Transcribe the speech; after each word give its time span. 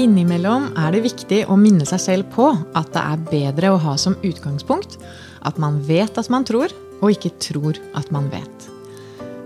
Innimellom 0.00 0.70
er 0.80 0.94
det 0.94 1.02
viktig 1.04 1.42
å 1.52 1.58
minne 1.60 1.84
seg 1.84 2.00
selv 2.00 2.28
på 2.32 2.46
at 2.78 2.88
det 2.94 3.00
er 3.02 3.24
bedre 3.26 3.72
å 3.74 3.80
ha 3.82 3.98
som 4.00 4.14
utgangspunkt 4.24 4.96
at 5.44 5.58
man 5.60 5.76
vet 5.84 6.16
at 6.16 6.30
man 6.32 6.46
tror, 6.48 6.72
og 7.00 7.12
ikke 7.12 7.34
tror 7.42 7.76
at 7.96 8.08
man 8.14 8.30
vet. 8.32 8.68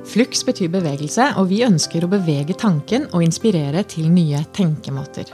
Flux 0.06 0.44
betyr 0.46 0.70
bevegelse, 0.70 1.32
og 1.40 1.48
vi 1.50 1.64
ønsker 1.66 2.04
å 2.04 2.12
bevege 2.12 2.54
tanken 2.60 3.08
og 3.10 3.24
inspirere 3.26 3.82
til 3.88 4.10
nye 4.14 4.44
tenkemåter. 4.54 5.32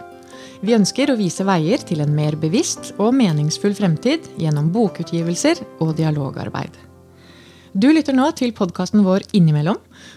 Vi 0.64 0.76
ønsker 0.76 1.12
å 1.12 1.18
vise 1.20 1.44
veier 1.44 1.84
til 1.84 2.00
en 2.04 2.14
mer 2.16 2.36
bevisst 2.40 2.94
og 2.96 3.12
meningsfull 3.16 3.76
fremtid 3.76 4.28
gjennom 4.40 4.72
bokutgivelser 4.72 5.60
og 5.80 5.98
dialogarbeid. 6.00 6.89
Du 7.70 7.86
lytter 7.94 8.16
nå 8.16 8.24
til 8.34 8.50
podkasten 8.50 9.04
vår 9.06 9.22
Innimellom, 9.38 9.76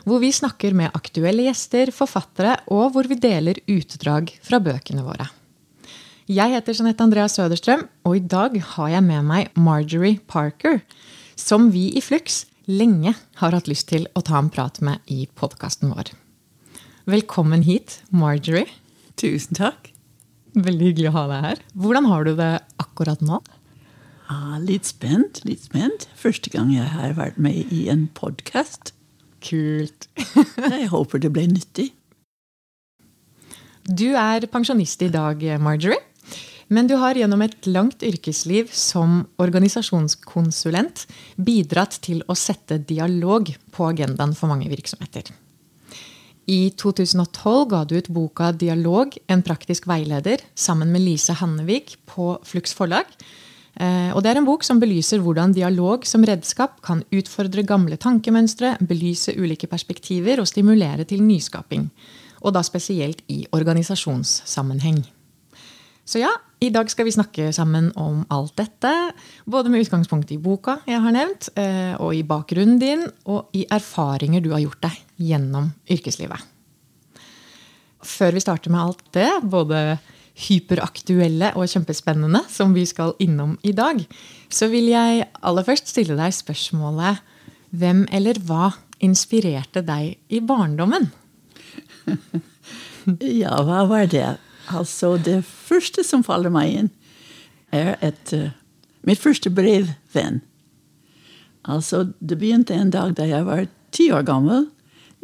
hvor 0.09 0.18
vi 0.23 0.32
snakker 0.34 0.73
med 0.73 0.96
aktuelle 0.98 1.44
gjester, 1.46 1.91
forfattere, 1.94 2.55
og 2.73 2.96
hvor 2.96 3.05
vi 3.05 3.20
deler 3.22 3.60
utdrag 3.70 4.32
fra 4.41 4.58
bøkene 4.58 5.04
våre. 5.05 5.27
Jeg 6.26 6.50
heter 6.55 6.74
Jeanette 6.74 7.05
Andrea 7.05 7.27
Søderstrøm, 7.30 7.86
og 8.10 8.18
i 8.18 8.24
dag 8.26 8.58
har 8.58 8.90
jeg 8.96 9.05
med 9.05 9.30
meg 9.30 9.54
Marjorie 9.54 10.18
Parker, 10.26 10.82
som 11.38 11.70
vi 11.70 11.91
i 11.94 12.02
Flux 12.02 12.48
lenge 12.66 13.13
har 13.38 13.54
hatt 13.54 13.70
lyst 13.70 13.91
til 13.91 14.10
å 14.18 14.26
ta 14.26 14.40
en 14.41 14.49
prat 14.49 14.82
med 14.82 15.05
i 15.13 15.27
podkasten 15.38 15.94
vår. 15.94 16.10
Velkommen 17.05 17.68
hit, 17.68 17.99
Marjorie. 18.10 18.66
Tusen 19.13 19.62
takk. 19.62 19.91
Veldig 20.58 20.90
hyggelig 20.90 21.13
å 21.13 21.18
ha 21.20 21.30
deg 21.30 21.49
her. 21.52 21.68
Hvordan 21.77 22.10
har 22.10 22.26
du 22.26 22.34
det 22.40 22.54
akkurat 22.82 23.22
nå? 23.22 23.44
Ah, 24.32 24.58
litt 24.59 24.88
spent. 24.88 25.44
litt 25.44 25.66
spent. 25.66 26.08
Første 26.16 26.50
gang 26.54 26.72
jeg 26.73 26.88
har 26.88 27.16
vært 27.18 27.38
med 27.41 27.72
i 27.73 27.88
en 27.91 28.08
podkast. 28.16 28.94
Kult. 29.44 30.08
jeg 30.76 30.88
håper 30.93 31.20
det 31.20 31.34
ble 31.35 31.48
nyttig. 31.52 31.90
Du 33.84 34.13
er 34.16 34.48
pensjonist 34.48 35.01
i 35.04 35.12
dag, 35.12 35.44
Marjorie. 35.60 35.99
Men 36.71 36.88
du 36.88 36.96
har 36.98 37.18
gjennom 37.20 37.41
et 37.44 37.68
langt 37.68 38.01
yrkesliv 38.07 38.71
som 38.74 39.26
organisasjonskonsulent 39.44 41.04
bidratt 41.35 41.99
til 42.05 42.24
å 42.32 42.38
sette 42.40 42.79
dialog 42.79 43.51
på 43.76 43.90
agendaen 43.91 44.34
for 44.38 44.49
mange 44.49 44.71
virksomheter. 44.71 45.27
I 46.49 46.74
2012 46.76 47.68
ga 47.71 47.84
du 47.88 47.96
ut 47.96 48.10
boka 48.12 48.51
'Dialog 48.51 49.16
en 49.27 49.44
praktisk 49.44 49.85
veileder' 49.88 50.44
sammen 50.55 50.91
med 50.91 51.01
Lise 51.01 51.35
Hannevik 51.40 51.98
på 52.05 52.40
Flux 52.44 52.74
forlag. 52.74 53.05
Eh, 53.82 54.12
og 54.13 54.21
det 54.21 54.34
er 54.34 54.40
en 54.41 54.48
bok 54.48 54.66
som 54.66 54.77
belyser 54.82 55.21
hvordan 55.24 55.55
dialog 55.55 56.05
som 56.05 56.26
redskap 56.27 56.77
kan 56.85 57.02
utfordre 57.13 57.66
gamle 57.66 57.98
tankemønstre, 57.98 58.76
belyse 58.85 59.34
ulike 59.34 59.70
perspektiver 59.71 60.43
og 60.43 60.49
stimulere 60.49 61.07
til 61.10 61.24
nyskaping. 61.26 61.90
Og 62.44 62.54
da 62.54 62.62
spesielt 62.66 63.24
i 63.32 63.44
organisasjonssammenheng. 63.55 65.01
Så 66.06 66.19
ja, 66.19 66.29
i 66.59 66.69
dag 66.72 66.90
skal 66.91 67.07
vi 67.07 67.16
snakke 67.16 67.50
sammen 67.56 67.90
om 68.00 68.25
alt 68.31 68.57
dette. 68.59 68.91
Både 69.47 69.72
med 69.72 69.85
utgangspunkt 69.85 70.31
i 70.35 70.40
boka 70.40 70.78
jeg 70.88 71.00
har 71.03 71.16
nevnt, 71.16 71.50
eh, 71.59 71.96
og 71.96 72.13
i 72.16 72.25
bakgrunnen 72.28 72.79
din, 72.79 73.07
og 73.25 73.56
i 73.56 73.66
erfaringer 73.72 74.44
du 74.44 74.51
har 74.51 74.63
gjort 74.63 74.84
deg 74.84 75.00
gjennom 75.31 75.72
yrkeslivet. 75.91 76.50
Før 78.03 78.35
vi 78.35 78.44
starter 78.44 78.72
med 78.72 78.84
alt 78.84 79.06
det, 79.16 79.29
både 79.47 79.97
hyperaktuelle 80.34 81.51
og 81.53 81.69
kjempespennende 81.69 82.41
som 82.50 82.73
vi 82.73 82.85
skal 82.89 83.13
innom 83.22 83.57
i 83.62 83.73
dag, 83.75 84.01
så 84.50 84.69
vil 84.72 84.89
jeg 84.89 85.28
aller 85.41 85.67
først 85.67 85.91
stille 85.94 86.17
deg 86.17 86.34
spørsmålet 86.34 87.22
hvem 87.73 88.03
eller 88.13 88.39
hva 88.45 88.72
inspirerte 89.03 89.84
deg 89.85 90.17
i 90.34 90.41
barndommen? 90.45 91.09
ja, 93.44 93.56
hva 93.66 93.84
var 93.89 94.09
det? 94.09 94.35
Altså, 94.73 95.17
det 95.17 95.41
første 95.45 96.05
som 96.07 96.23
faller 96.25 96.53
meg 96.53 96.77
inn, 96.77 96.91
er 97.73 97.97
et 98.05 98.33
uh, 98.38 98.51
mitt 99.03 99.22
første 99.22 99.51
brevvenn. 99.53 100.41
Altså, 101.63 102.05
det 102.19 102.38
begynte 102.39 102.75
en 102.77 102.93
dag 102.93 103.16
da 103.17 103.27
jeg 103.27 103.47
var 103.47 103.66
ti 103.95 104.09
år 104.13 104.25
gammel. 104.27 104.67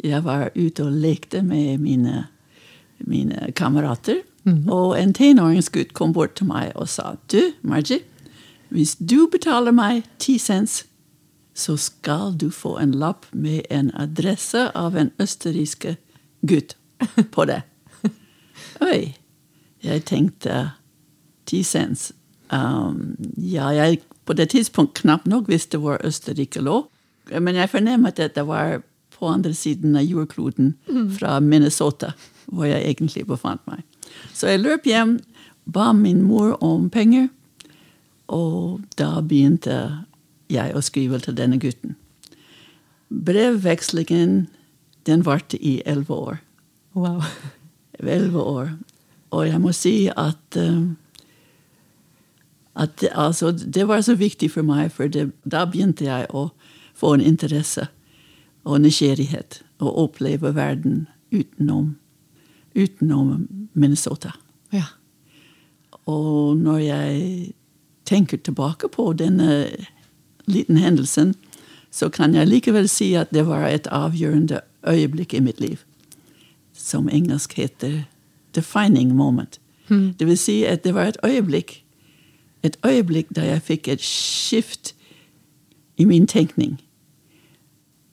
Jeg 0.04 0.24
var 0.24 0.50
ute 0.56 0.86
og 0.86 0.96
lekte 0.96 1.42
med 1.44 1.80
mine, 1.82 2.26
mine 3.06 3.50
kamerater. 3.56 4.22
Mm. 4.44 4.68
Og 4.72 4.94
en 4.98 5.12
tenåringsgutt 5.14 5.92
kom 5.94 6.14
bort 6.16 6.38
til 6.38 6.48
meg 6.48 6.72
og 6.74 6.88
sa 6.88 7.14
du, 7.32 7.52
Margie, 7.62 8.00
hvis 8.70 8.94
du 8.96 9.26
betaler 9.32 9.74
meg 9.74 10.04
ti 10.22 10.38
cents, 10.38 10.84
så 11.54 11.76
skal 11.76 12.36
du 12.38 12.48
få 12.50 12.76
en 12.78 12.92
lapp 12.96 13.26
med 13.32 13.66
en 13.70 13.90
adresse 13.94 14.70
av 14.74 14.96
en 14.96 15.10
østerriksk 15.20 15.90
gutt 16.46 16.76
på 17.34 17.44
det. 17.50 17.62
Oi. 18.90 19.16
Jeg 19.80 20.04
tenkte 20.04 20.70
ti 21.48 21.62
cents. 21.64 22.12
Um, 22.52 23.16
ja, 23.36 23.70
jeg 23.72 24.02
på 24.28 24.36
det 24.36 24.50
tidspunkt 24.52 25.00
knapt 25.00 25.26
nok 25.26 25.48
visste 25.48 25.80
hvor 25.80 25.98
Østerrike 26.04 26.60
lå. 26.62 26.84
Men 27.40 27.56
jeg 27.56 27.70
fornemmet 27.72 28.20
at 28.20 28.36
det 28.36 28.46
var 28.46 28.82
på 29.16 29.28
andre 29.28 29.54
siden 29.54 29.96
av 29.96 30.04
jordkloden, 30.06 30.74
mm. 30.88 31.10
fra 31.18 31.40
Minnesota, 31.40 32.12
hvor 32.46 32.64
jeg 32.64 32.84
egentlig 32.84 33.26
befant 33.26 33.60
meg. 33.66 33.82
Så 34.34 34.52
jeg 34.52 34.62
løp 34.62 34.86
hjem, 34.88 35.18
ba 35.66 35.92
min 35.92 36.22
mor 36.22 36.56
om 36.64 36.88
penger, 36.90 37.28
og 38.30 38.80
da 38.98 39.20
begynte 39.20 40.04
jeg 40.50 40.74
å 40.74 40.82
skrive 40.82 41.18
til 41.22 41.36
denne 41.38 41.58
gutten. 41.62 41.96
Brevvekslingen 43.10 44.46
den 45.06 45.24
varte 45.26 45.58
i 45.58 45.80
elleve 45.86 46.14
år. 46.14 46.36
Wow. 46.94 47.22
Elleve 47.98 48.42
år. 48.42 48.70
Og 49.30 49.48
jeg 49.48 49.60
må 49.60 49.72
si 49.72 50.10
at, 50.16 50.58
uh, 50.58 50.90
at 52.74 53.00
det, 53.00 53.10
altså, 53.14 53.50
det, 53.52 53.88
var 53.88 54.00
så 54.00 54.14
viktig 54.14 54.50
for 54.50 54.66
meg, 54.66 54.90
for 54.92 55.06
det, 55.06 55.30
da 55.44 55.64
begynte 55.66 56.06
jeg 56.06 56.26
å 56.30 56.50
få 56.94 57.14
en 57.14 57.24
interesse 57.24 57.88
og 58.64 58.82
nysgjerrighet 58.82 59.62
og 59.80 59.98
oppleve 60.04 60.54
verden 60.54 61.06
utenom 61.32 61.96
utenom 62.74 63.48
Minnesota. 63.74 64.30
Ja. 64.72 64.84
Og 66.06 66.56
når 66.56 66.78
jeg 66.78 67.52
tenker 68.04 68.36
tilbake 68.36 68.88
på 68.88 69.12
denne 69.12 69.66
liten 70.46 70.76
hendelsen, 70.76 71.34
så 71.90 72.08
kan 72.08 72.34
jeg 72.34 72.48
likevel 72.48 72.88
si 72.88 73.12
at 73.14 73.30
det 73.34 73.46
var 73.46 73.66
et 73.68 73.86
avgjørende 73.90 74.60
øyeblikk 74.86 75.34
i 75.34 75.40
mitt 75.40 75.60
liv. 75.60 75.78
Som 76.72 77.08
engelsk 77.08 77.52
heter 77.52 78.02
'defining 78.56 79.12
moment'. 79.12 79.60
Mm. 79.88 80.14
Det 80.18 80.26
vil 80.26 80.38
si 80.38 80.64
at 80.64 80.84
det 80.84 80.94
var 80.94 81.04
et 81.04 81.16
øyeblikk 81.24 81.84
et 82.62 82.76
øyeblikk 82.86 83.26
da 83.36 83.44
jeg 83.44 83.62
fikk 83.62 83.88
et 83.88 84.02
skift 84.02 84.94
i 85.96 86.04
min 86.04 86.26
tenkning. 86.26 86.80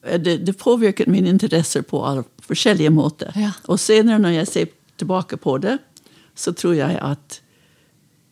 Det, 0.03 0.47
det 0.47 0.57
påvirket 0.57 1.07
mine 1.07 1.29
interesser 1.29 1.81
på 1.81 2.05
alle 2.05 2.23
forskjellige 2.47 2.89
måter. 2.93 3.33
Ja. 3.35 3.51
Og 3.67 3.79
senere, 3.79 4.19
når 4.19 4.39
jeg 4.39 4.47
ser 4.47 4.65
tilbake 4.97 5.37
på 5.37 5.57
det, 5.57 5.77
så 6.35 6.51
tror 6.51 6.73
jeg 6.73 6.99
at 7.01 7.41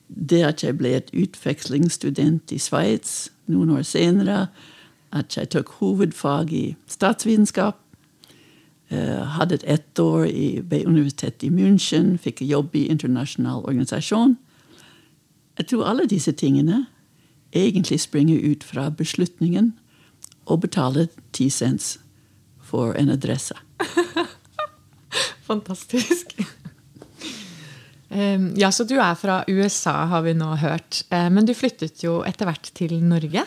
det 0.07 0.43
at 0.45 0.63
jeg 0.63 0.77
ble 0.77 0.93
et 0.95 1.09
utvekslingsstudent 1.13 2.51
i 2.53 2.59
Sveits 2.61 3.31
noen 3.49 3.73
år 3.73 3.81
senere, 3.81 4.47
at 5.15 5.37
jeg 5.37 5.49
tok 5.49 5.71
hovedfag 5.79 6.53
i 6.53 6.65
statsvitenskap, 6.87 7.79
uh, 8.91 9.23
hadde 9.37 9.55
et 9.55 9.67
ettår 9.77 10.27
ved 10.69 10.85
universitetet 10.85 11.47
i 11.47 11.53
München, 11.53 12.17
fikk 12.17 12.41
jobb 12.41 12.75
i 12.75 12.87
internasjonal 12.91 13.65
organisasjon 13.65 14.37
Jeg 15.57 15.67
tror 15.67 15.85
alle 15.87 16.05
disse 16.05 16.31
tingene 16.31 16.85
egentlig 17.55 18.01
springer 18.03 18.51
ut 18.51 18.63
fra 18.63 18.89
beslutningen 18.89 19.71
å 20.45 20.57
betale 20.59 21.07
ti 21.31 21.49
cents 21.49 21.97
for 22.59 22.91
en 22.99 23.09
adresse. 23.09 23.55
Fantastisk. 25.49 26.35
Ja, 28.55 28.69
så 28.71 28.85
du 28.87 28.93
er 28.95 29.15
fra 29.19 29.41
USA, 29.47 30.05
har 30.07 30.21
vi 30.23 30.31
nå 30.37 30.53
hørt. 30.61 31.01
Eh, 31.09 31.27
men 31.33 31.47
du 31.47 31.51
flyttet 31.57 32.03
jo 32.05 32.21
etter 32.23 32.47
hvert 32.47 32.69
til 32.77 32.93
Norge. 33.03 33.43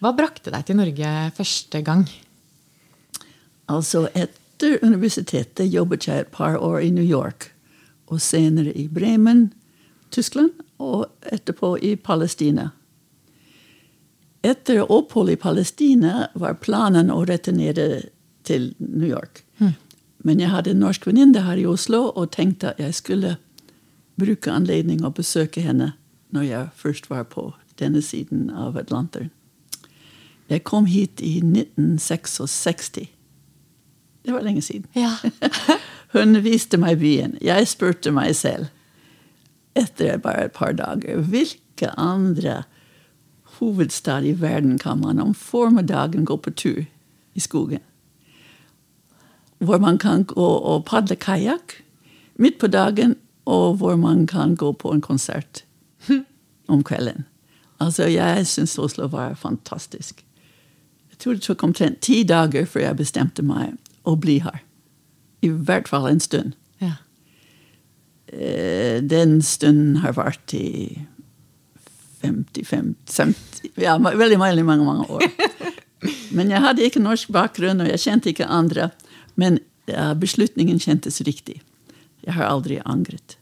Hva 0.00 0.12
brakte 0.16 0.52
deg 0.52 0.66
til 0.68 0.76
Norge 0.76 1.12
første 1.36 1.80
gang? 1.86 2.04
Altså, 3.70 4.08
etter 4.12 4.80
universitetet 4.84 5.70
jobbet 5.72 6.08
jeg 6.08 6.24
et 6.24 6.34
par 6.34 6.58
år 6.60 6.80
i 6.84 6.90
New 6.92 7.06
York. 7.06 7.50
Og 8.10 8.20
senere 8.20 8.74
i 8.76 8.88
Bremen, 8.92 9.52
Tyskland, 10.10 10.52
og 10.80 11.06
etterpå 11.32 11.76
i 11.84 11.94
Palestina. 11.96 12.70
Etter 14.40 14.80
opphold 14.88 15.30
i 15.30 15.40
Palestina 15.40 16.30
var 16.40 16.56
planen 16.64 17.12
å 17.12 17.20
returnere 17.28 18.08
til 18.44 18.74
New 18.78 19.08
York. 19.08 19.44
Mm. 19.58 19.74
Men 20.24 20.40
jeg 20.40 20.50
hadde 20.50 20.74
en 20.74 20.82
norsk 20.84 21.06
venninne 21.06 21.42
her 21.44 21.60
i 21.60 21.66
Oslo 21.66 22.10
og 22.10 22.32
tenkte 22.36 22.72
at 22.72 22.80
jeg 22.82 22.94
skulle 22.94 23.36
bruke 24.20 24.52
anledning 24.52 25.04
å 25.04 25.12
besøke 25.14 25.64
henne 25.64 25.94
når 26.30 26.46
jeg 26.46 26.68
først 26.76 27.10
var 27.10 27.24
på 27.32 27.50
denne 27.80 28.02
siden 28.04 28.50
av 28.50 28.76
Atlanteren. 28.78 29.30
Jeg 30.50 30.64
kom 30.66 30.86
hit 30.90 31.22
i 31.22 31.38
1966. 31.38 32.90
Det 34.26 34.34
var 34.34 34.42
lenge 34.44 34.62
siden. 34.62 34.86
Ja. 34.94 35.14
Hun 36.14 36.42
viste 36.42 36.76
meg 36.76 36.98
byen. 37.00 37.36
Jeg 37.40 37.68
spurte 37.70 38.12
meg 38.12 38.34
selv 38.36 38.68
etter 39.78 40.18
bare 40.18 40.48
et 40.48 40.56
par 40.56 40.74
dager 40.74 41.22
hvilke 41.30 41.92
andre 41.96 42.64
hovedstad 43.60 44.26
i 44.26 44.34
verden 44.40 44.78
kan 44.78 45.00
man 45.00 45.20
om 45.22 45.34
formiddagen 45.34 46.24
gå 46.24 46.36
på 46.36 46.50
tur 46.50 46.82
i 47.34 47.40
skogen? 47.40 47.80
Hvor 49.60 49.78
man 49.78 49.98
kan 50.00 50.24
gå 50.24 50.46
og 50.72 50.84
padle 50.88 51.16
kajakk 51.20 51.76
midt 52.40 52.58
på 52.58 52.66
dagen, 52.72 53.16
og 53.44 53.76
hvor 53.80 53.96
man 54.00 54.26
kan 54.26 54.54
gå 54.56 54.72
på 54.72 54.92
en 54.94 55.00
konsert 55.04 55.64
om 56.72 56.82
kvelden. 56.84 57.26
Altså, 57.80 58.06
jeg 58.08 58.46
syns 58.46 58.78
Oslo 58.78 59.06
var 59.12 59.34
fantastisk. 59.40 60.24
Jeg 61.10 61.18
tror 61.18 61.36
det 61.36 61.42
tok 61.44 61.62
omtrent 61.64 62.00
ti 62.04 62.22
dager 62.24 62.64
før 62.68 62.80
jeg 62.86 62.96
bestemte 63.00 63.44
meg 63.44 63.76
å 64.08 64.14
bli 64.16 64.38
her. 64.44 64.62
I 65.44 65.48
hvert 65.52 65.88
fall 65.88 66.08
en 66.08 66.20
stund. 66.20 66.54
Ja. 66.80 66.94
Eh, 68.32 69.00
Den 69.02 69.40
stunden 69.42 69.96
har 70.04 70.12
vart 70.16 70.54
i 70.56 71.00
55 72.22 72.94
50, 73.06 73.70
Ja, 73.80 73.96
veldig, 73.98 74.38
veldig 74.40 74.64
mange, 74.64 74.84
mange 74.84 75.06
år. 75.08 75.24
Men 76.36 76.50
jeg 76.52 76.60
hadde 76.60 76.84
ikke 76.84 77.00
norsk 77.00 77.32
bakgrunn, 77.32 77.80
og 77.80 77.88
jeg 77.88 78.00
kjente 78.00 78.30
ikke 78.32 78.46
andre. 78.48 78.90
Men 79.36 79.58
beslutningen 80.20 80.78
kjentes 80.80 81.20
riktig. 81.26 81.60
Jeg 82.24 82.34
har 82.36 82.46
aldri 82.50 82.80
angret. 82.84 83.36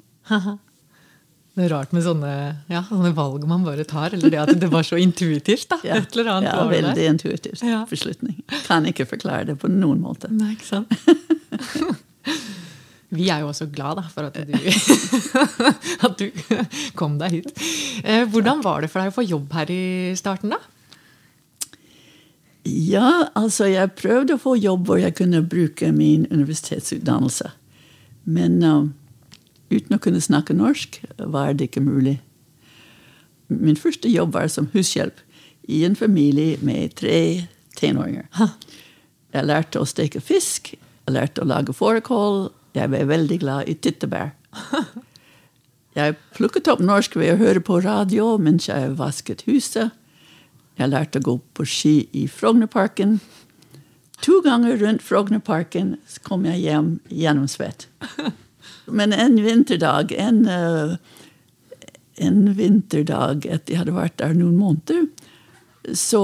Det 1.59 1.65
er 1.67 1.73
rart 1.73 1.91
med 1.93 2.05
sånne, 2.07 2.31
ja, 2.71 2.85
sånne 2.87 3.11
valg 3.17 3.43
man 3.51 3.65
bare 3.67 3.83
tar, 3.89 4.13
eller 4.15 4.31
det 4.31 4.39
at 4.39 4.53
det 4.63 4.69
var 4.71 4.85
så 4.87 4.95
intuitivt. 5.03 5.67
da, 5.73 5.79
Ja, 5.89 5.97
et 5.99 6.15
eller 6.15 6.31
annet 6.37 6.53
ja 6.55 6.67
veldig 6.71 7.07
intuitivt 7.11 7.65
Ja. 7.67 7.81
beslutning. 7.91 8.37
Kan 8.69 8.87
ikke 8.87 9.09
forklare 9.11 9.45
det 9.51 9.57
på 9.59 9.67
noen 9.73 9.99
måte. 10.05 10.31
Nei, 10.31 10.53
ikke 10.55 10.69
sant? 10.69 10.93
Vi 13.09 13.25
er 13.33 13.41
jo 13.41 13.49
også 13.49 13.67
glad 13.73 13.97
da, 13.97 14.05
for 14.13 14.29
at 14.29 14.37
du, 14.37 14.53
at 16.07 16.19
du 16.21 16.27
kom 16.99 17.15
deg 17.19 17.39
hit. 17.39 17.63
Eh, 18.05 18.27
Hvordan 18.29 18.61
var 18.63 18.85
det 18.85 18.91
for 18.93 19.01
deg 19.01 19.11
å 19.11 19.17
få 19.17 19.25
jobb 19.25 19.55
her 19.57 19.71
i 19.73 19.79
starten, 20.19 20.53
da? 20.53 20.59
Ja, 22.69 23.29
altså 23.39 23.69
jeg 23.71 23.95
prøvde 23.97 24.37
å 24.37 24.43
få 24.43 24.55
jobb 24.59 24.89
hvor 24.89 25.01
jeg 25.01 25.17
kunne 25.17 25.41
bruke 25.47 25.89
min 25.95 26.27
universitetsutdannelse. 26.29 27.51
Men 28.29 28.59
uh, 28.61 28.89
uten 29.73 29.97
å 29.97 30.01
kunne 30.03 30.21
snakke 30.21 30.57
norsk 30.57 31.01
var 31.19 31.55
det 31.57 31.71
ikke 31.71 31.85
mulig. 31.85 32.19
Min 33.49 33.79
første 33.81 34.11
jobb 34.13 34.35
var 34.37 34.51
som 34.53 34.69
hushjelp 34.75 35.23
i 35.69 35.81
en 35.89 35.97
familie 35.97 36.59
med 36.61 36.97
tre 37.01 37.49
tenåringer. 37.79 38.29
Jeg 39.33 39.49
lærte 39.49 39.81
å 39.81 39.89
steke 39.89 40.21
fisk, 40.25 40.75
jeg 40.75 41.15
lærte 41.15 41.45
å 41.45 41.49
lage 41.49 41.73
fårikål, 41.77 42.51
jeg 42.77 42.93
ble 42.93 43.05
veldig 43.09 43.39
glad 43.41 43.69
i 43.69 43.77
tyttebær. 43.77 44.35
Jeg 45.99 46.15
plukket 46.37 46.69
opp 46.71 46.83
norsk 46.85 47.17
ved 47.19 47.33
å 47.33 47.39
høre 47.41 47.61
på 47.65 47.81
radio 47.83 48.37
mens 48.39 48.69
jeg 48.69 48.93
vasket 49.01 49.41
huset. 49.49 49.91
Jeg 50.79 50.93
lærte 50.93 51.19
å 51.19 51.27
gå 51.27 51.37
på 51.59 51.67
ski 51.67 51.95
i 52.15 52.29
Frognerparken. 52.31 53.19
To 54.23 54.41
ganger 54.45 54.79
rundt 54.79 55.03
Frognerparken 55.03 55.97
kom 56.27 56.47
jeg 56.47 56.63
hjem 56.63 56.93
gjennomsvett. 57.11 57.89
Men 58.99 59.13
en 59.13 59.37
vinterdag, 59.43 60.13
en, 60.13 60.47
eh, 60.47 60.97
en 62.17 62.55
vinterdag 62.55 63.47
etter 63.47 63.75
jeg 63.75 63.83
hadde 63.83 63.97
vært 63.97 64.19
der 64.23 64.39
noen 64.39 64.59
måneder, 64.59 65.09
så 65.95 66.23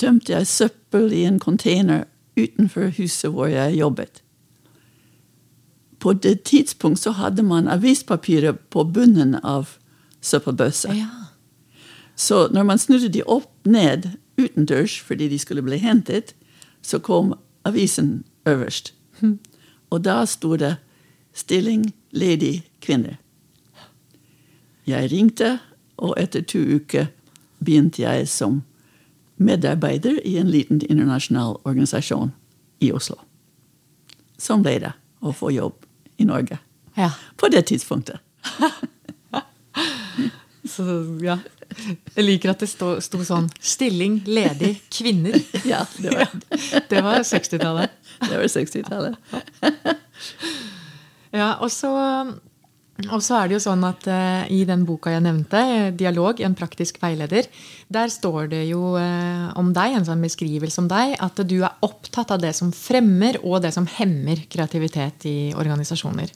tømte 0.00 0.32
jeg 0.32 0.48
søppel 0.48 1.12
i 1.12 1.26
en 1.28 1.38
container 1.42 2.06
utenfor 2.40 2.92
huset 2.96 3.32
hvor 3.34 3.50
jeg 3.52 3.76
jobbet. 3.76 4.22
På 6.00 6.14
det 6.16 6.46
tidspunkt 6.48 7.02
så 7.02 7.12
hadde 7.12 7.44
man 7.44 7.68
avispapiret 7.68 8.62
på 8.72 8.86
bunnen 8.88 9.36
av 9.44 9.76
søppelbøssa. 10.24 10.94
Ja. 10.96 11.19
Så 12.20 12.48
når 12.52 12.62
man 12.62 12.78
snudde 12.78 13.08
de 13.08 13.22
opp 13.24 13.48
ned 13.64 14.10
utendørs 14.36 14.98
fordi 15.00 15.28
de 15.28 15.38
skulle 15.38 15.62
bli 15.64 15.78
hentet, 15.80 16.34
så 16.82 16.98
kom 16.98 17.32
avisen 17.64 18.24
øverst. 18.46 18.92
Og 19.90 20.04
da 20.04 20.24
sto 20.24 20.56
det 20.56 20.76
'Stilling 21.32 21.94
ledig 22.10 22.64
kvinner'. 22.80 23.16
Jeg 24.86 25.12
ringte, 25.12 25.58
og 25.96 26.14
etter 26.18 26.40
to 26.42 26.58
uker 26.58 27.06
begynte 27.64 28.02
jeg 28.02 28.28
som 28.28 28.62
medarbeider 29.36 30.20
i 30.24 30.36
en 30.36 30.50
liten 30.50 30.82
internasjonal 30.90 31.56
organisasjon 31.64 32.32
i 32.80 32.92
Oslo. 32.92 33.16
Sånn 34.38 34.62
ble 34.62 34.78
det 34.78 34.92
å 35.20 35.32
få 35.32 35.50
jobb 35.50 35.74
i 36.18 36.24
Norge. 36.24 36.58
ja. 36.96 37.10
På 37.36 37.48
det 37.48 37.66
tidspunktet. 37.66 38.16
Så 40.64 40.84
ja. 41.22 41.38
Jeg 42.16 42.26
liker 42.26 42.52
at 42.52 42.62
det 42.62 42.68
sto, 42.70 42.92
sto 43.04 43.22
sånn 43.26 43.48
'stilling 43.60 44.20
ledig 44.26 44.76
kvinner'. 44.92 45.40
Ja, 45.72 45.84
det 45.96 46.12
var, 46.14 46.28
Det 46.92 47.02
var 47.04 47.24
60-tallet. 47.24 47.90
det 48.26 48.36
var 48.36 48.48
60-tallet. 48.48 49.16
Ja, 51.30 51.60
og 51.62 51.70
så, 51.70 51.90
og 53.06 53.20
så 53.22 53.36
er 53.38 53.46
det 53.46 53.54
jo 53.54 53.62
sånn 53.62 53.84
at 53.86 54.06
uh, 54.10 54.48
i 54.50 54.64
den 54.66 54.82
boka 54.82 55.12
jeg 55.14 55.22
nevnte, 55.22 55.60
eh, 55.62 55.92
'Dialog 55.94 56.40
en 56.42 56.56
praktisk 56.58 56.98
veileder', 56.98 57.46
der 57.86 58.10
står 58.10 58.50
det 58.50 58.64
jo 58.66 58.96
uh, 58.98 59.54
om 59.54 59.70
deg, 59.70 59.94
en 59.94 60.08
sånn 60.08 60.26
beskrivelse 60.26 60.82
om 60.82 60.88
deg, 60.90 61.14
at 61.22 61.38
du 61.46 61.60
er 61.62 61.78
opptatt 61.86 62.34
av 62.34 62.42
det 62.42 62.50
som 62.58 62.74
fremmer 62.74 63.38
og 63.44 63.62
det 63.62 63.70
som 63.78 63.86
hemmer 63.86 64.42
kreativitet 64.50 65.28
i 65.30 65.38
organisasjoner. 65.54 66.34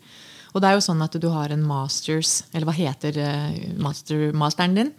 Og 0.55 0.63
det 0.63 0.69
er 0.71 0.77
jo 0.79 0.85
sånn 0.87 1.03
at 1.03 1.17
du 1.19 1.27
har 1.35 1.51
en 1.51 1.65
masters, 1.67 2.45
eller 2.55 2.69
hva 2.69 2.75
heter 2.77 3.17
eh, 3.19 3.57
master, 3.83 4.29
masteren 4.39 4.77
din? 4.79 4.93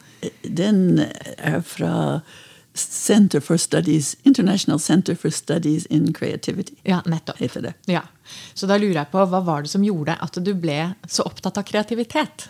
Den 0.44 1.00
er 1.00 1.62
fra 1.64 1.94
Center 2.76 3.40
for 3.40 3.56
Studies, 3.56 4.18
International 4.28 4.82
Center 4.84 5.16
for 5.16 5.32
Studies 5.32 5.86
in 5.88 6.10
Creativity, 6.14 6.76
Ja, 6.84 7.00
nettopp. 7.08 7.38
heter 7.40 7.62
det. 7.70 7.74
Ja. 7.88 8.02
Så 8.54 8.68
da 8.68 8.76
lurer 8.78 9.00
jeg 9.00 9.12
på, 9.14 9.24
hva 9.32 9.40
var 9.48 9.64
det 9.64 9.72
som 9.72 9.86
gjorde 9.88 10.18
at 10.20 10.36
du 10.44 10.52
ble 10.60 10.90
så 11.08 11.24
opptatt 11.24 11.58
av 11.62 11.64
kreativitet? 11.70 12.50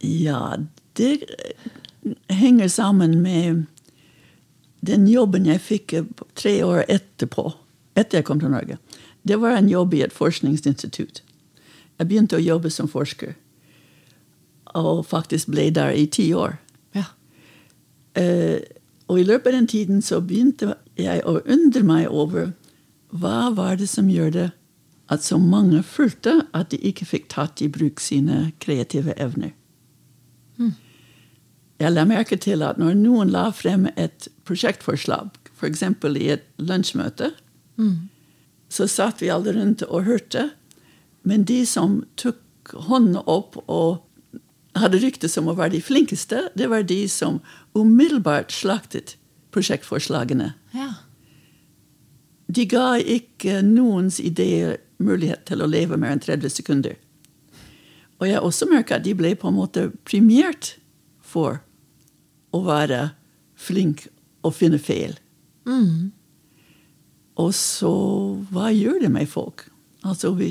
Ja, 0.00 0.56
det 0.96 1.26
henger 2.32 2.68
sammen 2.72 3.20
med 3.20 3.66
den 4.80 5.04
jobben 5.12 5.44
jeg 5.44 5.60
fikk 5.60 5.92
tre 6.40 6.54
år 6.64 6.86
etterpå, 6.88 7.50
etter 8.00 8.22
jeg 8.22 8.24
kom 8.30 8.40
til 8.40 8.48
Norge. 8.54 8.78
Det 9.28 9.36
var 9.42 9.58
en 9.58 9.68
jobb 9.68 9.92
i 9.98 10.00
et 10.06 10.16
forskningsinstitutt. 10.16 11.20
Jeg 12.00 12.08
begynte 12.08 12.38
å 12.38 12.42
jobbe 12.42 12.72
som 12.72 12.88
forsker, 12.88 13.34
og 14.78 15.04
faktisk 15.06 15.50
ble 15.52 15.68
der 15.74 15.92
i 15.92 16.06
ti 16.08 16.30
år. 16.32 16.56
Ja. 16.96 17.10
Uh, 18.16 18.58
og 19.10 19.20
i 19.20 19.26
løpet 19.26 19.50
av 19.50 19.58
den 19.58 19.68
tiden 19.68 20.02
så 20.02 20.22
begynte 20.24 20.76
jeg 20.96 21.22
å 21.26 21.40
undre 21.44 21.82
meg 21.84 22.08
over 22.08 22.52
hva 23.10 23.50
var 23.52 23.76
det 23.80 23.90
som 23.90 24.08
gjorde 24.08 24.52
at 25.10 25.26
så 25.26 25.38
mange 25.42 25.82
følte 25.82 26.36
at 26.54 26.70
de 26.70 26.78
ikke 26.86 27.08
fikk 27.08 27.26
tatt 27.32 27.60
i 27.60 27.68
bruk 27.68 28.00
sine 28.00 28.52
kreative 28.62 29.16
evner. 29.18 29.50
Jeg 31.80 31.94
la 31.94 32.04
merke 32.04 32.36
til 32.36 32.60
at 32.62 32.78
når 32.78 32.98
noen 33.00 33.30
la 33.32 33.46
frem 33.56 33.86
et 33.96 34.28
prosjektforslag, 34.44 35.32
f.eks. 35.56 35.82
i 36.20 36.26
et 36.36 36.44
lunsjmøte, 36.60 37.30
så 38.70 38.86
satt 38.86 39.22
vi 39.24 39.32
alle 39.32 39.54
rundt 39.56 39.82
og 39.88 40.04
hørte. 40.04 40.50
Men 41.22 41.44
de 41.44 41.64
som 41.66 42.00
tok 42.20 42.74
hånden 42.86 43.18
opp 43.26 43.58
og 43.66 44.00
hadde 44.78 45.00
rykte 45.02 45.28
som 45.28 45.48
å 45.50 45.56
være 45.58 45.74
de 45.76 45.82
flinkeste, 45.84 46.46
det 46.56 46.70
var 46.70 46.86
de 46.86 47.02
som 47.10 47.40
umiddelbart 47.74 48.52
slaktet 48.54 49.16
prosjektforslagene. 49.54 50.54
ja. 50.74 50.90
De 52.50 52.64
ga 52.66 52.96
ikke 52.98 53.60
noens 53.62 54.16
ideer 54.18 54.80
mulighet 54.98 55.44
til 55.46 55.62
å 55.62 55.68
leve 55.70 55.94
mer 56.00 56.16
enn 56.16 56.22
30 56.22 56.50
sekunder. 56.50 56.96
Og 58.18 58.26
jeg 58.26 58.42
også 58.42 58.66
merka 58.66 58.98
at 58.98 59.04
de 59.06 59.14
ble 59.14 59.36
på 59.38 59.46
en 59.48 59.54
måte 59.54 59.84
premiert 60.02 60.74
for 61.22 61.60
å 62.50 62.62
være 62.66 63.12
flink 63.54 64.08
og 64.42 64.56
finne 64.56 64.80
feil. 64.82 65.14
Og 67.38 67.54
så 67.54 67.92
hva 68.50 68.72
gjør 68.74 68.98
det 69.04 69.12
med 69.14 69.30
folk? 69.30 69.68
Altså, 70.02 70.32
vi, 70.34 70.50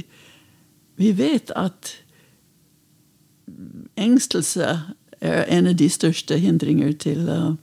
vi 1.00 1.14
vet 1.16 1.52
at 1.56 1.94
engstelse 3.98 4.68
er 5.22 5.44
en 5.48 5.68
av 5.68 5.76
de 5.80 5.90
største 5.90 6.38
hindringer 6.40 6.92
til, 7.02 7.30
uh, 7.30 7.56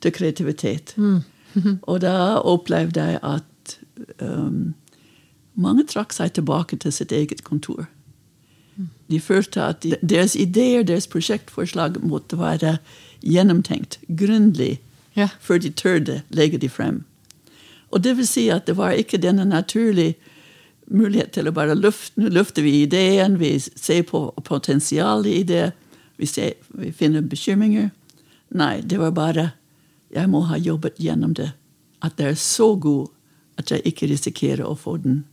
til 0.00 0.12
kreativitet. 0.12 0.94
og 1.90 2.00
da 2.04 2.38
opplevde 2.44 3.02
jeg 3.02 3.20
at 3.22 3.78
um, 4.22 4.74
mange 5.58 5.84
trakk 5.88 6.12
seg 6.14 6.32
tilbake 6.36 6.76
til 6.76 6.92
sitt 6.94 7.12
eget 7.12 7.44
kontor. 7.44 7.88
De 9.10 9.18
følte 9.20 9.62
at 9.64 9.82
de, 9.82 9.96
deres 10.02 10.36
ideer, 10.36 10.84
deres 10.86 11.08
prosjektforslag 11.10 11.96
måtte 12.04 12.38
være 12.38 12.76
gjennomtenkt, 13.22 13.98
grundig, 14.08 14.78
Ja. 15.16 15.28
før 15.40 15.58
de 15.58 15.70
tørde 15.70 16.22
legge 16.30 16.58
de 16.58 16.68
frem. 16.68 17.04
Og 17.90 18.04
det 18.04 18.16
vil 18.16 18.26
si 18.26 18.48
at 18.48 18.66
det 18.66 18.76
var 18.76 18.90
ikke 18.90 19.18
denne 19.18 19.44
naturlige 19.44 20.14
mulighet 20.90 21.32
til 21.36 21.48
å 21.48 21.54
bare 21.54 21.76
lufte, 21.78 22.20
nå 22.20 22.30
lufter 22.32 22.64
vi 22.64 22.82
ideen, 22.82 23.38
vi 23.40 23.56
ser 23.60 24.02
på 24.08 24.28
potensialet 24.44 25.32
i 25.32 25.42
det, 25.48 25.66
vi, 26.18 26.26
ser, 26.26 26.54
vi 26.74 26.92
finner 26.92 27.22
bekymringer. 27.22 27.90
Nei, 28.48 28.80
det 28.80 28.98
var 28.98 29.12
bare 29.16 29.50
Jeg 30.08 30.24
må 30.32 30.40
ha 30.48 30.56
jobbet 30.56 30.96
gjennom 30.96 31.34
det. 31.36 31.50
At 32.00 32.14
det 32.16 32.26
er 32.30 32.36
så 32.40 32.70
god 32.80 33.10
at 33.60 33.68
jeg 33.70 33.82
ikke 33.84 34.06
risikerer 34.08 34.64
å 34.64 34.72
få 34.72 34.94
den 35.02 35.26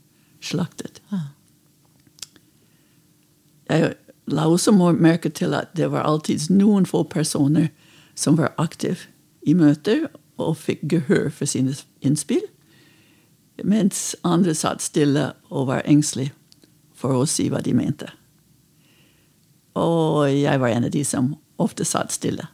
slaktet. 0.44 1.00
Ah. 1.16 1.32
Jeg 3.70 3.94
la 4.28 4.50
også 4.50 4.74
merke 4.76 5.30
til 5.30 5.56
at 5.56 5.72
det 5.78 5.88
var 5.94 6.04
alltid 6.04 6.50
noen 6.52 6.86
få 6.86 7.06
personer 7.08 7.70
som 8.16 8.36
var 8.36 8.52
aktive 8.58 9.08
i 9.48 9.54
møter 9.54 10.10
og 10.38 10.58
fikk 10.58 10.84
gehør 10.92 11.30
for 11.30 11.48
sine 11.48 11.76
innspill, 12.02 12.44
mens 13.64 14.16
andre 14.24 14.56
satt 14.56 14.84
stille 14.84 15.32
og 15.50 15.70
var 15.70 15.86
engstelige 15.86 16.34
for 16.96 17.22
å 17.22 17.28
si 17.30 17.48
hva 17.52 17.62
de 17.64 17.74
mente. 17.76 18.10
Og 19.76 20.32
jeg 20.32 20.60
var 20.60 20.72
en 20.72 20.88
av 20.88 20.92
de 20.92 21.04
som 21.08 21.34
ofte 21.62 21.86
satt 21.88 22.12
stille. 22.16 22.48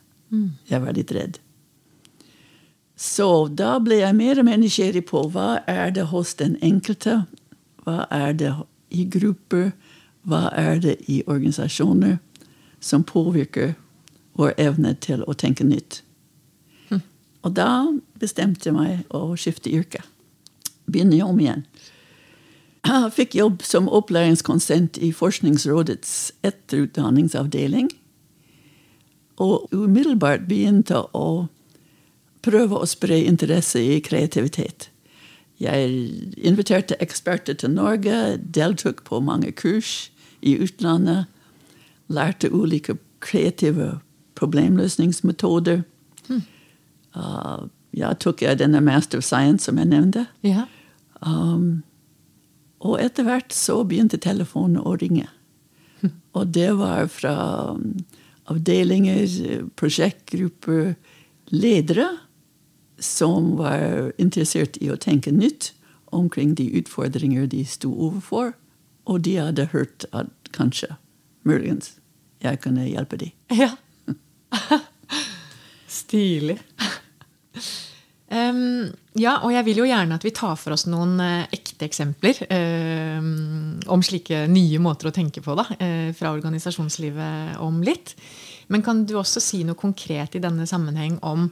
Jeg 0.70 0.82
var 0.82 0.96
litt 0.96 1.12
redd. 1.12 1.40
Så 3.02 3.48
da 3.48 3.80
ble 3.82 3.98
jeg 4.02 4.18
mer 4.18 4.40
og 4.40 4.46
mer 4.46 4.60
nysgjerrig 4.62 5.04
på 5.10 5.24
hva 5.34 5.62
er 5.70 5.94
det 5.96 6.10
hos 6.12 6.36
den 6.38 6.58
enkelte, 6.62 7.24
hva 7.82 8.06
er 8.14 8.36
det 8.38 8.52
i 8.94 9.08
grupper, 9.10 9.72
hva 10.22 10.52
er 10.54 10.78
det 10.84 11.00
i 11.10 11.22
organisasjoner 11.26 12.20
som 12.82 13.04
påvirker 13.04 13.74
vår 14.38 14.54
evne 14.62 14.94
til 15.02 15.26
å 15.26 15.34
tenke 15.34 15.66
nytt. 15.66 16.04
Mm. 16.90 17.02
Og 17.42 17.56
da 17.58 17.72
bestemte 18.22 18.70
jeg 18.70 18.78
meg 18.78 19.02
å 19.10 19.34
skifte 19.34 19.74
yrke. 19.74 20.04
Begynne 20.86 21.22
om 21.26 21.40
igjen. 21.40 21.66
Jeg 22.88 23.12
fikk 23.14 23.36
jobb 23.38 23.62
som 23.62 23.90
opplæringskonsulent 23.90 24.98
i 24.98 25.12
Forskningsrådets 25.14 26.32
etterutdanningsavdeling. 26.44 27.92
Og 29.42 29.70
umiddelbart 29.74 30.48
begynte 30.50 31.04
å 31.14 31.48
prøve 32.42 32.80
å 32.82 32.90
spre 32.90 33.22
interesse 33.22 33.82
i 33.82 34.00
kreativitet. 34.02 34.90
Jeg 35.62 35.92
inviterte 36.42 36.98
eksperter 37.04 37.54
til 37.54 37.76
Norge, 37.76 38.38
deltok 38.42 39.04
på 39.06 39.20
mange 39.22 39.52
kurs 39.54 40.10
i 40.42 40.56
utlandet, 40.58 41.30
lærte 42.10 42.50
ulike 42.50 42.98
kreative 43.22 44.00
problemløsningsmetoder. 44.36 45.84
Hmm. 46.28 46.42
Uh, 47.14 47.70
ja, 47.92 48.14
tok 48.16 48.42
jeg 48.46 48.60
denne 48.62 48.82
Master 48.84 49.20
of 49.20 49.28
Science, 49.28 49.66
som 49.68 49.80
jeg 49.80 49.90
nevnte. 49.92 50.26
Ja. 50.48 50.66
Um, 51.22 51.84
og 52.82 52.98
etter 53.04 53.28
hvert 53.28 53.54
så 53.54 53.82
begynte 53.86 54.20
telefonen 54.22 54.82
å 54.82 54.96
ringe. 54.98 55.28
Og 56.38 56.54
det 56.56 56.72
var 56.80 57.12
fra 57.14 57.36
um, 57.76 58.00
avdelinger, 58.50 59.28
prosjektgrupper, 59.78 60.96
ledere 61.52 62.08
som 63.02 63.56
var 63.60 64.12
interessert 64.22 64.78
i 64.82 64.92
å 64.94 64.98
tenke 64.98 65.34
nytt 65.34 65.74
omkring 66.16 66.56
de 66.56 66.70
utfordringer 66.80 67.48
de 67.50 67.64
sto 67.68 67.92
overfor. 67.92 68.54
Og 69.10 69.24
de 69.26 69.36
hadde 69.42 69.70
hørt 69.74 70.06
at 70.14 70.30
kanskje, 70.56 70.94
muligens, 71.44 71.96
jeg 72.42 72.62
kunne 72.64 72.86
hjelpe 72.88 73.18
dem. 73.18 73.34
Ja. 73.52 73.74
Stilig. 76.02 76.60
Um, 78.32 78.88
ja, 79.20 79.42
og 79.44 79.52
jeg 79.52 79.66
vil 79.68 79.82
jo 79.82 79.88
gjerne 79.90 80.16
at 80.16 80.24
vi 80.24 80.32
tar 80.32 80.54
for 80.56 80.72
oss 80.72 80.86
noen 80.88 81.18
uh, 81.20 81.50
ekte 81.52 81.84
eksempler 81.84 82.38
um, 82.48 83.82
om 83.92 84.04
slike 84.06 84.46
nye 84.48 84.80
måter 84.80 85.10
å 85.10 85.16
tenke 85.16 85.44
på 85.44 85.56
da, 85.60 85.66
uh, 85.68 86.12
fra 86.16 86.32
organisasjonslivet 86.32 87.60
om 87.60 87.82
litt. 87.84 88.16
Men 88.72 88.86
kan 88.86 89.04
du 89.04 89.18
også 89.20 89.44
si 89.44 89.66
noe 89.68 89.76
konkret 89.76 90.38
i 90.40 90.44
denne 90.44 90.64
sammenheng 90.70 91.20
om 91.28 91.50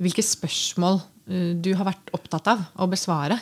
hvilke 0.00 0.24
spørsmål 0.24 1.02
uh, 1.02 1.52
du 1.60 1.74
har 1.76 1.90
vært 1.90 2.14
opptatt 2.16 2.48
av 2.54 2.64
å 2.80 2.88
besvare? 2.88 3.36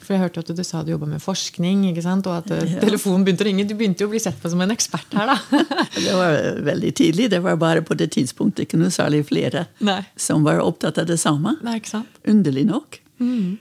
For 0.00 0.16
jeg 0.16 0.22
hørte 0.22 0.42
at 0.42 0.50
du 0.56 0.62
sa 0.64 0.80
du 0.82 0.94
jobba 0.94 1.06
med 1.10 1.22
forskning, 1.22 1.84
og 1.92 2.28
at 2.32 2.50
ja. 2.56 2.80
telefonen 2.80 3.24
begynte 3.26 3.44
å 3.44 3.48
ringe. 3.50 3.66
Du 3.68 3.74
begynte 3.78 4.04
jo 4.04 4.08
å 4.08 4.12
bli 4.14 4.20
sett 4.22 4.38
på 4.40 4.50
som 4.50 4.62
en 4.64 4.72
ekspert 4.72 5.12
her, 5.16 5.28
da. 5.28 5.64
det 6.06 6.14
var 6.16 6.38
veldig 6.66 6.92
tidlig. 6.96 7.28
Det 7.34 7.42
var 7.44 7.58
bare 7.60 7.84
på 7.86 7.96
det 8.00 8.10
tidspunktet 8.16 8.64
ikke 8.64 8.80
noe 8.80 8.92
særlig 8.94 9.26
flere 9.28 9.66
Nei. 9.84 10.00
som 10.16 10.46
var 10.46 10.62
opptatt 10.64 10.98
av 11.02 11.10
det 11.10 11.20
samme. 11.20 11.58
Nei, 11.66 11.76
ikke 11.82 11.92
sant? 11.98 12.22
Underlig 12.28 12.64
nok. 12.70 13.00
Mm. 13.20 13.58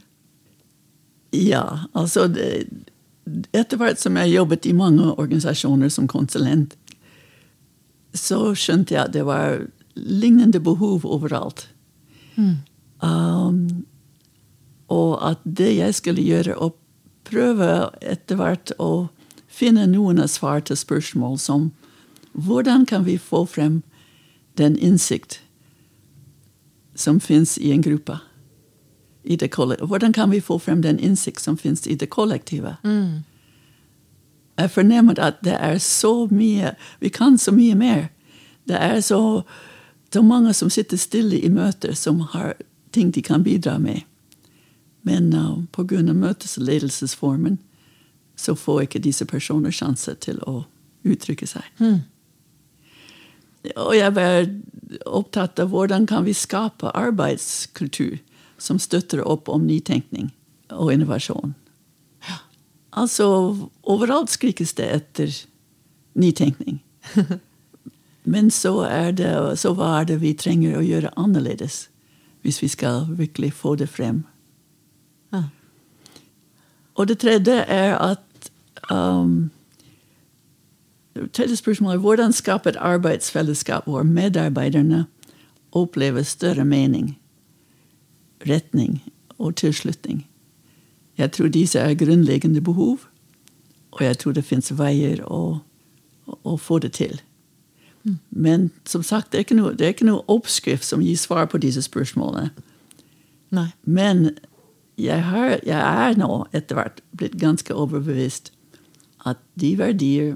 Ja, 1.35 1.65
altså 1.93 2.25
det, 2.31 2.65
Etter 3.53 3.77
hvert 3.77 3.99
som 4.01 4.15
jeg 4.17 4.31
jobbet 4.33 4.65
i 4.65 4.73
mange 4.73 5.11
organisasjoner 5.11 5.91
som 5.93 6.07
konsulent, 6.09 6.73
så 8.17 8.55
skjønte 8.57 8.95
jeg 8.95 9.03
at 9.03 9.13
det 9.13 9.27
var 9.27 9.67
lignende 9.93 10.57
behov 10.63 11.05
overalt. 11.05 11.67
Mm. 12.39 12.55
Um, 13.05 13.59
og 14.89 15.19
at 15.25 15.41
det 15.43 15.71
jeg 15.75 15.95
skulle 15.95 16.25
gjøre, 16.25 16.57
å 16.57 16.73
prøve 17.29 17.89
etter 18.01 18.39
hvert 18.39 18.73
å 18.81 19.09
finne 19.49 19.85
noen 19.89 20.21
svar 20.27 20.63
til 20.65 20.77
spørsmål 20.77 21.37
som 21.39 21.69
hvordan 22.33 22.85
kan 22.85 23.05
vi 23.05 23.17
få 23.17 23.45
frem 23.45 23.81
den 24.57 24.77
innsikt 24.77 25.41
som 26.95 27.19
fins 27.19 27.57
i 27.57 27.71
en 27.71 27.81
gruppe? 27.81 28.19
I 29.23 29.35
det 29.35 29.51
hvordan 29.55 30.13
kan 30.13 30.31
vi 30.31 30.41
få 30.41 30.59
frem 30.59 30.81
den 30.81 30.99
innsikt 30.99 31.41
som 31.41 31.57
fins 31.57 31.87
i 31.87 31.95
det 31.95 32.09
kollektive? 32.09 32.75
Mm. 32.83 33.23
Jeg 34.59 34.71
fornemmer 34.71 35.19
at 35.19 35.43
det 35.43 35.55
er 35.55 35.77
så 35.77 36.27
mye 36.31 36.75
Vi 36.99 37.09
kan 37.09 37.37
så 37.37 37.51
mye 37.51 37.75
mer. 37.75 38.09
Det 38.67 38.75
er 38.75 38.99
så, 39.01 39.43
så 40.13 40.21
mange 40.21 40.53
som 40.53 40.69
sitter 40.69 40.97
stille 40.97 41.39
i 41.39 41.49
møter, 41.49 41.93
som 41.93 42.19
har 42.19 42.53
ting 42.91 43.11
de 43.11 43.21
kan 43.21 43.43
bidra 43.43 43.77
med. 43.77 44.01
Men 45.01 45.33
uh, 45.33 45.63
pga. 45.71 46.01
ledelsesformen 46.57 47.57
så 48.35 48.55
får 48.55 48.81
ikke 48.81 49.03
disse 49.03 49.25
personene 49.25 49.71
sjanse 49.71 50.15
til 50.23 50.39
å 50.47 50.63
uttrykke 51.03 51.47
seg. 51.47 51.63
Mm. 51.79 51.99
Og 53.75 53.95
jeg 53.97 54.15
var 54.15 54.47
opptatt 55.05 55.59
av 55.59 55.73
hvordan 55.73 56.07
kan 56.07 56.23
vi 56.23 56.33
skape 56.33 56.91
arbeidskultur 56.95 58.19
som 58.57 58.79
støtter 58.79 59.21
opp 59.27 59.49
om 59.51 59.67
nytenkning 59.67 60.31
og 60.71 60.93
innovasjon. 60.93 61.53
Ja. 62.27 62.39
Altså, 63.03 63.27
overalt 63.83 64.31
skrikes 64.31 64.73
det 64.79 64.87
etter 64.95 65.35
nytenkning. 66.19 66.79
Men 68.29 68.51
så, 68.51 68.81
er 68.85 69.11
det, 69.17 69.31
så 69.59 69.73
hva 69.75 69.99
er 69.99 70.09
det 70.11 70.19
vi 70.23 70.35
trenger 70.37 70.77
å 70.77 70.85
gjøre 70.85 71.13
annerledes 71.17 71.87
hvis 72.43 72.61
vi 72.63 72.69
skal 72.71 73.07
virkelig 73.19 73.53
få 73.59 73.75
det 73.79 73.89
frem? 73.91 74.23
Ja. 75.33 75.43
Og 76.95 77.07
det 77.07 77.19
tredje 77.19 77.51
er 77.51 77.97
at 77.97 78.51
um, 78.91 79.51
det 81.15 81.31
tredje 81.31 81.55
spørsmålet 81.55 81.95
er 81.95 81.99
hvordan 81.99 82.33
skape 82.33 82.69
et 82.69 82.75
arbeidsfellesskap 82.75 83.83
hvor 83.85 84.03
medarbeiderne 84.03 85.05
opplever 85.71 86.23
større 86.23 86.65
mening, 86.65 87.19
retning 88.49 89.03
og 89.37 89.55
tilslutning. 89.55 90.27
Jeg 91.17 91.31
tror 91.31 91.47
disse 91.47 91.79
er 91.79 91.93
grunnleggende 91.93 92.61
behov, 92.61 92.99
og 93.91 94.03
jeg 94.03 94.17
tror 94.17 94.31
det 94.31 94.45
fins 94.45 94.71
veier 94.77 95.23
å, 95.25 95.59
å, 96.43 96.57
få 96.57 96.79
det 96.79 96.91
til. 96.91 97.21
Mm. 98.03 98.17
Men 98.29 98.71
som 98.85 99.03
sagt, 99.03 99.31
det 99.31 99.51
er, 99.51 99.55
noe, 99.55 99.73
det 99.73 99.85
er 99.85 99.95
ikke 99.95 100.07
noe 100.07 100.23
oppskrift 100.27 100.85
som 100.85 101.01
gir 101.01 101.17
svar 101.17 101.45
på 101.45 101.57
disse 101.57 101.81
spørsmålene. 101.81 102.49
Nei. 103.49 103.67
Men 103.83 104.29
jeg, 104.99 105.23
har, 105.23 105.59
jeg 105.65 105.79
er 105.79 106.17
nå 106.19 106.45
etter 106.53 106.75
hvert 106.75 107.01
blitt 107.15 107.37
ganske 107.39 107.73
overbevist 107.75 108.51
at 109.25 109.37
de 109.59 109.73
verdier, 109.79 110.35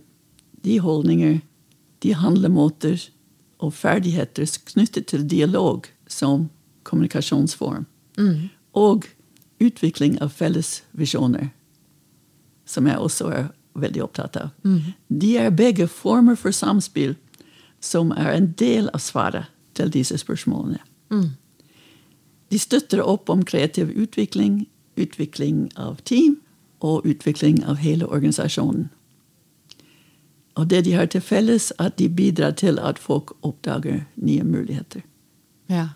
de 0.64 0.80
holdninger, 0.80 1.42
de 2.04 2.14
handlemåter 2.20 3.10
og 3.64 3.74
ferdigheter 3.74 4.48
knyttet 4.74 5.08
til 5.08 5.26
dialog 5.28 5.88
som 6.08 6.50
kommunikasjonsform, 6.84 7.86
Mm. 8.18 8.50
og 8.76 9.06
utvikling 9.60 10.20
av 10.22 10.30
felles 10.30 10.84
visjoner, 10.94 11.48
som 12.66 12.86
jeg 12.88 12.98
også 13.02 13.30
er 13.34 13.48
veldig 13.76 14.04
opptatt 14.04 14.36
av, 14.38 14.50
Mm. 14.64 14.94
de 15.10 15.38
er 15.38 15.50
begge 15.50 15.88
former 15.88 16.36
for 16.36 16.52
samspill 16.52 17.16
som 17.82 18.12
er 18.12 18.32
en 18.36 18.52
del 18.58 18.90
av 18.94 19.00
svaret 19.00 19.46
til 19.74 19.90
disse 19.90 20.18
spørsmålene. 20.18 20.80
Mm. 21.10 21.30
De 22.54 22.60
støtter 22.62 23.02
opp 23.02 23.32
om 23.34 23.42
kreativ 23.42 23.90
utvikling, 23.98 24.68
utvikling 25.00 25.72
av 25.74 26.04
team 26.06 26.38
og 26.86 27.08
utvikling 27.10 27.64
av 27.66 27.80
hele 27.82 28.06
organisasjonen. 28.06 28.92
Og 30.54 30.70
det 30.70 30.84
de 30.86 30.94
har 30.94 31.10
til 31.10 31.24
felles, 31.26 31.72
at 31.82 31.98
de 31.98 32.12
bidrar 32.14 32.54
til 32.62 32.78
at 32.78 33.02
folk 33.02 33.34
oppdager 33.42 34.04
nye 34.22 34.46
muligheter. 34.46 35.02
Ja. 35.72 35.88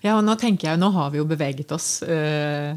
Ja, 0.00 0.16
og 0.16 0.24
nå 0.24 0.38
tenker 0.40 0.70
jeg, 0.70 0.80
nå 0.80 0.88
har 0.94 1.12
vi 1.12 1.20
jo 1.20 1.28
beveget 1.28 1.74
oss 1.74 1.98
uh, 2.06 2.72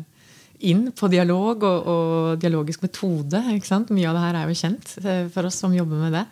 inn 0.68 0.90
på 0.92 1.08
dialog 1.14 1.64
og, 1.64 1.88
og 1.94 2.44
dialogisk 2.44 2.84
metode. 2.84 3.40
ikke 3.56 3.72
sant? 3.72 3.94
Mye 3.96 4.12
av 4.12 4.20
det 4.20 4.26
her 4.28 4.42
er 4.42 4.52
jo 4.52 4.60
kjent 4.66 4.98
eh, 5.00 5.28
for 5.32 5.48
oss 5.48 5.64
som 5.64 5.74
jobber 5.76 6.04
med 6.06 6.20
det. 6.20 6.26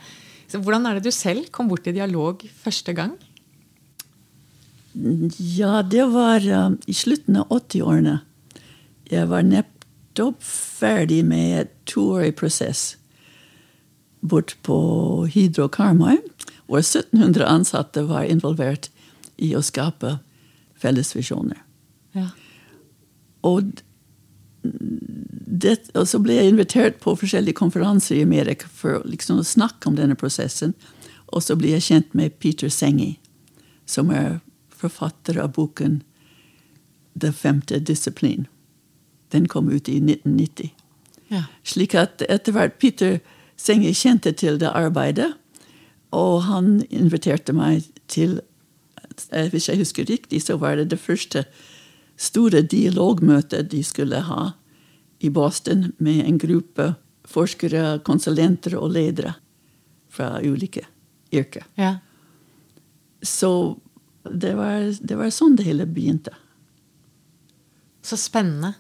Så 0.52 0.60
Hvordan 0.60 0.90
er 0.90 1.00
det 1.00 1.08
du 1.08 1.16
selv 1.16 1.48
kom 1.56 1.72
bort 1.72 1.88
i 1.88 1.96
dialog 1.96 2.44
første 2.66 2.94
gang? 2.98 3.16
Ja, 4.94 5.82
det 5.82 6.06
var 6.14 6.46
um, 6.66 6.78
i 6.86 6.94
slutten 6.94 7.40
av 7.42 7.50
80-årene. 7.50 8.20
Jeg 9.10 9.30
var 9.30 9.46
nettopp 9.46 10.44
ferdig 10.46 11.24
med 11.26 11.62
et 11.64 11.72
toårig 11.90 12.36
prosess 12.38 12.94
bort 14.24 14.56
på 14.64 14.78
Hydro 15.34 15.68
Karmøy, 15.68 16.22
hvor 16.70 16.80
1700 16.80 17.46
ansatte 17.50 18.06
var 18.08 18.30
involvert 18.30 18.90
i 19.38 19.52
å 19.58 19.64
skape 19.66 20.18
fellesvisjoner. 20.80 21.60
Ja. 22.16 22.30
Og, 23.44 23.82
det, 24.64 25.76
og 25.98 26.08
så 26.08 26.22
ble 26.24 26.38
jeg 26.38 26.54
invitert 26.54 27.02
på 27.04 27.18
forskjellige 27.20 27.60
konferanser 27.60 28.20
i 28.20 28.24
Amerika 28.24 28.70
for 28.72 29.04
liksom 29.10 29.42
å 29.42 29.48
snakke 29.48 29.90
om 29.90 29.98
denne 30.00 30.16
prosessen. 30.20 30.78
Og 31.34 31.44
så 31.44 31.58
ble 31.60 31.74
jeg 31.76 31.88
kjent 31.90 32.16
med 32.16 32.38
Peter 32.40 32.72
Sengi, 32.72 33.18
som 33.90 34.14
er 34.14 34.38
forfatter 34.84 35.40
av 35.42 35.54
boken 35.56 36.02
Det 37.14 37.32
femte 37.32 37.80
disiplin. 37.80 38.48
Den 39.30 39.48
kom 39.48 39.70
ut 39.70 39.90
i 39.90 40.00
1990. 40.00 40.74
Ja. 41.30 41.44
Slik 41.64 41.94
at 41.96 42.22
etter 42.26 42.56
hvert 42.56 42.80
Peter 42.82 43.20
Senge 43.64 43.94
kjente 43.94 44.34
til 44.34 44.58
det 44.60 44.72
arbeidet, 44.74 45.36
og 46.14 46.44
han 46.48 46.82
inviterte 46.90 47.54
meg 47.56 47.86
til 48.12 48.40
eh, 49.32 49.48
Hvis 49.54 49.70
jeg 49.70 49.80
husker 49.80 50.10
riktig, 50.10 50.42
så 50.42 50.58
var 50.58 50.76
det 50.76 50.90
det 50.92 51.00
første 51.00 51.46
store 52.18 52.62
dialogmøtet 52.62 53.72
de 53.72 53.84
skulle 53.84 54.20
ha 54.28 54.52
i 55.24 55.30
Boston 55.30 55.94
med 55.98 56.26
en 56.26 56.38
gruppe 56.38 56.94
forskere, 57.26 58.02
konsulenter 58.04 58.76
og 58.78 58.92
ledere 58.92 59.36
fra 60.10 60.40
ulike 60.42 60.86
yrker. 61.34 61.64
ja. 61.78 61.98
Så 63.24 63.80
det 64.24 64.54
var, 64.56 64.88
det 65.00 65.18
var 65.20 65.34
sånn 65.34 65.58
det 65.60 65.68
hele 65.68 65.88
begynte. 65.90 66.34
Så 68.04 68.20
spennende. 68.20 68.74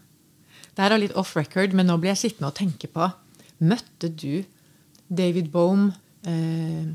Det 0.73 0.83
her 0.83 0.95
er 0.95 1.03
litt 1.03 1.15
off 1.19 1.35
record, 1.37 1.75
men 1.75 1.87
nå 1.89 1.99
blir 2.01 2.13
jeg 2.13 2.23
sittende 2.25 2.49
og 2.49 2.57
tenke 2.57 2.89
på 2.91 3.11
Møtte 3.63 4.09
du 4.09 4.43
David 5.13 5.51
Bohm 5.53 5.91
eh, 6.27 6.89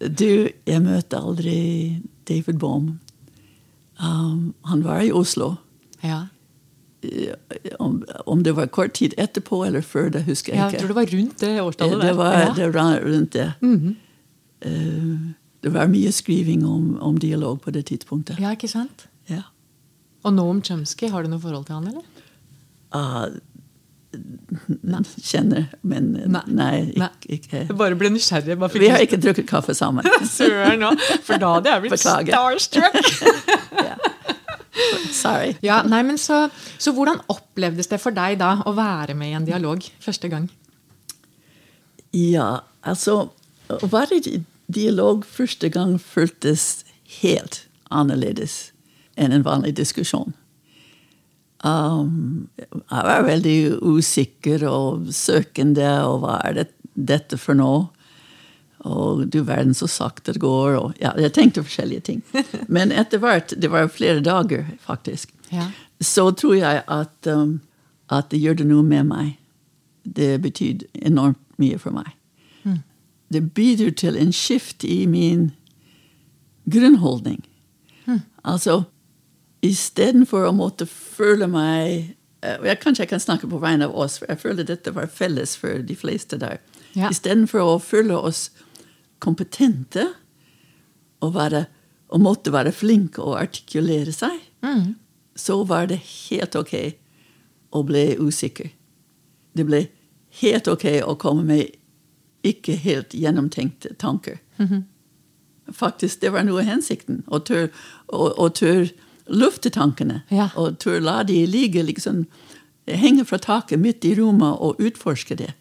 Du, 0.00 0.48
jeg 0.48 0.82
møtte 0.82 1.18
aldri 1.20 2.00
David 2.26 2.58
Bohm. 2.62 2.94
Um, 4.00 4.54
han 4.64 4.84
var 4.86 5.02
i 5.04 5.10
Oslo. 5.12 5.58
Ja. 6.00 6.30
Om, 7.78 7.98
om 8.24 8.44
det 8.44 8.54
var 8.56 8.70
kort 8.72 8.94
tid 8.96 9.12
etterpå 9.20 9.60
eller 9.66 9.84
før, 9.84 10.08
det 10.14 10.24
husker 10.24 10.54
jeg 10.54 10.62
ikke. 10.62 10.78
Jeg 10.78 10.80
tror 10.80 10.92
det 10.92 10.96
var 10.96 11.12
rundt 11.12 11.44
det 11.44 11.52
årstallet 11.60 12.06
det 12.06 12.14
var, 12.16 12.38
ja. 12.38 12.54
det 12.56 12.70
var 12.74 13.04
rundt 13.04 13.36
det. 13.36 13.50
Mhm. 13.60 13.96
Eh, 14.60 15.28
det 15.60 15.72
var 15.74 15.90
mye 15.92 16.10
skriving 16.14 16.64
om, 16.66 16.94
om 17.04 17.18
dialog 17.20 17.60
på 17.64 17.72
det 17.74 17.86
tidspunktet. 17.90 18.38
ja, 18.40 18.54
ikke 18.56 18.68
sant? 18.70 19.06
Ja. 19.28 19.42
Og 20.24 20.34
Noam 20.36 20.62
Chomsky, 20.64 21.08
har 21.12 21.24
du 21.24 21.30
noe 21.32 21.40
forhold 21.40 21.66
til 21.68 21.76
han, 21.78 21.88
eller? 21.92 22.26
Ah, 22.96 23.28
kjenner, 25.30 25.68
men 25.86 26.16
eh, 26.18 26.26
Nei. 26.26 26.42
nei, 26.48 26.70
Nei. 26.98 27.08
ikke, 27.22 27.36
ikke. 27.36 27.60
Jeg 27.68 27.76
bare 27.78 27.98
ble 27.98 28.10
nysgjerrig. 28.14 28.56
Bare 28.58 28.72
fikk 28.72 28.82
Vi 28.82 28.90
har 28.90 29.04
ikke 29.04 29.20
drukket 29.22 29.46
kaffe 29.50 29.76
sammen. 29.78 30.06
Søren 30.36 30.80
nå, 30.82 30.90
for 31.26 31.40
da 31.40 31.52
hadde 31.58 31.74
jeg 31.76 31.84
blitt 31.86 32.02
starstruck. 32.02 32.98
ja. 33.90 33.96
Sorry. 35.12 35.54
Ja, 35.66 35.80
nei, 35.86 36.00
men 36.06 36.18
så, 36.18 36.44
så 36.80 36.92
hvordan 36.96 37.20
opplevdes 37.30 37.90
det 37.90 38.00
for 38.00 38.14
deg 38.16 38.38
da 38.40 38.54
å 38.66 38.72
være 38.76 39.14
med 39.18 39.32
i 39.32 39.36
en 39.38 39.46
dialog 39.48 39.84
første 40.02 40.30
gang? 40.32 40.48
Ja, 42.16 42.62
altså 42.82 43.28
Å 43.70 43.86
være 43.90 44.16
i 44.18 44.38
dialog 44.74 45.24
første 45.26 45.68
gang 45.72 45.96
føltes 46.02 46.84
helt 47.20 47.64
annerledes 47.90 48.70
enn 49.20 49.32
en 49.34 49.44
vanlig 49.46 49.74
diskusjon. 49.78 50.32
Um, 51.64 52.48
jeg 52.56 53.04
var 53.04 53.26
veldig 53.26 53.56
usikker 53.84 54.62
og 54.70 55.10
søkende, 55.12 55.90
og 56.08 56.22
hva 56.22 56.38
er 56.48 56.54
det, 56.60 56.66
dette 56.94 57.36
for 57.40 57.58
noe? 57.58 57.88
Og 58.88 59.26
du 59.28 59.42
verden 59.44 59.74
så 59.76 59.84
sakte 59.90 60.32
det 60.32 60.40
går. 60.40 60.76
Og, 60.78 60.94
ja, 61.02 61.12
jeg 61.20 61.34
tenkte 61.36 61.64
forskjellige 61.66 62.06
ting. 62.06 62.22
Men 62.74 62.94
etter 62.96 63.20
hvert, 63.20 63.52
det 63.60 63.68
var 63.72 63.90
flere 63.92 64.22
dager 64.24 64.64
faktisk, 64.86 65.34
Ja. 65.52 65.66
så 66.00 66.30
tror 66.32 66.54
jeg 66.56 66.82
at, 66.86 67.26
um, 67.28 67.58
at 68.08 68.30
det 68.32 68.40
gjør 68.40 68.62
det 68.62 68.66
noe 68.70 68.86
med 68.86 69.10
meg. 69.10 69.36
Det 70.04 70.38
betydde 70.40 70.88
enormt 71.04 71.42
mye 71.60 71.76
for 71.78 71.92
meg. 71.92 72.08
Det 73.32 73.42
bidrar 73.54 73.90
til 73.94 74.16
en 74.18 74.32
skift 74.34 74.84
i 74.84 75.06
min 75.06 75.50
grunnholdning. 76.70 77.44
Altså, 78.44 78.82
istedenfor 79.62 80.46
å 80.48 80.54
måtte 80.56 80.86
føle 80.88 81.46
meg 81.50 82.16
og 82.40 82.64
jeg 82.64 82.78
Kanskje 82.80 83.02
jeg 83.04 83.10
kan 83.10 83.20
snakke 83.20 83.48
på 83.52 83.58
vegne 83.60 83.84
av 83.84 83.92
oss, 84.00 84.14
for 84.18 84.30
jeg 84.32 84.40
føler 84.40 84.64
dette 84.64 84.94
var 84.96 85.10
felles 85.12 85.52
for 85.60 85.82
de 85.84 85.92
fleste 85.98 86.38
der. 86.40 86.56
Ja. 86.96 87.10
Istedenfor 87.12 87.60
å 87.60 87.74
føle 87.84 88.16
oss 88.16 88.46
kompetente 89.20 90.06
og, 91.20 91.34
være, 91.34 91.66
og 92.08 92.22
måtte 92.24 92.54
være 92.54 92.72
flinke 92.72 93.20
og 93.22 93.36
artikulere 93.42 94.12
seg, 94.16 94.38
Mm. 94.62 94.94
så 95.36 95.62
var 95.68 95.86
det 95.88 96.00
helt 96.00 96.56
ok 96.56 96.74
å 97.72 97.84
bli 97.84 98.16
usikker. 98.16 98.70
Det 99.56 99.64
ble 99.66 99.82
helt 100.40 100.68
ok 100.68 100.84
å 101.04 101.14
komme 101.20 101.44
med 101.44 101.76
ikke 102.46 102.76
helt 102.80 103.14
gjennomtenkte 103.14 103.94
tanker. 104.00 104.40
Faktisk, 105.72 106.20
det 106.20 106.32
var 106.34 106.44
noe 106.46 106.62
av 106.62 106.70
hensikten. 106.70 107.22
Å 107.28 107.40
tør, 107.46 107.68
å, 108.08 108.30
å 108.40 108.48
tør 108.54 108.88
lufte 109.30 109.70
tankene. 109.70 110.22
Ja. 110.32 110.50
Og 110.58 110.78
tør 110.82 111.00
la 111.04 111.22
de 111.26 111.44
ligge 111.46 111.84
liksom 111.86 112.26
Henge 112.90 113.22
fra 113.28 113.36
taket 113.38 113.78
midt 113.78 114.02
i 114.08 114.16
rommet 114.18 114.56
og 114.58 114.80
utforske 114.82 115.36
det. 115.38 115.52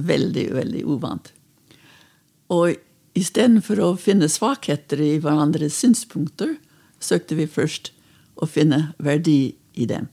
Veldig, 0.00 0.44
veldig 0.54 0.84
uvant. 0.88 1.26
Og 2.48 2.78
istedenfor 3.18 3.82
å 3.82 3.88
finne 4.00 4.30
svakheter 4.32 5.02
i 5.04 5.10
hverandres 5.20 5.76
synspunkter, 5.76 6.54
søkte 7.02 7.36
vi 7.36 7.44
først 7.50 7.90
å 8.40 8.48
finne 8.48 8.94
verdi 8.96 9.58
i 9.74 9.88
dem. 9.90 10.08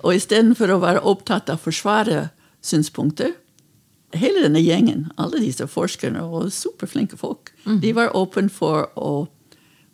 Og 0.00 0.16
istedenfor 0.16 0.72
å 0.72 0.80
være 0.80 1.04
opptatt 1.12 1.50
av 1.52 1.60
å 1.60 1.64
forsvare 1.66 2.28
synspunkter 2.64 3.34
Hele 4.14 4.44
denne 4.44 4.60
gjengen, 4.62 5.08
alle 5.16 5.40
disse 5.42 5.66
forskerne 5.66 6.22
og 6.22 6.52
superflinke 6.52 7.16
folk, 7.16 7.52
de 7.82 7.92
var 7.96 8.14
åpne 8.16 8.50
for 8.52 8.88
å, 8.94 9.26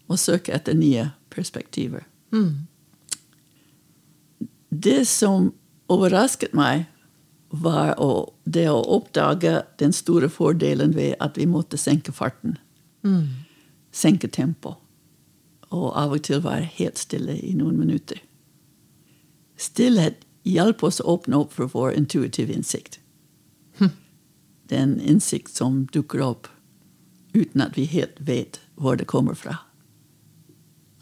å 0.06 0.16
søke 0.16 0.52
etter 0.52 0.74
nye 0.76 1.10
perspektiver. 1.30 2.04
Det 4.70 5.04
som 5.08 5.52
overrasket 5.90 6.52
meg, 6.54 6.86
var 7.50 7.96
å, 7.98 8.32
det 8.44 8.68
å 8.70 8.78
oppdage 8.94 9.64
den 9.82 9.92
store 9.92 10.28
fordelen 10.30 10.92
ved 10.94 11.16
at 11.18 11.38
vi 11.38 11.48
måtte 11.50 11.76
senke 11.76 12.12
farten. 12.14 12.58
Senke 13.90 14.28
tempo. 14.28 14.76
Og 15.70 15.90
av 15.98 16.12
og 16.14 16.22
til 16.22 16.44
være 16.44 16.68
helt 16.78 16.98
stille 16.98 17.34
i 17.34 17.54
noen 17.58 17.78
minutter. 17.78 18.20
Stillhet 19.58 20.22
hjalp 20.46 20.82
oss 20.86 21.00
å 21.00 21.16
åpne 21.16 21.42
opp 21.42 21.52
for 21.52 21.66
vår 21.66 21.98
intuitive 21.98 22.54
innsikt. 22.54 23.00
Det 24.70 24.78
er 24.78 24.86
en 24.86 25.00
innsikt 25.00 25.50
som 25.50 25.86
dukker 25.92 26.22
opp 26.22 26.48
uten 27.34 27.62
at 27.62 27.76
vi 27.78 27.84
helt 27.90 28.18
vet 28.18 28.60
hvor 28.78 28.94
det 28.96 29.08
kommer 29.10 29.34
fra. 29.34 29.56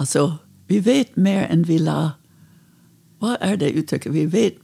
Altså, 0.00 0.38
vi 0.68 0.81
vet 0.85 1.16
mer 1.16 1.46
enn 1.48 1.66
vi 1.68 1.78
la 1.78 2.14
Hva 3.18 3.37
er 3.42 3.57
det 3.59 3.74
uttrykket? 3.74 4.12
Vi 4.14 4.24
vet 4.33 4.59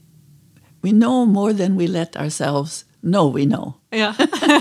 We 0.84 0.92
know 0.92 1.24
more 1.26 1.52
than 1.52 1.76
we 1.76 1.86
let 1.86 2.16
ourselves 2.16 2.84
know 3.00 3.32
we 3.32 3.44
know. 3.46 3.72
Ja. 3.90 4.14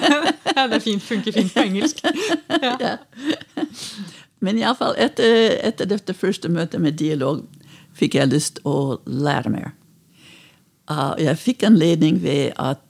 ja, 0.56 0.67
det 0.67 0.79
fint, 0.79 1.03
funker 1.03 1.32
fint 1.32 1.53
på 1.53 1.60
engelsk. 1.60 1.99
Ja. 2.62 2.97
Men 4.43 4.58
iallfall 4.60 4.95
etter, 4.99 5.58
etter 5.63 5.88
dette 5.88 6.15
første 6.15 6.49
møtet 6.51 6.82
med 6.84 6.95
dialog 6.99 7.43
fikk 7.95 8.15
jeg 8.15 8.32
lyst 8.32 8.60
å 8.67 8.99
lære 9.06 9.51
mer. 9.51 9.69
Uh, 10.91 11.13
jeg 11.19 11.39
fikk 11.39 11.63
anledning 11.67 12.19
ved 12.23 12.51
at 12.60 12.84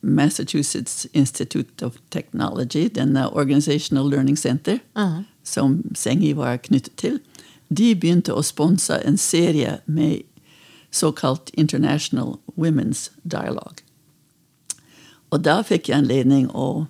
Massachusetts 0.00 1.06
Institute 1.12 1.82
of 1.82 1.96
Technology, 2.10 2.88
denne 2.88 3.32
Organizational 3.32 4.10
Learning 4.10 4.36
Center, 4.38 4.78
som 5.42 5.82
Sengi 5.94 6.32
var 6.36 6.56
knyttet 6.56 6.96
til, 6.96 7.20
de 7.68 7.94
begynte 7.94 8.32
å 8.32 8.42
sponse 8.42 8.96
en 9.04 9.16
serie 9.16 9.80
med 9.86 10.22
såkalt 10.90 11.50
International 11.54 12.38
Women's 12.56 13.10
Dialogue. 13.22 13.84
Og 15.30 15.44
da 15.44 15.62
fikk 15.62 15.88
jeg 15.88 15.98
anledning 15.98 16.48
å 16.50 16.86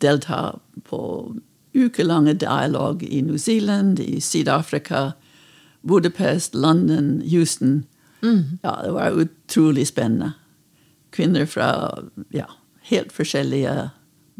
delta 0.00 0.58
på 0.88 1.34
ukelange 1.74 2.34
dialog 2.34 3.02
i 3.02 3.20
New 3.20 3.36
Zealand, 3.38 4.00
i 4.00 4.20
Syd-Afrika, 4.20 5.12
Budapest, 5.82 6.54
London, 6.54 7.20
Houston 7.30 7.84
Ja, 8.62 8.80
det 8.84 8.92
var 8.92 9.10
utrolig 9.10 9.86
spennende. 9.86 10.32
Kvinner 11.14 11.46
fra 11.46 11.68
ja, 12.34 12.48
helt 12.90 13.12
forskjellige 13.14 13.90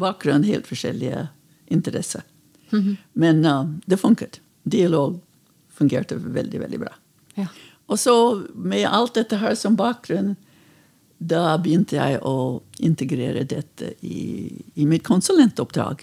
bakgrunn, 0.00 0.46
helt 0.46 0.66
forskjellige 0.66 1.28
interesser. 1.70 2.24
Men 3.12 3.44
uh, 3.46 3.68
det 3.86 4.00
funket. 4.02 4.40
Dialog 4.66 5.20
fungerte 5.70 6.16
veldig, 6.18 6.60
veldig 6.60 6.80
bra. 6.80 6.90
Ja. 7.38 7.46
Og 7.86 8.00
så 8.00 8.14
med 8.54 8.88
alt 8.88 9.14
dette 9.14 9.38
her 9.38 9.54
som 9.58 9.76
bakgrunn, 9.78 10.34
da 11.18 11.54
begynte 11.62 11.96
jeg 12.00 12.18
å 12.26 12.62
integrere 12.82 13.44
dette 13.46 13.92
i, 14.02 14.50
i 14.74 14.86
mitt 14.88 15.04
konsulentoppdrag. 15.06 16.02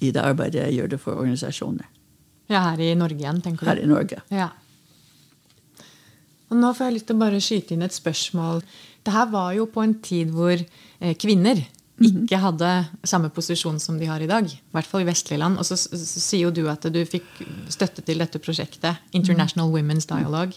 I 0.00 0.10
det 0.10 0.24
arbeidet 0.24 0.64
jeg 0.64 0.80
gjør 0.80 0.92
det 0.94 0.98
for 1.02 1.20
organisasjoner 1.20 1.86
ja, 2.50 2.64
her 2.70 2.80
i 2.82 2.94
Norge 2.98 3.22
igjen, 3.22 3.40
tenker 3.44 3.64
du? 3.64 3.70
her 3.70 3.78
i 3.78 3.86
Norge. 3.86 4.20
Ja. 4.34 4.48
Og 6.50 6.58
nå 6.58 6.72
får 6.74 6.88
jeg 6.88 6.96
lyst 6.96 7.08
til 7.10 7.18
å 7.18 7.22
bare 7.22 7.42
skyte 7.44 7.76
inn 7.76 7.86
et 7.86 7.94
spørsmål. 7.94 8.64
Det 9.04 9.12
her 9.14 9.28
var 9.32 9.52
jo 9.56 9.66
på 9.70 9.84
en 9.84 9.94
tid 10.04 10.32
hvor 10.34 10.56
eh, 10.56 11.14
kvinner 11.18 11.62
ikke 12.00 12.38
hadde 12.40 12.68
samme 13.04 13.28
posisjon 13.34 13.76
som 13.82 13.98
de 14.00 14.08
har 14.08 14.22
i 14.24 14.28
dag. 14.28 14.46
I 14.48 14.72
hvert 14.76 14.88
fall 14.88 15.02
i 15.04 15.08
vestlige 15.08 15.40
land. 15.42 15.58
Og 15.60 15.66
så, 15.68 15.76
sier 15.76 16.46
jo 16.46 16.52
du 16.54 16.62
at 16.72 16.86
du 16.88 17.00
fikk 17.04 17.26
støtte 17.72 18.04
til 18.06 18.22
dette 18.22 18.40
prosjektet, 18.40 19.02
International 19.12 19.68
Women's 19.72 20.08
Dialogue. 20.08 20.56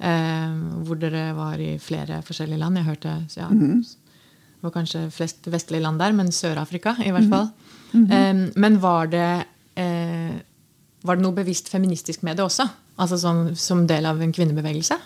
eh, 0.00 0.58
hvor 0.84 1.00
dere 1.00 1.30
var 1.36 1.60
i 1.60 1.78
flere 1.80 2.20
forskjellige 2.26 2.60
land. 2.60 2.76
Jeg 2.76 2.88
hørte 2.90 3.16
ja, 3.36 3.48
Det 3.48 4.68
var 4.68 4.76
kanskje 4.76 5.10
flest 5.10 5.48
vestlige 5.48 5.82
land 5.82 5.98
der, 5.98 6.12
men 6.12 6.32
Sør-Afrika 6.32 6.96
i 7.04 7.10
hvert 7.10 7.28
fall. 7.32 7.50
Eh, 7.90 8.46
men 8.56 8.80
var 8.82 9.08
det 9.10 9.44
eh, 9.80 10.36
var 11.02 11.16
det 11.16 11.24
noe 11.24 11.34
bevisst 11.34 11.70
feministisk 11.72 12.22
med 12.22 12.36
det 12.36 12.44
også? 12.44 12.68
Altså 13.00 13.16
sånn, 13.18 13.56
Som 13.56 13.86
del 13.88 14.06
av 14.06 14.20
en 14.20 14.32
kvinnebevegelse? 14.32 14.98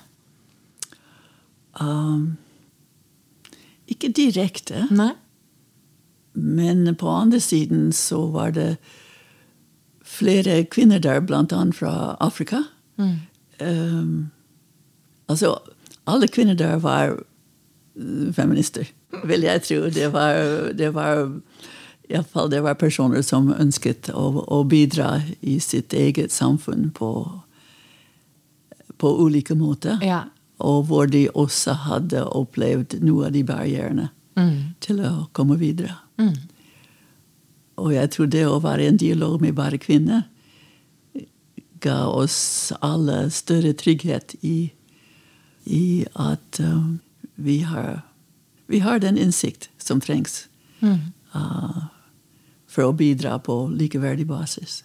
Um, 1.81 2.37
ikke 3.91 4.13
direkte, 4.17 4.87
Nei? 4.91 5.13
men 6.35 6.89
på 6.99 7.09
andre 7.09 7.41
siden 7.41 7.93
så 7.93 8.27
var 8.35 8.55
det 8.57 8.77
flere 10.05 10.65
kvinner 10.65 10.99
der, 10.99 11.21
annet 11.31 11.77
fra 11.77 12.17
Afrika. 12.21 12.65
Um, 13.61 14.31
altså, 15.29 15.59
alle 16.07 16.29
kvinner 16.29 16.55
der 16.55 16.77
var 16.77 17.17
feminister, 18.33 18.85
vil 19.25 19.41
jeg 19.41 19.63
tro. 19.63 19.89
Det 19.89 20.13
var, 20.13 20.35
det 20.73 20.95
var 20.95 21.31
i 22.09 22.15
alle 22.15 22.25
fall 22.25 22.51
det 22.51 22.61
var 22.61 22.75
personer 22.75 23.23
som 23.23 23.53
ønsket 23.53 24.11
å, 24.13 24.45
å 24.45 24.63
bidra 24.69 25.23
i 25.41 25.57
sitt 25.61 25.95
eget 25.97 26.33
samfunn 26.33 26.91
på, 26.95 27.11
på 29.01 29.15
ulike 29.25 29.57
måter. 29.57 30.03
Ja. 30.05 30.25
Og 30.59 30.85
hvor 30.87 31.07
de 31.07 31.29
også 31.35 31.73
hadde 31.73 32.23
opplevd 32.31 33.01
noe 33.03 33.27
av 33.27 33.33
de 33.33 33.43
barrierene 33.45 34.11
til 34.81 35.01
å 35.01 35.29
komme 35.33 35.57
videre. 35.59 35.97
Og 37.77 37.95
jeg 37.95 38.11
tror 38.11 38.27
det 38.31 38.47
å 38.47 38.61
være 38.63 38.85
i 38.85 38.87
en 38.93 38.97
dialog 38.97 39.41
med 39.43 39.55
bare 39.55 39.79
kvinner 39.79 40.23
ga 41.85 42.07
oss 42.07 42.73
alle 42.81 43.31
større 43.31 43.75
trygghet 43.77 44.35
i, 44.41 44.73
i 45.65 46.07
at 46.15 46.61
um, 46.61 47.01
vi, 47.35 47.61
har, 47.61 48.01
vi 48.67 48.81
har 48.81 49.03
den 49.03 49.19
innsikt 49.21 49.69
som 49.79 50.01
trengs 50.01 50.47
uh, 51.35 51.83
for 52.67 52.89
å 52.89 52.97
bidra 52.97 53.37
på 53.39 53.67
likeverdig 53.69 54.27
basis. 54.31 54.85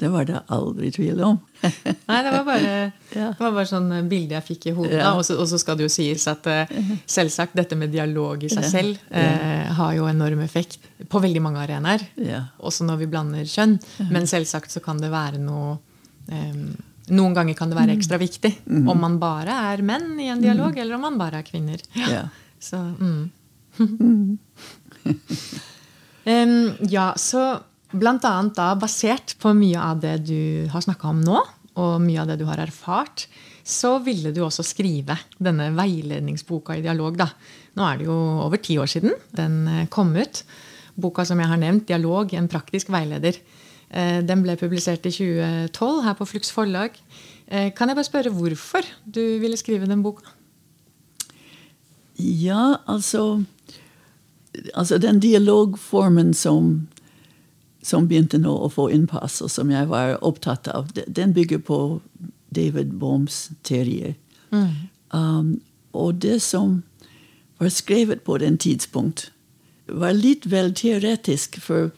Det 0.00 0.08
var 0.08 0.24
det 0.24 0.38
aldri 0.48 0.88
tvil 0.96 1.18
om. 1.26 1.36
Nei, 2.08 2.18
det 2.24 2.30
var 2.32 2.44
bare, 2.46 2.74
Ja. 3.20 3.26
det 3.36 3.40
var 3.42 3.52
bare 3.52 3.68
sånn 3.68 3.90
bilde 4.08 4.38
jeg 4.38 4.46
fikk 4.46 4.66
i 4.70 4.74
hodet. 4.76 4.96
Ja. 5.02 5.10
Og 5.18 5.24
så- 5.28 5.36
Og 5.42 5.46
så 5.50 5.58
skal 5.60 5.76
det 5.76 5.84
jo 5.84 5.92
sies 5.92 6.24
at 6.30 6.46
eh, 6.48 6.66
selvsagt 7.16 7.52
dette 7.58 7.76
med 7.76 7.92
dialog 7.92 8.42
i 8.42 8.48
seg 8.48 8.64
Ja. 8.64 8.70
selv 8.72 8.98
eh, 9.10 9.68
har 9.76 9.92
jo 9.98 10.06
enorm 10.08 10.40
effekt 10.46 10.78
på 11.08 11.20
veldig 11.20 11.42
mange 11.44 11.60
arenaer. 11.66 12.06
Ja. 12.16 12.46
Også 12.64 12.86
når 12.88 13.02
vi 13.02 13.10
blander 13.12 13.44
kjønn. 13.44 13.76
Men 14.10 14.24
selvsagt 14.30 14.72
så 14.72 14.80
kan 14.84 14.96
det 15.02 15.10
være 15.12 15.38
noe 15.42 15.76
eh, 16.32 16.54
Noen 17.10 17.34
ganger 17.34 17.56
kan 17.58 17.68
det 17.72 17.74
være 17.74 17.96
ekstra 17.96 18.18
viktig 18.22 18.52
om 18.86 19.00
man 19.02 19.16
bare 19.18 19.50
er 19.72 19.80
menn 19.82 20.12
i 20.22 20.28
en 20.30 20.40
dialog, 20.44 20.76
eller 20.78 20.94
om 20.94 21.00
man 21.08 21.16
bare 21.18 21.40
er 21.40 21.46
kvinner. 21.48 21.80
Ja. 22.06 22.20
Så, 22.62 22.78
mm. 22.78 24.38
um, 26.24 26.72
ja, 26.88 27.12
så 27.18 27.42
blant 27.92 28.24
annet 28.28 28.56
da, 28.56 28.72
basert 28.78 29.36
på 29.40 29.52
mye 29.56 29.80
av 29.80 30.00
det 30.02 30.16
du 30.28 30.68
har 30.72 30.84
snakka 30.84 31.10
om 31.10 31.22
nå, 31.24 31.40
og 31.80 32.02
mye 32.02 32.20
av 32.22 32.30
det 32.30 32.40
du 32.40 32.46
har 32.48 32.60
erfart, 32.62 33.26
så 33.64 33.98
ville 34.02 34.32
du 34.34 34.40
også 34.42 34.64
skrive 34.66 35.16
denne 35.38 35.70
veiledningsboka 35.76 36.76
i 36.78 36.84
dialog. 36.84 37.16
da. 37.20 37.28
Nå 37.78 37.86
er 37.86 38.00
det 38.00 38.08
jo 38.08 38.16
over 38.46 38.60
ti 38.62 38.76
år 38.82 38.90
siden 38.90 39.14
den 39.36 39.62
eh, 39.68 39.86
kom 39.92 40.14
ut. 40.16 40.42
Boka 41.00 41.24
som 41.24 41.38
jeg 41.40 41.48
har 41.48 41.60
nevnt, 41.60 41.86
'Dialog 41.86 42.34
en 42.34 42.48
praktisk 42.48 42.90
veileder'. 42.90 43.38
Eh, 43.90 44.20
Den 44.22 44.42
ble 44.42 44.56
publisert 44.56 45.06
i 45.06 45.10
2012 45.10 46.02
her 46.04 46.14
på 46.14 46.26
Flux 46.26 46.50
forlag. 46.50 46.90
Eh, 47.48 47.70
Kan 47.72 47.88
jeg 47.88 47.96
bare 47.96 48.04
spørre 48.04 48.34
hvorfor 48.34 48.84
du 49.06 49.38
ville 49.38 49.56
skrive 49.56 49.86
den 49.86 50.02
boka? 50.02 50.26
Ja, 52.18 52.76
altså, 52.86 53.44
altså 54.74 54.98
Den 54.98 55.20
dialogformen 55.20 56.34
som, 56.34 56.88
som 57.82 58.08
begynte 58.08 58.38
nå 58.38 58.52
å 58.52 58.68
få 58.72 58.88
innpass, 58.92 59.40
og 59.44 59.50
som 59.50 59.70
jeg 59.72 59.88
var 59.88 60.18
opptatt 60.24 60.68
av, 60.68 60.90
den 61.06 61.32
bygger 61.36 61.62
på 61.64 61.78
David 62.50 62.92
Bohms 63.00 63.50
teorier. 63.62 64.14
Um, 65.10 65.60
og 65.92 66.20
det 66.22 66.40
som 66.42 66.82
var 67.58 67.68
skrevet 67.68 68.24
på 68.24 68.38
den 68.38 68.58
tidspunkt, 68.58 69.30
var 69.86 70.14
litt 70.14 70.46
vel 70.46 70.74
teoretisk. 70.74 71.58
For 71.62 71.90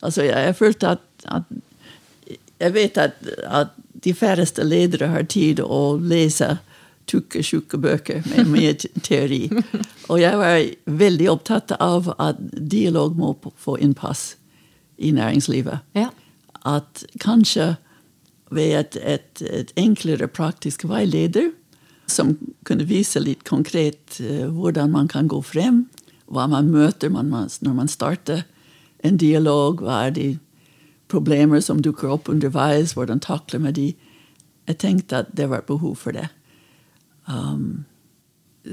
altså, 0.00 0.22
jeg, 0.28 0.56
følte 0.56 0.96
at, 0.96 1.04
at 1.24 1.42
Jeg 2.58 2.74
vet 2.74 2.98
at, 2.98 3.12
at 3.46 3.68
de 4.04 4.14
færreste 4.14 4.64
ledere 4.64 5.06
har 5.06 5.22
tid 5.22 5.60
å 5.62 5.98
lese 6.02 6.56
tukke, 7.06 7.42
tjukke 7.42 7.78
bøker 7.78 8.24
med 8.26 8.48
mye 8.54 8.74
teori. 9.02 9.46
Og 10.08 10.18
jeg 10.20 10.40
var 10.40 10.58
veldig 10.84 11.28
opptatt 11.30 11.72
av 11.78 12.10
at 12.18 12.40
dialog 12.58 13.14
må 13.18 13.36
få 13.56 13.76
innpass 13.78 14.34
i 14.98 15.10
næringslivet. 15.10 15.78
Ja. 15.94 16.08
At 16.66 17.04
kanskje 17.20 17.76
ved 18.50 18.74
et, 18.80 18.96
et, 19.02 19.42
et 19.50 19.72
enklere 19.76 20.28
praktisk 20.28 20.84
veileder 20.88 21.50
som 22.08 22.34
kunne 22.64 22.86
vise 22.88 23.20
litt 23.20 23.44
konkret 23.48 24.18
eh, 24.20 24.46
hvordan 24.48 24.90
man 24.90 25.08
kan 25.08 25.28
gå 25.28 25.40
frem, 25.44 25.86
hva 26.28 26.46
man 26.48 26.70
møter 26.72 27.12
når 27.12 27.74
man 27.74 27.88
starter 27.88 28.44
en 29.04 29.16
dialog, 29.20 29.82
hva 29.84 30.06
er 30.06 30.14
de 30.16 30.28
problemer 31.08 31.60
som 31.64 31.82
dukker 31.82 32.10
opp 32.16 32.28
underveis, 32.28 32.94
hvordan 32.96 33.20
takler 33.20 33.62
man 33.64 33.76
de. 33.76 33.92
Jeg 34.68 34.80
tenkte 34.82 35.22
at 35.22 35.32
det 35.36 35.48
var 35.48 35.64
behov 35.68 35.96
for 35.96 36.16
det. 36.16 36.28
Um, 37.28 37.84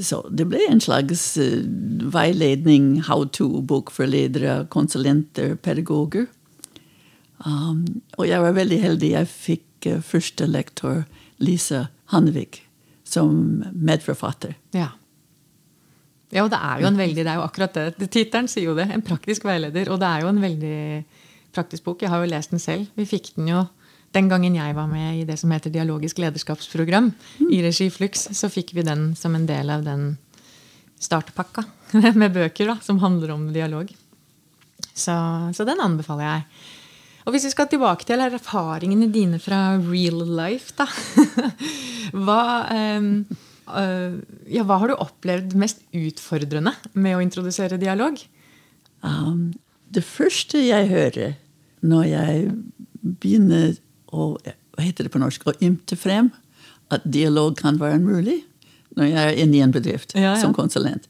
så 0.03 0.21
det 0.31 0.47
ble 0.49 0.61
en 0.69 0.81
slags 0.83 1.23
eh, 1.41 1.61
veiledning, 2.13 3.01
how 3.07 3.25
to-bok 3.25 3.91
for 3.93 4.09
ledere, 4.09 4.63
konsulenter, 4.73 5.55
pedagoger. 5.55 6.27
Um, 7.45 7.85
og 8.17 8.27
jeg 8.29 8.41
var 8.41 8.55
veldig 8.55 8.79
heldig. 8.81 9.11
Jeg 9.11 9.31
fikk 9.31 9.89
uh, 9.91 10.01
første 10.03 10.47
lektor, 10.47 11.03
Lise 11.43 11.85
Hannevik, 12.13 12.61
som 13.07 13.63
medforfatter. 13.73 14.55
Ja. 14.75 14.93
Ja, 16.33 16.43
og 16.43 16.51
det 16.51 16.59
er 16.59 16.81
jo 16.81 16.89
en 16.89 16.99
veldig, 16.99 17.23
det 17.23 17.31
er 17.31 17.39
jo 17.39 17.45
akkurat 17.45 17.75
det 17.75 18.09
Tittelen 18.11 18.47
sier 18.51 18.71
jo 18.71 18.75
det. 18.77 18.89
En 18.91 19.03
praktisk 19.05 19.45
veileder. 19.47 19.91
Og 19.93 20.01
det 20.01 20.09
er 20.09 20.25
jo 20.25 20.31
en 20.31 20.41
veldig 20.41 20.79
praktisk 21.55 21.85
bok. 21.85 22.01
Jeg 22.03 22.11
har 22.11 22.23
jo 22.23 22.31
lest 22.31 22.51
den 22.51 22.63
selv. 22.63 22.89
Vi 22.97 23.05
fikk 23.07 23.35
den 23.37 23.51
jo 23.53 23.61
den 24.15 24.29
gangen 24.31 24.55
jeg 24.55 24.75
var 24.77 24.87
med 24.87 25.19
i 25.19 25.25
det 25.27 25.37
som 25.41 25.51
heter 25.51 25.73
Dialogisk 25.73 26.19
lederskapsprogram 26.23 27.11
i 27.51 27.59
regi 27.65 27.89
Flux, 27.91 28.29
så 28.31 28.49
fikk 28.51 28.73
vi 28.77 28.85
den 28.87 29.09
som 29.19 29.35
en 29.35 29.47
del 29.49 29.71
av 29.73 29.83
den 29.85 30.15
startpakka 31.03 31.65
med 32.21 32.33
bøker 32.35 32.71
da, 32.71 32.79
som 32.83 33.01
handler 33.03 33.35
om 33.35 33.49
dialog. 33.53 33.91
Så, 34.95 35.15
så 35.55 35.67
den 35.67 35.83
anbefaler 35.83 36.27
jeg. 36.29 36.45
Og 37.25 37.33
hvis 37.33 37.47
vi 37.47 37.55
skal 37.55 37.67
tilbake 37.69 38.05
til 38.07 38.21
erfaringene 38.21 39.09
dine 39.11 39.39
fra 39.41 39.75
real 39.81 40.21
life, 40.37 40.75
da. 40.77 40.85
Hva, 42.25 42.41
um, 43.01 43.09
uh, 43.73 44.13
ja, 44.47 44.63
hva 44.63 44.77
har 44.79 44.91
du 44.91 44.93
opplevd 44.93 45.55
mest 45.59 45.81
utfordrende 45.89 46.75
med 46.93 47.17
å 47.17 47.23
introdusere 47.23 47.81
dialog? 47.81 48.21
Um, 49.01 49.49
det 49.91 50.05
første 50.05 50.61
jeg 50.61 50.87
hører 50.91 51.33
når 51.85 52.05
jeg 52.07 52.45
begynner 53.01 53.73
å 54.15 54.27
hva 54.75 54.83
heter 54.83 55.07
det 55.07 55.13
på 55.13 55.21
norsk, 55.21 55.45
å 55.47 55.55
ymte 55.63 55.95
frem 55.95 56.31
at 56.93 57.05
dialog 57.07 57.55
kan 57.57 57.79
være 57.79 57.99
mulig, 58.03 58.41
når 58.95 59.09
jeg 59.11 59.29
er 59.29 59.41
inne 59.43 59.57
i 59.57 59.63
en 59.63 59.73
bedrift 59.73 60.13
Ja, 60.15 60.21
ja. 60.21 60.35
som 60.39 60.53
konsulent 60.53 61.09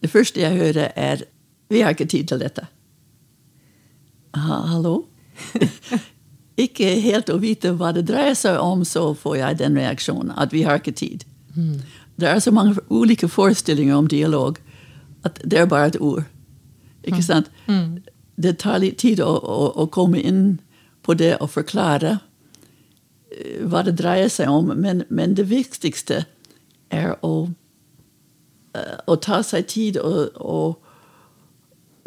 Det 0.00 0.10
første 0.10 0.40
jeg 0.40 0.56
hører, 0.56 0.92
er 0.96 1.24
'Vi 1.68 1.80
har 1.80 1.90
ikke 1.90 2.04
tid 2.04 2.28
til 2.28 2.38
dette'. 2.38 2.66
Ha, 4.34 4.60
hallo? 4.66 5.04
ikke 6.56 7.00
helt 7.00 7.28
å 7.30 7.38
vite 7.38 7.72
hva 7.72 7.92
det 7.92 8.06
dreier 8.06 8.34
seg 8.34 8.60
om, 8.60 8.84
så 8.84 9.14
får 9.14 9.36
jeg 9.36 9.58
den 9.58 9.76
reaksjonen 9.76 10.32
at 10.36 10.52
vi 10.52 10.62
har 10.62 10.78
ikke 10.78 10.92
tid. 10.92 11.24
Det 12.20 12.28
er 12.28 12.38
så 12.38 12.50
mange 12.50 12.76
ulike 12.90 13.28
forestillinger 13.28 13.94
om 13.94 14.06
dialog 14.06 14.58
at 15.24 15.40
det 15.44 15.58
er 15.58 15.66
bare 15.66 15.86
et 15.86 16.00
ord. 16.00 16.24
Ikke 17.04 17.22
sant? 17.22 17.50
Det 18.36 18.58
tar 18.58 18.78
litt 18.78 18.98
tid 18.98 19.20
å, 19.20 19.34
å, 19.38 19.72
å 19.82 19.86
komme 19.86 20.22
inn 20.22 20.60
på 21.02 21.14
det 21.14 21.36
og 21.40 21.50
forklare 21.50 22.18
hva 23.38 23.84
det 23.86 23.98
dreier 24.00 24.30
seg 24.32 24.50
om, 24.50 24.72
men, 24.74 25.04
men 25.08 25.36
det 25.38 25.48
viktigste 25.50 26.24
er 26.94 27.14
å, 27.26 27.50
eh, 28.74 28.98
å 29.06 29.16
ta 29.16 29.42
seg 29.46 29.68
tid 29.70 30.00
og, 30.02 30.84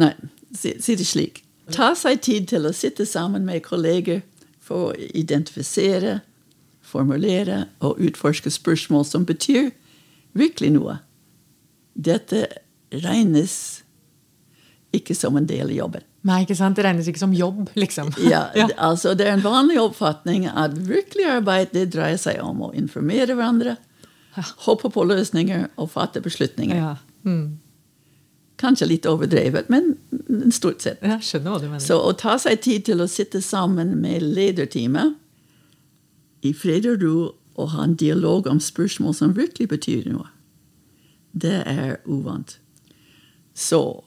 Nei, 0.01 0.15
si, 0.57 0.71
si 0.81 0.95
det 0.97 1.05
slik. 1.05 1.43
Ta 1.69 1.91
seg 1.93 2.23
tid 2.25 2.47
til 2.49 2.65
å 2.65 2.73
sitte 2.73 3.05
sammen 3.05 3.43
med 3.45 3.61
kolleger 3.67 4.23
for 4.57 4.89
å 4.89 5.09
identifisere, 5.13 6.21
formulere 6.81 7.67
og 7.85 8.01
utforske 8.01 8.49
spørsmål 8.49 9.05
som 9.05 9.27
betyr 9.29 9.69
virkelig 10.33 10.71
noe. 10.73 10.97
Dette 11.93 12.47
regnes 12.91 13.83
ikke 14.95 15.15
som 15.15 15.37
en 15.37 15.45
del 15.47 15.69
av 15.69 15.75
jobben. 15.75 16.07
Nei, 16.27 16.43
ikke 16.43 16.57
sant? 16.57 16.77
Det 16.77 16.85
regnes 16.85 17.07
ikke 17.09 17.23
som 17.23 17.33
jobb, 17.33 17.71
liksom. 17.79 18.11
Ja, 18.31 18.43
altså 18.77 19.15
Det 19.17 19.25
er 19.25 19.33
en 19.37 19.45
vanlig 19.45 19.79
oppfatning 19.81 20.45
at 20.49 20.75
virkelig 20.77 21.25
arbeid 21.39 21.73
det 21.73 21.87
dreier 21.95 22.19
seg 22.21 22.41
om 22.45 22.61
å 22.67 22.71
informere 22.77 23.33
hverandre, 23.33 23.77
hoppe 24.67 24.91
på 24.93 25.03
løsninger 25.09 25.67
og 25.81 25.89
fatte 25.91 26.21
beslutninger. 26.23 26.77
Ja. 26.77 26.93
Mm. 27.27 27.57
Kanskje 28.61 28.87
litt 28.91 29.07
overdrevet, 29.09 29.71
men 29.73 29.95
stort 30.53 30.85
sett. 30.85 31.01
Jeg 31.01 31.25
skjønner 31.25 31.55
hva 31.55 31.59
du 31.63 31.67
mener. 31.67 31.83
Så 31.83 31.97
å 31.97 32.13
ta 32.13 32.37
seg 32.39 32.61
tid 32.61 32.85
til 32.91 33.01
å 33.01 33.09
sitte 33.09 33.41
sammen 33.41 33.97
med 34.03 34.21
lederteamet 34.21 35.17
i 36.45 36.53
fred 36.57 36.85
og 36.89 37.01
ro 37.01 37.17
og 37.59 37.73
ha 37.73 37.83
en 37.85 37.97
dialog 37.97 38.47
om 38.49 38.61
spørsmål 38.61 39.17
som 39.17 39.33
virkelig 39.37 39.67
betyr 39.73 40.07
noe, 40.13 40.29
det 41.33 41.63
er 41.65 41.97
uvant. 42.05 42.59
Så 43.57 44.03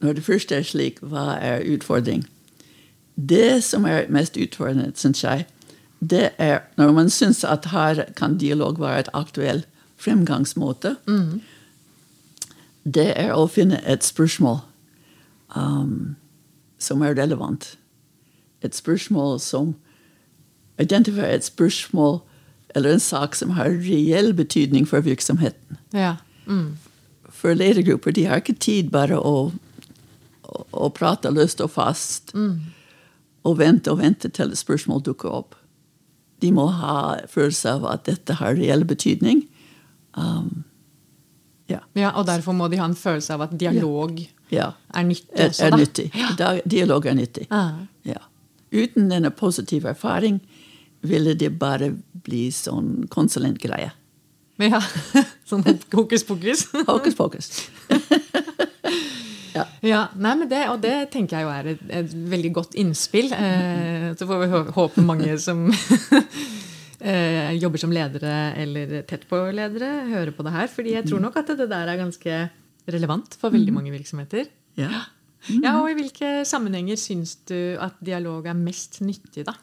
når 0.00 0.12
det 0.12 0.24
først 0.24 0.52
er 0.52 0.62
slik, 0.62 0.98
hva 1.00 1.36
er 1.40 1.64
utfordring? 1.64 2.26
Det 3.16 3.64
som 3.64 3.84
er 3.88 4.10
mest 4.12 4.36
utfordrende, 4.36 4.92
syns 4.94 5.24
jeg, 5.24 5.46
det 6.00 6.30
er 6.38 6.60
når 6.76 6.92
man 6.92 7.10
syns 7.10 7.44
at 7.44 7.70
her 7.72 8.04
kan 8.16 8.36
dialog 8.38 8.80
være 8.80 9.00
et 9.00 9.08
aktuell 9.14 9.64
fremgangsmåte. 9.96 10.96
Mm. 11.08 11.40
Det 12.84 13.08
er 13.16 13.32
å 13.34 13.48
finne 13.50 13.80
et 13.88 14.04
spørsmål 14.04 14.60
um, 15.56 16.16
som 16.78 17.02
er 17.02 17.16
relevant. 17.16 17.78
Et 18.62 18.74
spørsmål 18.76 19.40
som 19.40 19.74
identifiserer 20.78 21.40
et 21.40 21.44
spørsmål 21.44 22.20
eller 22.76 22.92
en 22.92 23.00
sak 23.00 23.34
som 23.34 23.54
har 23.56 23.72
reell 23.80 24.34
betydning 24.36 24.88
for 24.88 25.00
virksomheten. 25.00 25.80
Ja. 25.94 26.16
Mm. 26.46 26.76
For 27.32 27.56
ledergrupper 27.56 28.12
de 28.12 28.26
har 28.28 28.42
ikke 28.42 28.58
tid 28.60 28.90
bare 28.92 29.16
å, 29.16 29.50
å 30.72 30.88
prate 30.94 31.30
løst 31.34 31.60
og 31.64 31.70
fast 31.74 32.32
og 33.46 33.58
vente 33.58 33.92
og 33.92 34.00
vente 34.02 34.28
til 34.28 34.50
et 34.52 34.58
spørsmål 34.58 35.02
dukker 35.06 35.30
opp. 35.30 35.54
De 36.42 36.50
må 36.52 36.66
ha 36.80 37.16
følelse 37.30 37.76
av 37.78 37.86
at 37.90 38.06
dette 38.08 38.36
har 38.40 38.56
reell 38.58 38.84
betydning. 38.84 39.44
Um, 40.16 40.64
ja. 41.70 41.80
ja, 41.94 42.10
Og 42.14 42.26
derfor 42.26 42.52
må 42.56 42.68
de 42.68 42.78
ha 42.80 42.86
en 42.88 42.96
følelse 42.98 43.34
av 43.34 43.46
at 43.48 43.54
dialog 43.58 44.20
ja. 44.52 44.72
er 44.94 45.06
nyttig 45.06 45.48
også, 45.48 45.64
er 45.64 45.72
er 45.72 45.80
nyttig. 45.80 46.06
Da- 46.38 46.60
Dialog 46.66 47.06
er 47.06 47.14
nyttig. 47.18 47.46
Ja. 47.50 47.86
Ja. 48.06 48.22
Uten 48.72 49.10
denne 49.10 49.30
positive 49.30 49.88
erfaring 49.88 50.40
ville 51.06 51.34
det 51.38 51.52
bare 51.58 51.92
bli 52.26 52.48
sånn 52.50 53.06
konsulentgreie. 53.12 53.92
Ja. 54.58 54.80
Sånn 55.48 55.62
hokus 55.92 56.24
pokus. 56.24 56.64
Hokus 56.88 57.14
pokus. 57.14 57.50
Ja, 59.86 60.02
nei, 60.14 60.34
men 60.40 60.50
det, 60.50 60.62
Og 60.72 60.80
det 60.82 60.94
tenker 61.14 61.38
jeg 61.38 61.46
jo 61.46 61.52
er 61.54 61.70
et, 61.72 61.82
et 62.02 62.14
veldig 62.34 62.52
godt 62.58 62.76
innspill. 62.78 63.32
Eh, 63.32 64.12
så 64.18 64.28
får 64.28 64.42
vi 64.42 64.62
håpe 64.76 65.04
mange 65.06 65.38
som 65.42 65.66
eh, 67.00 67.52
jobber 67.56 67.82
som 67.82 67.94
ledere 67.94 68.36
eller 68.62 69.00
tett 69.08 69.26
på 69.30 69.40
ledere, 69.56 69.90
hører 70.12 70.34
på 70.36 70.46
det 70.46 70.54
her. 70.56 70.70
fordi 70.72 70.96
jeg 70.96 71.08
tror 71.08 71.22
nok 71.24 71.38
at 71.42 71.54
det 71.56 71.68
der 71.72 71.92
er 71.92 72.02
ganske 72.02 72.40
relevant 72.86 73.38
for 73.40 73.54
veldig 73.54 73.74
mange 73.74 73.94
virksomheter. 73.94 74.50
Ja. 74.78 75.06
Ja, 75.46 75.76
og 75.78 75.92
I 75.92 75.94
hvilke 75.94 76.42
sammenhenger 76.48 76.98
syns 76.98 77.36
du 77.46 77.76
at 77.78 77.98
dialog 78.02 78.48
er 78.50 78.56
mest 78.58 78.98
nyttig, 79.04 79.46
da? 79.46 79.54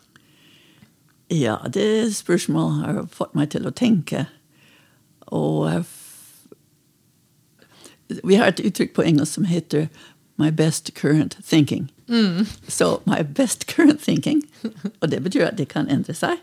ja, 1.34 1.58
det 1.74 2.14
spørsmålet 2.16 2.86
har 2.86 3.06
fått 3.12 3.36
meg 3.38 3.52
til 3.54 3.68
å 3.68 3.74
tenke. 3.76 4.26
Og 5.34 5.66
jeg 5.70 5.86
vi 8.24 8.36
har 8.36 8.48
et 8.48 8.60
uttrykk 8.60 8.94
på 8.94 9.02
engelsk 9.02 9.34
som 9.34 9.46
heter 9.46 9.88
'my 10.38 10.50
best 10.52 10.94
current 10.94 11.38
thinking'. 11.44 11.90
Så 12.68 13.00
my 13.06 13.24
best 13.36 13.68
current 13.68 14.02
thinking, 14.02 14.44
og 15.02 15.12
det 15.12 15.24
betyr 15.24 15.46
at 15.46 15.58
det 15.58 15.68
kan 15.68 15.90
endre 15.90 16.14
seg, 16.14 16.38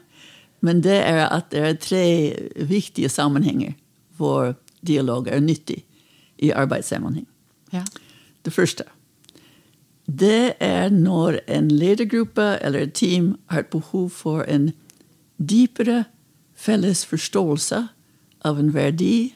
men 0.61 0.83
det 0.83 0.97
er 1.07 1.29
at 1.29 1.51
det 1.51 1.61
er 1.61 1.73
tre 1.73 2.37
viktige 2.57 3.09
sammenhenger 3.09 3.73
hvor 4.17 4.55
dialog 4.87 5.29
er 5.29 5.41
nyttig 5.41 5.85
i 6.39 6.51
arbeidssammenheng. 6.51 7.27
Ja. 7.73 7.85
Det 8.45 8.53
første 8.53 8.85
det 10.19 10.55
er 10.61 10.89
når 10.89 11.39
en 11.49 11.71
ledergruppe 11.71 12.59
eller 12.63 12.81
et 12.81 12.93
team 12.93 13.37
har 13.47 13.59
et 13.61 13.67
behov 13.67 14.11
for 14.11 14.43
en 14.43 14.73
dypere 15.39 16.05
felles 16.55 17.05
forståelse 17.07 17.89
av 18.45 18.59
en 18.59 18.75
verdi, 18.75 19.35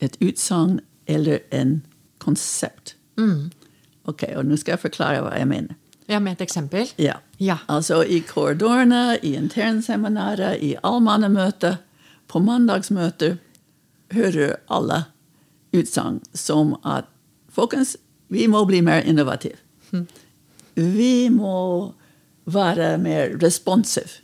et 0.00 0.16
utsagn 0.20 0.80
eller 1.06 1.38
en 1.50 1.82
konsept. 2.18 2.94
Ok, 4.06 4.22
og 4.36 4.44
nå 4.46 4.56
skal 4.60 4.76
jeg 4.76 4.82
forklare 4.86 5.22
hva 5.24 5.34
jeg 5.38 5.48
mener. 5.48 5.74
ja, 6.08 6.18
Med 6.20 6.32
et 6.36 6.40
eksempel? 6.46 6.86
Ja. 6.98 7.16
Ja. 7.38 7.58
Altså 7.68 8.02
i 8.04 8.20
korridorene, 8.20 9.18
i 9.22 9.34
internseminarer, 9.34 10.54
i 10.62 10.76
allmannemøter, 10.82 11.76
på 12.28 12.38
mandagsmøter 12.42 13.36
hører 14.12 14.56
alle 14.70 15.04
utsagn 15.74 16.20
som 16.34 16.76
at 16.84 17.04
folkens, 17.50 17.96
vi 18.28 18.46
må 18.46 18.64
bli 18.66 18.80
mer 18.80 19.02
innovative. 19.06 19.56
Vi 20.74 21.28
må 21.30 21.92
være 22.46 22.98
mer 22.98 23.36
responsive. 23.42 24.20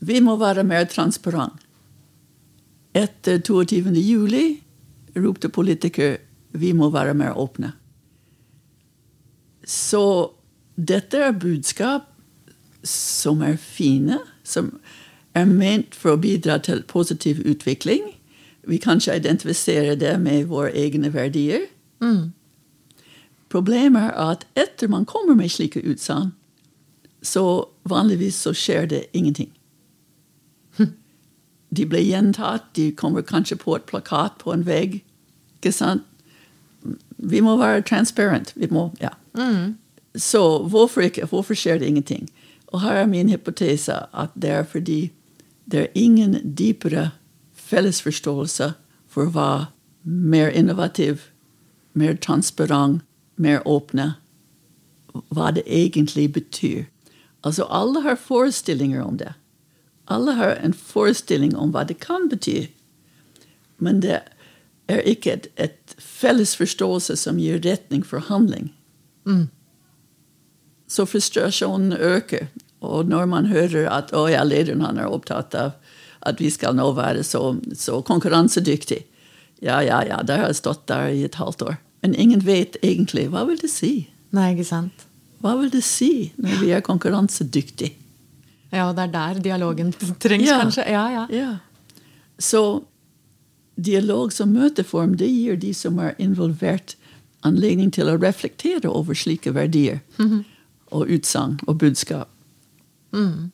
Vi 0.00 0.20
må 0.20 0.36
være 0.36 0.64
mer 0.64 0.84
transparent. 0.84 1.52
Etter 2.94 3.38
22. 3.38 3.92
juli 4.02 4.61
ropte 5.16 5.48
politikere 5.48 6.18
vi 6.52 6.72
må 6.76 6.90
være 6.92 7.14
mer 7.14 7.38
åpne. 7.38 7.72
Så 9.64 10.32
dette 10.76 11.16
er 11.16 11.38
budskap 11.38 12.08
som 12.84 13.42
er 13.42 13.56
fine, 13.56 14.18
som 14.44 14.72
er 15.34 15.46
ment 15.48 15.94
for 15.94 16.16
å 16.16 16.20
bidra 16.20 16.58
til 16.58 16.82
positiv 16.88 17.40
utvikling. 17.46 18.02
Vi 18.68 18.78
kan 18.78 19.00
ikke 19.00 19.16
identifisere 19.16 19.96
det 19.96 20.20
med 20.20 20.50
våre 20.50 20.72
egne 20.76 21.12
verdier. 21.14 21.68
Problemet 23.52 24.02
er 24.02 24.30
at 24.34 24.46
etter 24.56 24.88
man 24.88 25.04
kommer 25.04 25.34
med 25.38 25.50
slike 25.52 25.82
utsagn, 25.84 26.32
så 27.22 27.68
vanligvis 27.88 28.34
så 28.42 28.52
skjer 28.56 28.86
det 28.90 29.04
ingenting. 29.12 29.52
De 31.72 31.86
blir 31.88 32.04
gjentatt, 32.04 32.74
de 32.76 32.90
kommer 32.92 33.22
kanskje 33.22 33.56
på 33.56 33.76
et 33.76 33.86
plakat 33.88 34.36
på 34.38 34.52
en 34.52 34.66
vegg. 34.66 35.00
Ikke 35.60 35.72
sant? 35.72 36.04
Vi 37.16 37.40
må 37.40 37.56
være 37.56 37.82
transparent. 37.86 38.52
Vi 38.56 38.68
må, 38.70 38.90
ja. 39.00 39.14
Så 40.14 40.68
hvorfor 40.68 41.00
ikke? 41.06 41.26
Hvorfor 41.30 41.54
skjer 41.56 41.78
det 41.78 41.88
ingenting? 41.88 42.28
Og 42.72 42.80
her 42.80 43.02
er 43.02 43.06
min 43.06 43.28
hypotese 43.28 43.94
at 44.12 44.32
det 44.34 44.50
er 44.50 44.62
fordi 44.64 45.12
det 45.70 45.80
er 45.80 45.86
ingen 45.94 46.54
dypere 46.58 47.10
fellesforståelse 47.54 48.72
for 49.08 49.30
hva 49.32 49.66
mer 50.04 50.48
innovativ, 50.48 51.28
mer 51.94 52.16
transparent, 52.16 53.02
mer 53.36 53.62
åpne, 53.68 54.14
hva 55.30 55.52
det 55.54 55.62
egentlig 55.66 56.32
betyr. 56.32 56.84
Altså 57.44 57.66
alle 57.70 58.02
har 58.02 58.16
forestillinger 58.16 59.02
om 59.02 59.18
det. 59.18 59.32
Alle 60.10 60.34
har 60.38 60.56
en 60.58 60.74
forestilling 60.74 61.54
om 61.56 61.72
hva 61.74 61.84
det 61.86 62.00
kan 62.02 62.28
bety. 62.30 62.66
Men 63.82 64.00
det 64.02 64.20
er 64.90 65.02
ikke 65.08 65.36
et, 65.36 65.48
et 65.56 65.96
felles 65.98 66.54
forståelse 66.58 67.16
som 67.16 67.38
gir 67.40 67.62
retning 67.62 68.02
for 68.06 68.24
handling. 68.28 68.72
Så 70.90 71.06
frustrasjonen 71.06 71.92
øker. 71.92 72.50
Og 72.82 73.06
når 73.06 73.26
man 73.30 73.46
hører 73.46 73.88
at 73.90 74.10
å 74.14 74.26
ja, 74.30 74.42
lederen 74.44 74.82
han 74.82 74.98
er 74.98 75.10
opptatt 75.10 75.54
av 75.54 75.78
at 76.26 76.40
vi 76.42 76.50
skal 76.54 76.76
nå 76.78 76.88
være 76.94 77.22
så, 77.26 77.56
så 77.74 78.00
konkurransedyktig. 78.06 79.00
Ja, 79.62 79.80
ja, 79.82 80.02
ja, 80.06 80.20
det 80.26 80.38
har 80.38 80.50
jeg 80.50 80.58
stått 80.58 80.86
der 80.90 81.10
i 81.14 81.24
et 81.26 81.38
halvt 81.38 81.62
år. 81.66 81.78
Men 82.02 82.14
ingen 82.18 82.42
vet 82.46 82.76
egentlig 82.82 83.28
hva 83.30 83.44
vil 83.46 83.58
det 83.62 83.70
si. 83.70 84.08
Nei, 84.34 84.52
ikke 84.54 84.66
sant? 84.66 85.06
Hva 85.42 85.56
vil 85.58 85.70
det 85.70 85.82
si 85.86 86.32
når 86.38 86.62
vi 86.62 86.70
er 86.74 86.84
konkurransedyktige? 86.86 87.94
Ja, 88.72 88.92
det 88.96 89.02
er 89.08 89.12
der 89.12 89.40
dialogen 89.44 89.92
trengs, 90.22 90.48
Ja. 90.48 90.60
kanskje? 90.62 90.84
Ja, 90.90 91.04
ja. 91.12 91.26
Ja. 91.30 91.50
Så 92.38 92.82
dialog 93.76 94.32
som 94.32 94.52
møteform 94.52 95.16
det 95.16 95.28
gir 95.30 95.56
de 95.56 95.72
som 95.74 95.98
er 95.98 96.14
involvert, 96.18 96.96
anledning 97.42 97.90
til 97.92 98.06
å 98.06 98.16
reflektere 98.22 98.86
over 98.88 99.14
slike 99.18 99.50
verdier 99.54 99.98
og 100.92 101.08
utsagn 101.10 101.56
og 101.66 101.78
budskap. 101.78 102.28
Mm. 103.12 103.50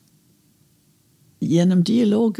Gjennom 1.41 1.83
dialog 1.83 2.39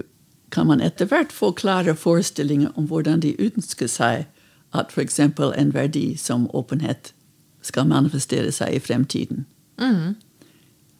kan 0.51 0.67
man 0.67 0.81
etter 0.81 1.05
hvert 1.09 1.31
få 1.33 1.51
klare 1.57 1.95
forestillinger 1.95 2.71
om 2.77 2.87
hvordan 2.87 3.19
de 3.23 3.33
ønsker 3.39 3.87
seg 3.87 4.25
at 4.73 4.91
f.eks. 4.93 5.19
en 5.19 5.73
verdi 5.73 6.15
som 6.17 6.47
åpenhet 6.53 7.13
skal 7.61 7.87
manifestere 7.89 8.51
seg 8.51 8.75
i 8.75 8.79
fremtiden. 8.79 9.45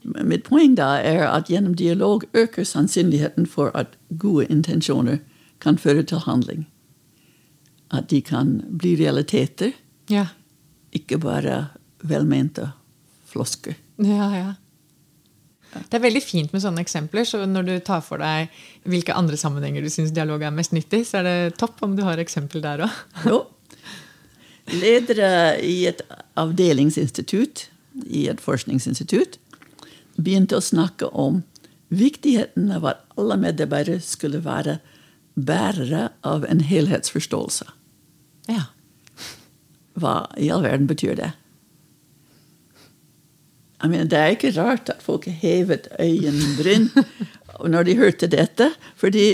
Mitt 0.04 0.44
poeng 0.48 0.76
da 0.78 0.94
er 1.04 1.26
at 1.28 1.50
gjennom 1.52 1.76
dialog 1.76 2.24
øker 2.34 2.64
sannsynligheten 2.64 3.46
for 3.48 3.72
at 3.76 3.98
gode 4.18 4.46
intensjoner 4.50 5.20
kan 5.60 5.78
føre 5.78 6.04
til 6.04 6.18
handling. 6.24 6.66
At 7.92 8.08
de 8.10 8.22
kan 8.22 8.62
bli 8.78 8.96
realiteter, 8.96 9.72
Ja. 10.10 10.28
ikke 10.94 11.18
bare 11.20 11.68
velmente 12.04 12.72
flosker. 13.28 13.76
Ja, 13.98 14.30
ja. 14.34 14.54
Det 15.74 15.94
er 15.94 16.00
veldig 16.02 16.24
fint 16.24 16.54
med 16.54 16.62
sånne 16.64 16.82
eksempler. 16.82 17.24
så 17.26 17.46
Når 17.46 17.66
du 17.66 17.80
tar 17.80 18.02
for 18.02 18.18
deg 18.18 18.50
hvilke 18.86 19.14
andre 19.14 19.38
sammenhenger 19.38 19.82
du 19.84 19.90
syns 19.90 20.12
dialog 20.12 20.42
er 20.42 20.50
mest 20.52 20.72
nyttig, 20.72 21.06
så 21.06 21.20
er 21.20 21.24
det 21.24 21.58
topp 21.60 21.84
om 21.84 21.96
du 21.96 22.02
har 22.04 22.18
eksempel 22.18 22.62
der 22.62 22.80
òg. 22.88 22.90
Jo. 23.28 23.46
Ledere 24.70 25.60
i 25.66 25.86
et 25.90 26.02
avdelingsinstitutt, 26.38 27.70
i 28.06 28.28
et 28.30 28.42
forskningsinstitutt, 28.42 29.40
begynte 30.19 30.58
å 30.60 30.63
snakke 30.63 31.10
om 31.15 31.41
viktigheten 31.89 32.69
av 32.75 32.86
at 32.91 33.05
alle 33.17 33.38
medarbeidere 33.39 34.01
skulle 34.03 34.43
være 34.45 34.77
bærere 35.39 36.10
av 36.27 36.43
en 36.45 36.60
helhetsforståelse. 36.65 37.65
Ja. 38.51 38.67
Hva 39.99 40.15
i 40.38 40.49
all 40.53 40.63
verden 40.65 40.88
betyr 40.89 41.15
det? 41.19 41.32
Jeg 43.79 43.91
mener, 43.93 44.10
det 44.12 44.19
er 44.19 44.34
ikke 44.36 44.51
rart 44.58 44.89
at 44.91 45.03
folk 45.03 45.25
hevet 45.39 45.88
øyenbryn 46.03 46.89
når 47.63 47.88
de 47.88 47.95
hørte 47.99 48.27
dette. 48.32 48.73
Fordi 48.99 49.29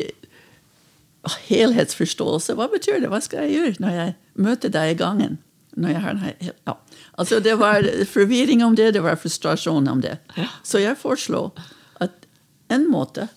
helhetsforståelse, 1.50 2.54
hva 2.58 2.68
betyr 2.70 3.00
det? 3.02 3.10
Hva 3.10 3.22
skal 3.26 3.48
jeg 3.48 3.56
gjøre 3.58 3.82
når 3.82 3.96
jeg 3.98 4.14
møter 4.46 4.74
deg 4.76 4.94
i 4.94 5.00
gangen? 5.02 5.40
Når 5.76 5.96
jeg 5.96 6.04
har 6.06 6.14
en, 6.14 6.22
hel- 6.28 6.54
ja. 6.70 6.76
Altså, 7.18 7.40
det 7.40 7.56
var 7.56 7.88
forvirring 8.06 8.64
om 8.64 8.76
det, 8.76 8.92
det 8.92 9.04
var 9.04 9.16
frustrasjon 9.16 9.88
om 9.88 10.02
det. 10.02 10.18
Så 10.64 10.82
jeg 10.84 10.98
foreslo 11.00 11.50
at 12.04 12.28
en 12.70 12.90
måte 12.92 13.30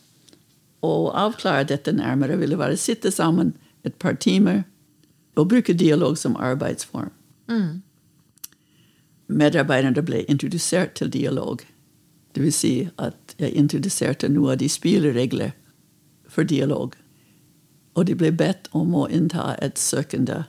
å 0.82 1.10
avklare 1.14 1.66
dette 1.70 1.92
nærmere 1.94 2.38
ville 2.38 2.58
være 2.58 2.74
å 2.74 2.80
sitte 2.80 3.10
sammen 3.14 3.54
et 3.86 3.94
par 4.02 4.18
timer 4.18 4.64
og 5.38 5.48
bruke 5.52 5.74
dialog 5.78 6.18
som 6.18 6.36
arbeidsform. 6.36 7.10
Medarbeiderne 9.28 10.02
ble 10.02 10.24
introdusert 10.26 10.96
til 10.98 11.10
dialog. 11.12 11.62
Det 12.34 12.42
vil 12.42 12.52
si 12.54 12.74
at 12.98 13.34
jeg 13.38 13.54
introduserte 13.54 14.28
noen 14.28 14.56
av 14.56 14.58
de 14.58 14.68
spilleregler 14.68 15.54
for 16.28 16.42
dialog. 16.42 16.94
Og 17.94 18.06
de 18.06 18.14
ble 18.18 18.32
bedt 18.34 18.68
om 18.72 18.94
å 18.94 19.08
innta 19.08 19.54
et 19.62 19.78
søkende 19.78 20.44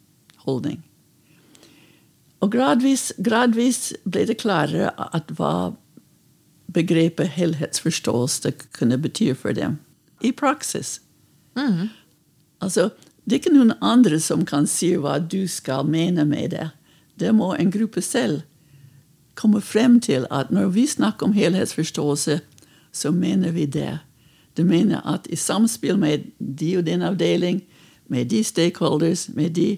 holdning. 0.46 0.82
Og 2.40 2.52
gradvis, 2.54 3.12
gradvis 3.20 3.94
ble 4.08 4.26
det 4.30 4.40
klarere 4.40 4.94
at 4.96 5.32
hva 5.36 5.76
begrepet 6.74 7.34
helhetsforståelse 7.36 8.52
kunne 8.78 9.00
bety 9.02 9.34
for 9.36 9.56
dem 9.58 9.80
i 10.24 10.32
praksis. 10.32 11.00
Altså, 12.62 12.90
det 13.26 13.36
er 13.36 13.42
ikke 13.42 13.56
noen 13.56 13.74
andre 13.84 14.20
som 14.24 14.46
kan 14.48 14.68
si 14.70 14.94
hva 14.96 15.18
du 15.20 15.48
skal 15.52 15.88
mene 15.88 16.26
med 16.28 16.54
det. 16.56 16.70
Det 17.20 17.34
må 17.36 17.54
en 17.56 17.72
gruppe 17.72 18.02
selv 18.02 18.46
komme 19.40 19.62
frem 19.64 20.00
til 20.04 20.26
at 20.32 20.52
når 20.52 20.72
vi 20.76 20.86
snakker 20.88 21.28
om 21.28 21.36
helhetsforståelse, 21.36 22.40
så 22.92 23.12
mener 23.12 23.52
vi 23.56 23.66
det. 23.66 24.00
Det 24.58 24.66
mener 24.66 25.04
at 25.08 25.28
i 25.30 25.36
samspill 25.36 26.00
med 26.00 26.32
de 26.40 26.78
og 26.78 26.86
din 26.86 27.02
avdeling, 27.02 27.62
med 28.08 28.26
de 28.32 28.44
stakeholders, 28.44 29.30
med 29.30 29.56
de 29.56 29.78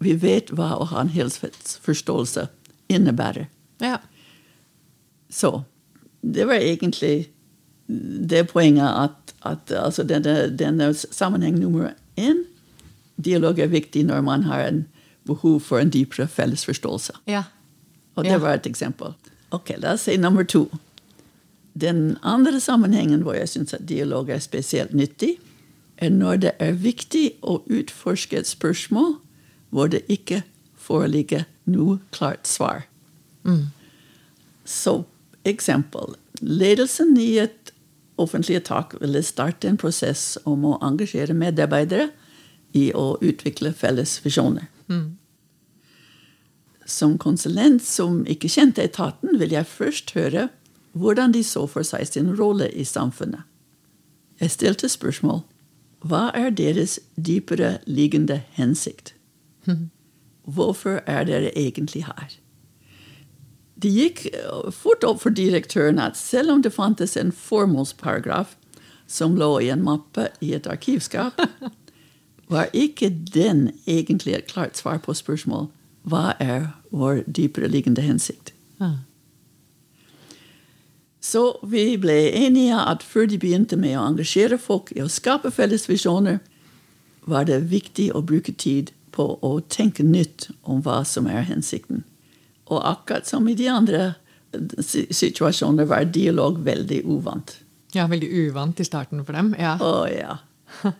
Vi 0.00 0.14
vet 0.16 0.50
hva 0.56 0.72
å 0.80 0.84
ha 0.90 1.00
en 1.04 1.08
helhetsforståelse 1.12 2.48
innebærer. 2.88 3.46
ja. 3.80 3.98
Så 5.30 5.62
det 6.22 6.44
var 6.48 6.54
egentlig 6.58 7.28
det 8.28 8.48
poenget 8.50 8.82
at, 8.84 9.32
at 9.46 9.70
altså 9.70 10.02
denne, 10.02 10.48
denne 10.58 10.88
sammenheng 10.94 11.58
nummer 11.60 11.92
én 12.18 12.40
Dialog 13.20 13.58
er 13.60 13.68
viktig 13.70 14.02
når 14.08 14.22
man 14.24 14.42
har 14.48 14.60
en 14.66 14.80
behov 15.28 15.60
for 15.60 15.78
en 15.78 15.90
dypere 15.90 16.26
felles 16.28 16.64
forståelse. 16.66 17.12
ja. 17.26 17.44
Og 18.16 18.24
det 18.24 18.32
Ja. 18.32 18.38
var 18.38 18.54
et 18.54 18.66
eksempel. 18.66 19.14
Ok, 19.52 19.70
La 19.78 19.92
oss 19.92 20.02
si 20.02 20.16
nummer 20.16 20.42
to. 20.44 20.68
Den 21.78 22.18
andre 22.22 22.60
sammenhengen 22.60 23.22
hvor 23.22 23.34
jeg 23.34 23.48
syns 23.48 23.72
at 23.74 23.86
dialog 23.86 24.28
er 24.30 24.38
spesielt 24.38 24.92
nyttig, 24.94 25.38
er 25.98 26.10
når 26.10 26.36
det 26.40 26.52
er 26.58 26.72
viktig 26.72 27.34
å 27.42 27.62
utforske 27.70 28.36
et 28.38 28.46
spørsmål 28.46 29.14
hvor 29.70 29.90
det 29.90 30.04
ikke 30.10 30.42
foreligger 30.80 31.46
noe 31.70 31.98
klart 32.10 32.46
svar. 32.46 32.86
Så 34.64 35.04
eksempel. 35.44 36.16
Ledelsen 36.40 37.16
i 37.18 37.38
et 37.38 37.72
offentlig 38.20 38.56
etat 38.60 38.94
ville 39.00 39.22
starte 39.24 39.68
en 39.68 39.78
prosess 39.80 40.38
om 40.44 40.64
å 40.68 40.78
engasjere 40.84 41.34
medarbeidere 41.34 42.10
i 42.76 42.90
å 42.94 43.16
utvikle 43.20 43.72
felles 43.72 44.18
visjoner. 44.24 44.68
Som 46.86 47.18
konsulent 47.18 47.82
som 47.86 48.24
ikke 48.26 48.50
kjente 48.50 48.82
etaten, 48.82 49.38
vil 49.38 49.54
jeg 49.54 49.66
først 49.66 50.10
høre 50.16 50.48
hvordan 50.92 51.32
de 51.32 51.44
så 51.46 51.66
for 51.70 51.86
seg 51.86 52.08
sin 52.08 52.32
rolle 52.36 52.66
i 52.74 52.84
samfunnet. 52.84 53.46
Jeg 54.40 54.50
stilte 54.50 54.88
spørsmål. 54.88 55.42
Hva 56.00 56.30
er 56.34 56.50
deres 56.50 56.98
dypere 57.16 57.78
liggende 57.86 58.40
hensikt? 58.56 59.14
Hvorfor 60.54 61.02
er 61.06 61.24
dere 61.28 61.52
egentlig 61.58 62.04
her? 62.06 62.38
Det 63.80 63.90
gikk 63.92 64.24
eh, 64.32 64.70
fort 64.72 65.04
opp 65.04 65.22
for 65.22 65.34
direktøren 65.34 66.00
at 66.02 66.18
selv 66.18 66.52
om 66.52 66.62
det 66.62 66.74
fantes 66.74 67.16
en 67.16 67.32
formålsparagraf 67.32 68.56
som 69.10 69.36
lå 69.36 69.56
i 69.60 69.70
en 69.72 69.82
mappe 69.82 70.28
i 70.40 70.52
et 70.54 70.68
arkivskap, 70.70 71.40
var 72.52 72.70
ikke 72.74 73.10
den 73.10 73.70
egentlig 73.86 74.34
et 74.34 74.50
klart 74.50 74.78
svar 74.78 74.98
på 75.02 75.14
spørsmål 75.14 75.68
hva 76.08 76.34
er 76.40 76.70
vår 76.90 77.22
dypere 77.28 77.68
liggende 77.68 78.02
hensikt. 78.02 78.54
Så 81.20 81.60
vi 81.68 81.98
ble 82.00 82.16
enige 82.32 82.78
at 82.80 83.04
før 83.04 83.28
de 83.28 83.38
begynte 83.38 83.76
med 83.76 83.98
å 83.98 84.06
engasjere 84.08 84.56
folk 84.58 84.88
i 84.96 85.02
å 85.04 85.10
skape 85.12 85.52
felles 85.52 85.84
visjoner, 85.88 86.40
var 87.28 87.44
det 87.44 87.60
viktig 87.70 88.08
å 88.16 88.24
bruke 88.24 88.54
tid 88.56 88.94
på 89.12 89.26
å 89.42 89.60
tenke 89.68 90.02
nytt 90.06 90.48
om 90.62 90.82
hva 90.84 91.00
som 91.06 91.26
er 91.26 91.42
hensikten. 91.48 92.02
Og 92.70 92.82
akkurat 92.86 93.26
som 93.26 93.48
i 93.50 93.54
de 93.58 93.66
andre 93.68 94.14
si- 94.82 95.06
situasjoner 95.10 95.84
var 95.90 96.04
dialog 96.04 96.58
veldig 96.66 97.02
uvant. 97.06 97.56
ja, 97.94 98.06
veldig 98.06 98.28
uvant 98.46 98.80
i 98.80 98.84
starten 98.84 99.24
for 99.24 99.32
dem. 99.34 99.54
Ja. 99.58 99.76
Å 99.82 100.06
ja. 100.10 100.38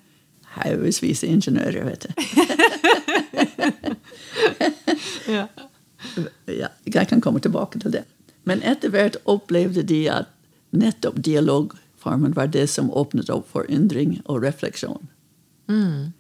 Haugevis 0.57 1.23
ingeniører, 1.23 1.85
vet 1.87 2.07
du. 2.09 2.11
Ja. 5.31 5.47
ja, 6.47 6.69
jeg 6.85 7.09
kan 7.09 7.21
komme 7.21 7.41
tilbake 7.45 7.79
til 7.83 7.93
det. 7.95 8.05
Men 8.49 8.63
etter 8.67 8.91
hvert 8.91 9.17
opplevde 9.31 9.83
de 9.87 10.01
at 10.11 10.31
nettopp 10.75 11.21
dialogformen 11.23 12.35
var 12.35 12.49
det 12.51 12.67
som 12.73 12.89
åpnet 12.91 13.31
opp 13.31 13.47
for 13.53 13.69
undring 13.71 14.19
og 14.25 14.43
refleksjon. 14.43 15.07
Jeg, 15.71 16.11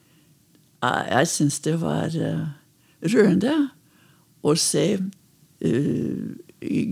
jeg 0.82 1.28
syns 1.28 1.60
det 1.60 1.80
var 1.80 2.14
eh, 2.16 2.46
rørende 3.04 3.56
å 4.42 4.54
se 4.56 4.86
eh, 5.60 6.22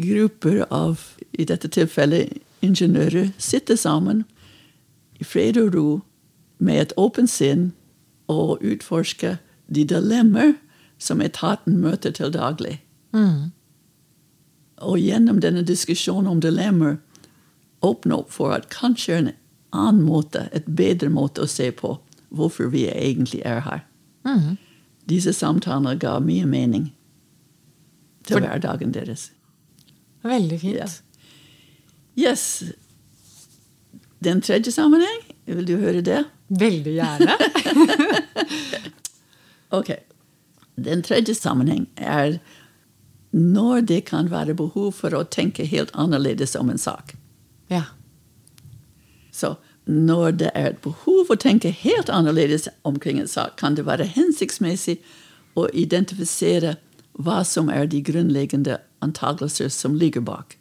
grupper 0.09 0.65
av, 0.71 1.01
i 1.33 1.45
dette 1.45 1.69
tilfellet, 1.69 2.43
ingeniører 2.61 3.31
sitte 3.39 3.77
sammen 3.79 4.25
i 5.21 5.25
fred 5.25 5.57
og 5.61 5.75
ro 5.75 5.89
med 6.59 6.81
et 6.83 6.95
åpent 6.99 7.31
sinn 7.31 7.71
og 8.29 8.59
utforske 8.67 9.37
de 9.69 9.85
dilemmaer 9.87 10.57
som 10.99 11.23
etaten 11.23 11.79
møter 11.79 12.11
til 12.11 12.33
daglig. 12.35 12.81
Og 14.83 14.99
gjennom 14.99 15.39
denne 15.41 15.63
diskusjonen 15.63 16.33
om 16.33 16.41
dilemmaer 16.43 16.99
åpne 17.87 18.19
opp 18.19 18.33
for 18.35 18.57
at 18.57 18.69
kanskje 18.75 19.19
en 19.21 19.31
annen 19.73 20.03
måte, 20.03 20.49
et 20.53 20.67
bedre 20.67 21.11
måte 21.13 21.45
å 21.45 21.51
se 21.51 21.71
på 21.71 21.95
hvorfor 22.31 22.69
vi 22.73 22.87
egentlig 22.91 23.43
er 23.45 23.61
her. 23.65 23.85
Disse 25.09 25.33
samtalene 25.33 25.95
ga 25.99 26.19
mye 26.21 26.45
mening 26.47 26.91
til 28.29 28.37
For- 28.37 28.45
hverdagen 28.45 28.93
deres. 28.93 29.31
Veldig 30.27 30.59
fint. 30.61 30.77
Ja. 30.77 30.89
Yes. 32.19 32.65
Den 34.25 34.41
tredje 34.43 34.73
sammenheng 34.75 35.21
Vil 35.47 35.65
du 35.69 35.77
høre 35.79 36.01
det? 36.03 36.25
Veldig 36.51 36.95
gjerne. 36.99 37.37
Ok. 39.71 39.91
Den 40.77 41.03
tredje 41.05 41.35
sammenheng 41.37 41.87
er 41.97 42.39
når 43.37 43.83
det 43.87 43.99
kan 44.09 44.31
være 44.33 44.55
behov 44.57 44.93
for 44.97 45.13
å 45.13 45.25
tenke 45.29 45.67
helt 45.69 45.91
annerledes 45.93 46.55
om 46.57 46.71
en 46.73 46.79
sak. 46.81 47.13
Ja. 47.69 47.83
Så 49.33 49.57
når 49.89 50.31
det 50.43 50.51
er 50.55 50.75
et 50.75 50.83
behov 50.85 51.31
å 51.33 51.39
tenke 51.41 51.73
helt 51.73 52.11
annerledes 52.13 52.69
omkring 52.85 53.19
en 53.21 53.31
sak, 53.31 53.57
kan 53.57 53.75
det 53.75 53.87
være 53.89 54.05
hensiktsmessig 54.13 54.99
å 55.57 55.65
identifisere 55.73 56.77
hva 57.17 57.41
som 57.45 57.71
er 57.73 57.89
de 57.89 58.03
grunnleggende 58.05 58.77
antakelser 59.03 59.73
som 59.73 59.97
ligger 59.97 60.23
bak. 60.27 60.59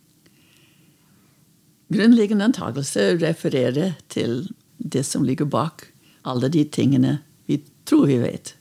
Grunnleggende 1.94 2.48
antakelser 2.48 3.20
refererer 3.20 3.98
til 4.10 4.48
det 4.78 5.04
som 5.06 5.28
ligger 5.28 5.46
bak 5.46 5.90
alle 6.28 6.50
de 6.52 6.64
tingene 6.64 7.20
vi 7.48 7.62
tror 7.88 8.08
vi 8.08 8.18
vet. 8.24 8.56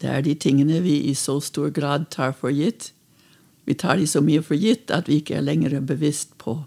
Det 0.00 0.08
er 0.08 0.22
de 0.22 0.34
tingene 0.34 0.80
vi 0.82 0.96
i 1.10 1.14
så 1.14 1.40
stor 1.42 1.70
grad 1.74 2.08
tar 2.10 2.32
for 2.32 2.54
gitt. 2.54 2.92
Vi 3.66 3.74
tar 3.74 3.98
de 3.98 4.06
så 4.06 4.22
mye 4.24 4.42
for 4.42 4.54
gitt 4.54 4.90
at 4.90 5.10
vi 5.10 5.20
ikke 5.20 5.36
er 5.38 5.46
lenger 5.46 5.80
bevisst 5.80 6.38
på 6.38 6.62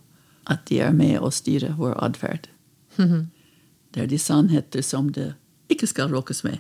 at 0.51 0.67
de 0.69 0.79
er 0.84 0.91
med 0.91 1.19
å 1.23 1.31
styre 1.31 1.73
vår 1.79 1.95
atferd. 2.03 2.53
Det 2.97 4.01
er 4.01 4.09
de 4.09 4.19
sannheter 4.19 4.81
som 4.81 5.11
det 5.13 5.33
ikke 5.69 5.87
skal 5.87 6.11
råkes 6.13 6.43
med, 6.43 6.57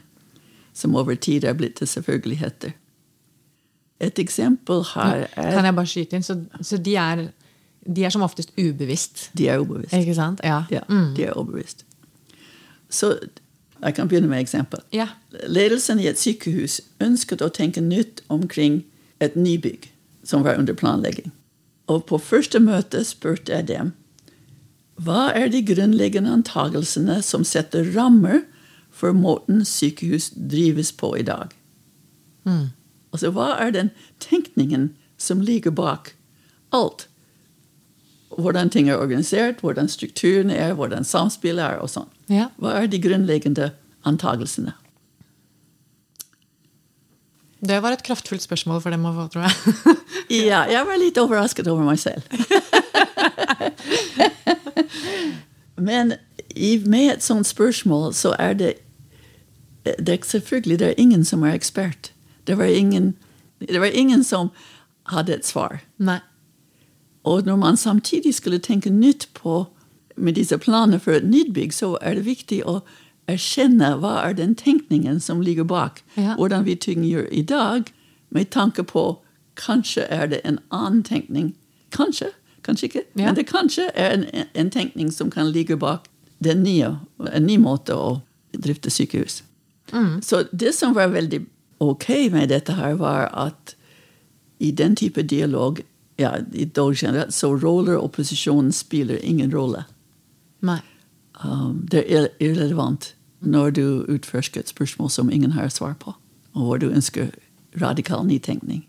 som 0.73 0.95
over 0.95 1.15
tid 1.15 1.43
er 1.43 1.53
blitt 1.57 1.75
til 1.81 1.87
selvfølgeligheter. 1.87 2.73
Et 4.03 4.19
eksempel 4.19 4.83
her 4.95 5.27
er 5.35 5.51
Kan 5.55 5.65
jeg 5.65 5.75
bare 5.75 5.87
skyte 5.87 6.17
inn? 6.17 6.25
Så, 6.25 6.37
så 6.61 6.77
de, 6.77 6.95
er, 6.95 7.27
de 7.85 8.03
er 8.03 8.09
som 8.09 8.21
oftest 8.25 8.51
ubevisst. 8.57 9.29
De 9.37 9.47
er 9.47 9.61
ubevisst. 9.61 9.93
Ikke 9.93 10.15
sant? 10.17 10.41
Ja. 10.43 10.63
Ja, 10.71 10.81
de 10.89 11.23
er 11.23 11.37
ubevisst. 11.37 11.85
Så 12.89 13.15
jeg 13.83 13.95
kan 13.95 14.07
begynne 14.07 14.27
med 14.27 14.37
et 14.37 14.47
eksempel. 14.47 14.79
Ja. 14.93 15.07
Ledelsen 15.47 15.99
i 15.99 16.07
et 16.07 16.19
sykehus 16.19 16.81
ønsket 17.03 17.41
å 17.41 17.49
tenke 17.49 17.81
nytt 17.81 18.23
omkring 18.29 18.83
et 19.23 19.35
nybygg 19.35 19.89
som 20.23 20.43
var 20.43 20.59
under 20.59 20.73
planlegging. 20.73 21.31
Og 21.87 22.05
på 22.07 22.17
første 22.17 22.59
møte 22.63 23.03
spurte 23.03 23.51
jeg 23.51 23.67
dem 23.67 23.91
hva 25.01 25.31
er 25.33 25.49
de 25.49 25.63
grunnleggende 25.65 26.29
antagelsene 26.31 27.21
som 27.25 27.43
setter 27.47 27.87
rammer 27.95 28.43
for 28.93 29.13
måten 29.17 29.65
sykehus 29.65 30.29
drives 30.35 30.91
på 30.93 31.15
i 31.17 31.23
dag? 31.25 31.53
Altså, 33.13 33.31
hva 33.33 33.55
er 33.61 33.71
den 33.73 33.89
tenkningen 34.21 34.91
som 35.17 35.41
ligger 35.41 35.71
bak 35.73 36.13
alt? 36.73 37.07
Hvordan 38.33 38.69
ting 38.73 38.89
er 38.89 38.97
organisert, 38.97 39.61
hvordan 39.61 39.87
strukturen 39.89 40.49
er, 40.49 40.73
hvordan 40.73 41.03
samspillet 41.05 41.63
er, 41.63 41.77
og 41.81 41.89
sånn. 41.93 42.09
Ja. 42.29 42.49
Hva 42.57 42.73
er 42.81 42.87
de 42.89 42.99
grunnleggende 43.01 43.71
antagelsene? 44.09 44.73
Det 47.63 47.77
var 47.79 47.91
et 47.95 48.03
kraftfullt 48.03 48.43
spørsmål 48.43 48.81
for 48.83 48.91
dem 48.91 49.05
å 49.07 49.13
få, 49.15 49.29
tror 49.33 49.43
jeg. 49.47 49.53
Ja, 50.33 50.63
jeg 50.65 50.81
var 50.87 50.97
litt 50.97 51.17
overrasket 51.19 51.67
over 51.69 51.83
meg 51.85 51.99
selv. 52.01 52.23
Men 55.83 56.13
med 56.85 57.11
et 57.11 57.23
sånt 57.23 57.47
spørsmål 57.47 58.13
så 58.13 58.35
er 58.39 58.53
det, 58.53 58.73
det 59.85 60.09
er 60.09 60.25
Selvfølgelig 60.25 60.79
det 60.79 60.87
er 60.87 60.93
ingen 60.97 61.25
som 61.25 61.43
er 61.43 61.53
ekspert. 61.53 62.11
Det 62.47 62.57
var 62.57 62.65
ingen, 62.65 63.15
det 63.59 63.79
var 63.79 63.91
ingen 63.91 64.23
som 64.23 64.49
hadde 65.11 65.35
et 65.35 65.45
svar. 65.45 65.81
Nei. 65.97 66.19
Og 67.23 67.45
når 67.45 67.55
man 67.55 67.77
samtidig 67.77 68.35
skulle 68.35 68.59
tenke 68.59 68.89
nytt 68.89 69.29
på 69.33 69.65
med 70.15 70.33
disse 70.33 70.57
planene 70.57 70.99
for 70.99 71.11
et 71.11 71.25
nytt 71.25 71.53
bygg, 71.53 71.73
så 71.73 71.97
er 72.01 72.15
det 72.15 72.25
viktig 72.25 72.61
å 72.67 72.81
erkjenne 73.27 73.95
hva 74.01 74.17
er 74.27 74.35
den 74.37 74.55
tenkningen 74.55 75.19
som 75.19 75.41
ligger 75.41 75.63
bak. 75.63 76.03
Ja. 76.17 76.35
Hvordan 76.35 76.65
vi 76.65 76.75
tynger 76.75 77.27
i 77.31 77.41
dag, 77.41 77.91
med 78.29 78.51
tanke 78.51 78.83
på 78.83 79.19
kanskje 79.55 80.01
er 80.09 80.27
det 80.27 80.41
en 80.43 80.59
annen 80.71 81.03
tenkning. 81.03 81.53
Kanskje, 81.91 82.31
kanskje 82.63 82.89
ikke. 82.89 83.03
Ja. 83.15 83.25
Men 83.25 83.37
det 83.39 83.47
kanskje 83.49 83.89
er 83.93 84.17
en, 84.17 84.25
en 84.53 84.69
tenkning 84.73 85.11
som 85.11 85.31
kan 85.31 85.51
ligge 85.51 85.77
bak 85.77 86.09
den 86.43 86.63
nye, 86.63 86.95
en 87.31 87.47
ny 87.47 87.57
måte 87.61 87.95
å 87.95 88.21
drifte 88.53 88.91
sykehus. 88.93 89.41
Så 90.21 90.43
det 90.51 90.73
som 90.75 90.95
var 90.95 91.11
veldig 91.13 91.43
ok 91.83 92.07
med 92.33 92.49
dette 92.49 92.73
her, 92.73 92.95
var 92.97 93.29
at 93.33 93.75
i 94.63 94.71
den 94.71 94.95
type 94.95 95.21
dialog 95.21 95.81
ja, 96.17 96.37
i 96.53 96.65
dag 96.65 96.95
generelt, 96.95 97.33
så 97.33 97.55
roller 97.55 97.97
opposisjonen 97.97 98.71
spiller 98.71 99.19
ingen 99.25 99.51
rolle. 99.53 99.83
Um, 101.43 101.85
det 101.91 102.05
er 102.07 102.29
irrelevant 102.39 103.15
når 103.39 103.73
du 103.75 103.85
utforsker 104.07 104.61
et 104.61 104.69
spørsmål 104.71 105.09
som 105.09 105.31
ingen 105.31 105.51
har 105.51 105.67
svar 105.73 105.97
på, 105.99 106.13
og 106.53 106.67
hvor 106.67 106.77
du 106.79 106.89
ønsker 106.89 107.33
radikal 107.81 108.23
nytenkning. 108.25 108.85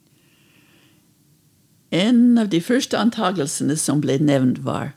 En 1.94 2.38
av 2.42 2.50
de 2.50 2.58
første 2.64 2.98
antagelsene 2.98 3.76
som 3.78 4.00
ble 4.02 4.18
nevnt, 4.18 4.64
var 4.66 4.92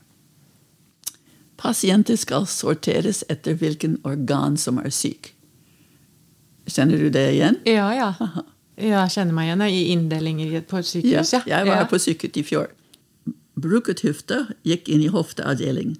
pasienter 1.62 2.18
skal 2.18 2.48
sorteres 2.50 3.24
etter 3.34 3.58
hvilken 3.58 3.98
organ 4.08 4.58
som 4.58 4.80
er 4.82 4.90
syk. 4.94 5.34
Kjenner 6.68 7.02
du 7.02 7.12
det 7.14 7.26
igjen? 7.36 7.60
Ja, 7.70 7.90
ja. 7.96 8.12
Jeg 8.78 9.14
kjenner 9.14 9.34
meg 9.34 9.48
igjen 9.48 9.64
i 9.68 9.84
inndelinger 9.94 10.62
på 10.70 10.82
et 10.82 10.90
sykehus. 10.90 11.34
Ja, 11.34 11.42
jeg 11.50 11.70
var 11.70 11.84
ja. 11.84 11.88
på 11.90 12.00
sykehus 12.02 12.42
i 12.42 12.46
fjor. 12.46 12.74
Bruket 13.58 14.04
hofte, 14.06 14.44
gikk 14.68 14.90
inn 14.94 15.06
i 15.06 15.10
hofteavdelingen. 15.14 15.98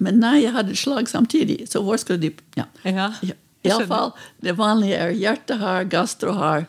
Men 0.00 0.20
nei, 0.22 0.40
jeg 0.44 0.54
hadde 0.54 0.76
slag 0.78 1.10
samtidig, 1.10 1.64
så 1.68 1.82
hvor 1.84 1.98
skulle 2.00 2.22
de 2.22 2.34
Ja. 2.56 2.66
Ja, 2.84 3.12
Ja, 3.22 3.36
Iallfall, 3.74 4.14
det 4.40 4.54
vanlige 4.56 4.96
er 4.96 5.10
hjertehar, 5.12 5.84
gastro 5.84 6.32
har, 6.32 6.66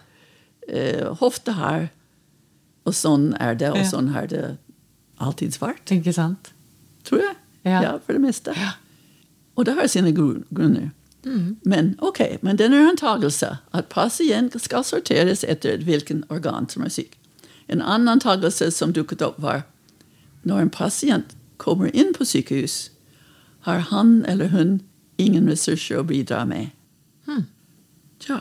eh, 0.67 1.05
hoftehår, 1.21 1.87
og 2.85 2.93
sånn 2.93 3.35
er 3.39 3.53
det, 3.55 3.69
og 3.71 3.77
Ja. 3.77 3.83
sånn 3.83 4.15
er 4.15 4.27
det 4.27 4.57
alltid 5.19 5.53
svart, 5.53 5.85
Ikke 5.91 6.13
sant? 6.13 6.51
tror 7.03 7.19
jeg. 7.21 7.35
Ja. 7.65 7.97
for 7.99 8.13
det 8.13 8.21
meste. 8.21 8.53
Og 9.55 9.65
det 9.65 9.75
har 9.75 9.87
sine 9.87 10.11
grunner. 10.13 10.91
Mm. 11.23 11.57
Men 11.63 11.95
ok, 12.01 12.39
men 12.41 12.55
den 12.57 12.73
er 12.73 12.89
antagelse 12.89 13.59
at 13.73 13.89
pasient 13.89 14.59
skal 14.61 14.83
sorteres 14.83 15.43
etter 15.47 15.77
hvilken 15.77 16.23
organ 16.29 16.67
som 16.69 16.81
er 16.83 16.89
syk. 16.89 17.17
En 17.69 17.81
annen 17.81 18.07
antagelse 18.07 18.71
som 18.71 18.91
dukket 18.93 19.21
opp, 19.21 19.39
var 19.41 19.63
når 20.43 20.59
en 20.61 20.69
pasient 20.69 21.35
kommer 21.59 21.91
inn 21.95 22.13
på 22.13 22.25
sykehus, 22.25 22.89
har 23.61 23.79
han 23.79 24.25
eller 24.25 24.47
hun 24.47 24.81
ingen 25.19 25.47
ressurser 25.47 25.99
å 25.99 26.03
bidra 26.03 26.45
med. 26.47 26.71
Tja. 28.19 28.39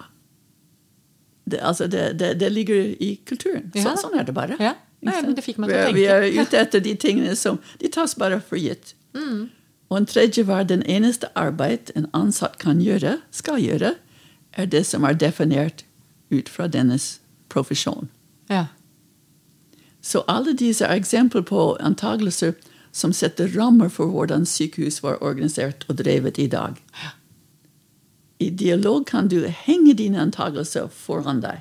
Det, 1.50 1.60
altså 1.66 1.86
det, 1.90 2.04
det, 2.20 2.30
det 2.40 2.48
ligger 2.52 2.80
i 3.02 3.10
kulturen. 3.26 3.70
Ja. 3.74 3.82
Så, 3.84 3.96
sånn 4.04 4.16
er 4.20 4.24
det 4.28 4.34
bare. 4.36 4.56
Ja. 4.60 4.74
Nei, 5.02 5.14
men 5.24 5.34
det 5.34 5.42
fikk 5.46 5.58
meg 5.62 5.70
til 5.72 5.78
å 5.80 5.88
er- 5.88 5.94
vi 5.96 6.04
er 6.12 6.26
ute 6.42 6.58
etter 6.60 6.82
de 6.84 6.92
tingene 7.00 7.32
som 7.36 7.56
De 7.80 7.88
tas 7.88 8.12
bare 8.20 8.40
for 8.44 8.60
gitt. 8.60 8.94
Og 9.90 9.96
en 9.96 10.06
tredje 10.06 10.44
var 10.46 10.64
den 10.70 10.82
eneste 10.86 11.30
arbeid 11.34 11.90
en 11.96 12.04
ansatt 12.14 12.58
kan 12.62 12.78
gjøre, 12.84 13.16
skal 13.34 13.56
gjøre, 13.58 13.94
er 14.54 14.66
det 14.70 14.84
som 14.86 15.04
er 15.08 15.14
definert 15.18 15.82
ut 16.30 16.48
fra 16.48 16.68
dennes 16.70 17.18
profesjon. 17.50 18.06
Ja. 18.50 18.66
Så 20.00 20.22
alle 20.28 20.52
disse 20.56 20.86
er 20.86 20.94
eksempler 21.00 21.42
på 21.48 21.64
antagelser 21.82 22.54
som 22.92 23.12
setter 23.12 23.50
rammer 23.56 23.88
for 23.92 24.06
hvordan 24.10 24.46
sykehus 24.46 25.00
var 25.02 25.18
organisert 25.22 25.84
og 25.88 25.98
drevet 26.00 26.38
i 26.38 26.46
dag. 26.50 26.78
I 28.40 28.48
dialog 28.50 29.06
kan 29.06 29.28
du 29.28 29.44
henge 29.46 29.94
dine 29.94 30.20
antagelser 30.22 30.88
foran 30.88 31.42
deg. 31.44 31.60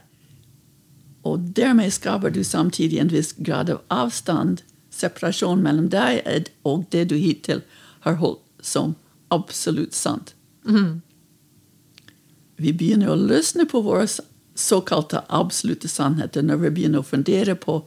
Og 1.27 1.51
dermed 1.55 1.91
skaper 1.91 2.31
du 2.31 2.43
samtidig 2.47 3.01
en 3.01 3.11
viss 3.11 3.33
grad 3.35 3.69
av 3.69 3.81
avstand, 3.91 4.63
separasjon 4.89 5.61
mellom 5.63 5.89
deg 5.91 6.23
og 6.63 6.87
det 6.95 7.09
du 7.11 7.17
hittil 7.19 7.61
har 8.07 8.17
holdt 8.23 8.41
som 8.63 8.95
absolutt 9.29 9.93
sant. 9.93 10.33
Vi 12.59 12.73
begynner 12.73 13.11
å 13.11 13.19
løsne 13.19 13.67
på 13.67 13.81
våre 13.83 14.07
såkalte 14.59 15.23
absolutte 15.27 15.87
sannheter 15.87 16.43
når 16.43 16.63
vi 16.63 16.73
begynner 16.79 17.03
å 17.03 17.07
fundere 17.07 17.55
på 17.55 17.81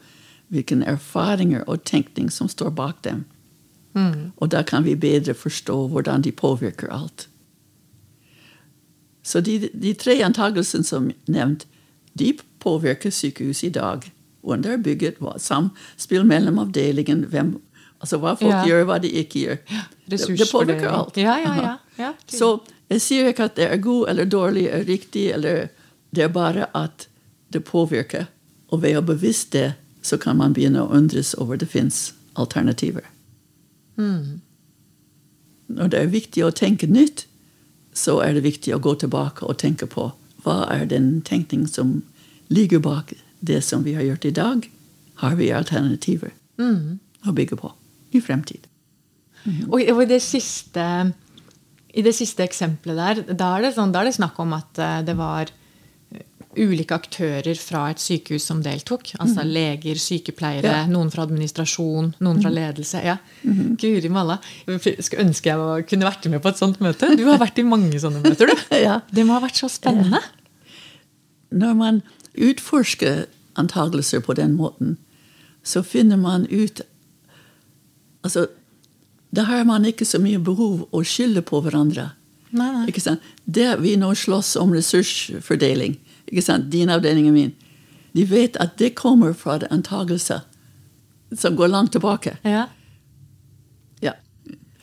hvilke 0.53 0.79
erfaringer 0.85 1.65
og 1.69 1.85
tenkning 1.89 2.31
som 2.31 2.49
står 2.49 2.71
bak 2.77 3.03
dem. 3.09 3.25
Og 4.37 4.49
da 4.53 4.63
kan 4.63 4.85
vi 4.85 4.97
bedre 4.97 5.35
forstå 5.35 5.89
hvordan 5.93 6.25
de 6.25 6.33
påvirker 6.33 6.93
alt. 6.93 7.29
Så 9.23 9.41
de, 9.41 9.69
de 9.73 9.93
tre 9.95 10.17
antagelsene 10.27 10.85
som 10.85 11.11
nevnt, 11.31 11.67
de 12.19 12.33
påvirker 12.63 13.11
sykehuset 13.11 13.69
i 13.71 13.73
dag. 13.77 14.09
Hvordan 14.43 14.63
det 14.65 14.73
er 14.73 14.83
bygget, 14.83 15.21
hva 15.23 15.37
samspill 15.39 16.25
mellom 16.27 16.59
avdelingen, 16.59 17.25
hvem, 17.31 17.55
altså 18.03 18.19
hva 18.19 18.35
folk 18.39 18.51
Ja. 18.51 18.65
gjør, 18.67 18.85
hva 18.91 18.99
de 19.03 19.11
ikke 19.23 19.45
gjør. 19.45 19.61
Det, 20.11 20.19
det 20.39 20.49
påvirker 20.51 20.89
alt. 20.91 21.17
Ja, 21.17 21.37
ja, 21.39 21.55
ja. 21.63 21.77
Ja. 21.99 22.13
Så 22.27 22.61
jeg 22.91 23.01
sier 23.01 23.29
ikke 23.31 23.45
at 23.51 23.57
det 23.57 23.69
er 23.71 23.77
god 23.81 24.09
eller 24.09 24.25
dårlig 24.25 24.67
eller 24.69 24.85
riktig, 24.89 25.29
eller 25.31 25.69
det 26.11 26.25
er 26.25 26.29
bare 26.35 26.67
at 26.75 27.07
det 27.53 27.63
påvirker. 27.65 28.27
Og 28.73 28.83
ved 28.83 28.97
å 28.99 29.03
bevisst 29.07 29.53
det, 29.53 29.75
så 30.03 30.17
kan 30.19 30.37
man 30.37 30.53
begynne 30.57 30.83
å 30.83 30.91
undres 30.91 31.35
over 31.39 31.57
det 31.57 31.69
fins 31.69 32.13
alternativer. 32.35 33.05
når 35.73 35.89
det 35.89 35.99
er 36.01 36.07
viktig 36.13 36.43
å 36.45 36.51
tenke 36.51 36.87
nytt, 36.91 37.27
så 37.93 38.19
er 38.25 38.35
det 38.35 38.45
viktig 38.47 38.75
å 38.75 38.81
gå 38.83 38.95
tilbake 39.03 39.45
og 39.47 39.59
tenke 39.61 39.87
på 39.91 40.11
hva 40.43 40.57
er 40.73 40.87
den 40.91 41.21
tenkning 41.23 41.67
som 41.71 42.01
ligger 42.53 42.83
bak 42.83 43.13
det 43.41 43.61
som 43.65 43.85
vi 43.85 43.95
har 43.95 44.03
gjort 44.07 44.25
i 44.25 44.35
dag. 44.35 44.69
Har 45.23 45.37
vi 45.39 45.53
alternativer 45.55 46.33
å 47.27 47.33
bygge 47.35 47.57
på 47.59 47.73
i 48.13 48.21
fremtid? 48.21 48.67
I- 49.47 49.91
og 49.91 50.03
i, 50.03 50.07
det 50.07 50.21
siste, 50.23 51.13
I 51.95 52.03
det 52.03 52.15
siste 52.15 52.45
eksempelet 52.45 52.97
der, 53.27 53.35
da 53.35 53.57
er 53.57 53.67
det, 53.67 53.75
sånn, 53.75 53.93
da 53.93 54.03
er 54.03 54.11
det 54.11 54.17
snakk 54.17 54.39
om 54.43 54.55
at 54.57 54.79
eh, 54.79 55.01
det 55.07 55.17
var 55.19 55.51
ulike 56.57 56.93
aktører 56.95 57.57
fra 57.57 57.87
et 57.91 58.01
sykehus 58.03 58.45
som 58.45 58.59
deltok. 58.63 59.15
Altså 59.23 59.45
leger, 59.47 59.97
sykepleiere, 59.97 60.65
Ja. 60.69 60.87
noen 60.87 61.11
fra 61.11 61.25
administrasjon, 61.25 62.15
noen 62.21 62.43
fra 62.43 62.51
ledelse. 62.53 63.01
Ja. 63.05 63.17
Guri 63.81 64.09
malla. 64.13 64.39
Skulle 64.67 65.25
ønske 65.25 65.49
jeg 65.53 65.87
kunne 65.89 66.05
vært 66.09 66.29
med 66.31 66.43
på 66.45 66.49
et 66.53 66.59
sånt 66.61 66.79
møte. 66.81 67.17
Du 67.17 67.25
har 67.31 67.39
vært 67.41 67.59
i 67.59 67.63
mange 67.67 67.99
sånne 68.01 68.23
møter, 68.23 68.47
du. 68.53 68.55
Ja. 68.83 69.01
Det 69.13 69.25
må 69.27 69.33
ha 69.39 69.41
vært 69.47 69.57
så 69.63 69.71
spennende. 69.73 70.21
Når 71.53 71.75
man 71.77 72.03
utforsker 72.37 73.27
antagelser 73.57 74.21
på 74.25 74.35
den 74.35 74.55
måten, 74.57 74.97
så 75.65 75.83
finner 75.85 76.17
man 76.17 76.47
ut 76.51 76.81
Altså, 78.25 78.47
da 79.35 79.43
har 79.49 79.65
man 79.65 79.83
ikke 79.85 80.05
så 80.07 80.21
mye 80.23 80.39
behov 80.39 80.85
å 80.95 81.01
skylde 81.03 81.43
på 81.43 81.59
hverandre. 81.65 82.13
Nei, 82.53 82.69
nei. 82.71 82.85
Ikke 82.93 83.01
sant? 83.03 83.21
Det 83.51 83.81
vi 83.81 83.97
nå 83.99 84.13
slåss 84.15 84.53
om 84.61 84.71
ressursfordeling, 84.77 85.97
ikke 86.33 86.43
sant? 86.47 86.71
din 86.73 86.89
avdeling 86.91 87.29
og 87.29 87.37
min, 87.37 87.53
de 88.17 88.25
vet 88.29 88.57
at 88.61 88.75
det 88.81 88.95
kommer 88.99 89.35
fra 89.37 89.59
antagelser 89.73 90.43
som 91.37 91.55
går 91.57 91.69
langt 91.73 91.93
tilbake. 91.95 92.35
Ja. 92.45 92.67
Ja. 94.05 94.13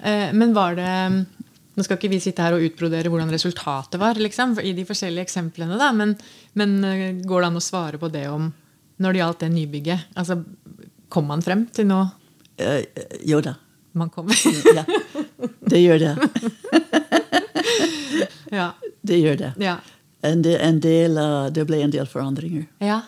Eh, 0.02 0.32
Men 0.34 0.54
var 0.56 0.76
det 0.80 0.94
Nå 1.78 1.84
skal 1.86 1.96
ikke 2.00 2.10
vi 2.12 2.18
sitte 2.20 2.44
her 2.44 2.56
og 2.58 2.64
utbrodere 2.66 3.08
hvordan 3.08 3.30
resultatet 3.32 3.96
var 4.02 4.18
liksom, 4.20 4.58
i 4.60 4.74
de 4.76 4.84
forskjellige 4.84 5.24
eksemplene, 5.30 5.78
da, 5.80 5.92
men, 5.96 6.16
men 6.60 6.74
eh, 6.84 7.14
går 7.24 7.42
det 7.46 7.48
an 7.52 7.60
å 7.60 7.64
svare 7.64 7.98
på 8.02 8.10
det 8.12 8.26
om 8.28 8.50
når 9.00 9.14
det 9.16 9.22
gjaldt 9.22 9.40
det 9.46 9.50
nybygget? 9.54 10.10
Altså, 10.20 10.42
kom 11.08 11.30
man 11.32 11.42
frem 11.46 11.66
til 11.74 11.88
noe 11.88 12.10
Eh, 12.60 12.82
jo 13.24 13.40
da. 13.40 13.54
man 13.96 14.10
kommer. 14.12 14.36
Ja. 14.76 14.84
Det 15.70 15.80
gjør 15.80 16.00
det. 16.02 16.14
ja. 18.52 18.72
Det 19.02 19.20
gjør 19.22 19.38
det. 19.40 19.52
Ja. 19.64 19.78
En 20.22 20.42
del, 20.44 20.58
en 20.62 20.80
del, 20.84 21.18
eh, 21.18 21.48
det 21.56 21.66
ble 21.70 21.82
en 21.86 21.92
del 21.96 22.08
forandringer. 22.08 22.68
ja. 22.80 23.02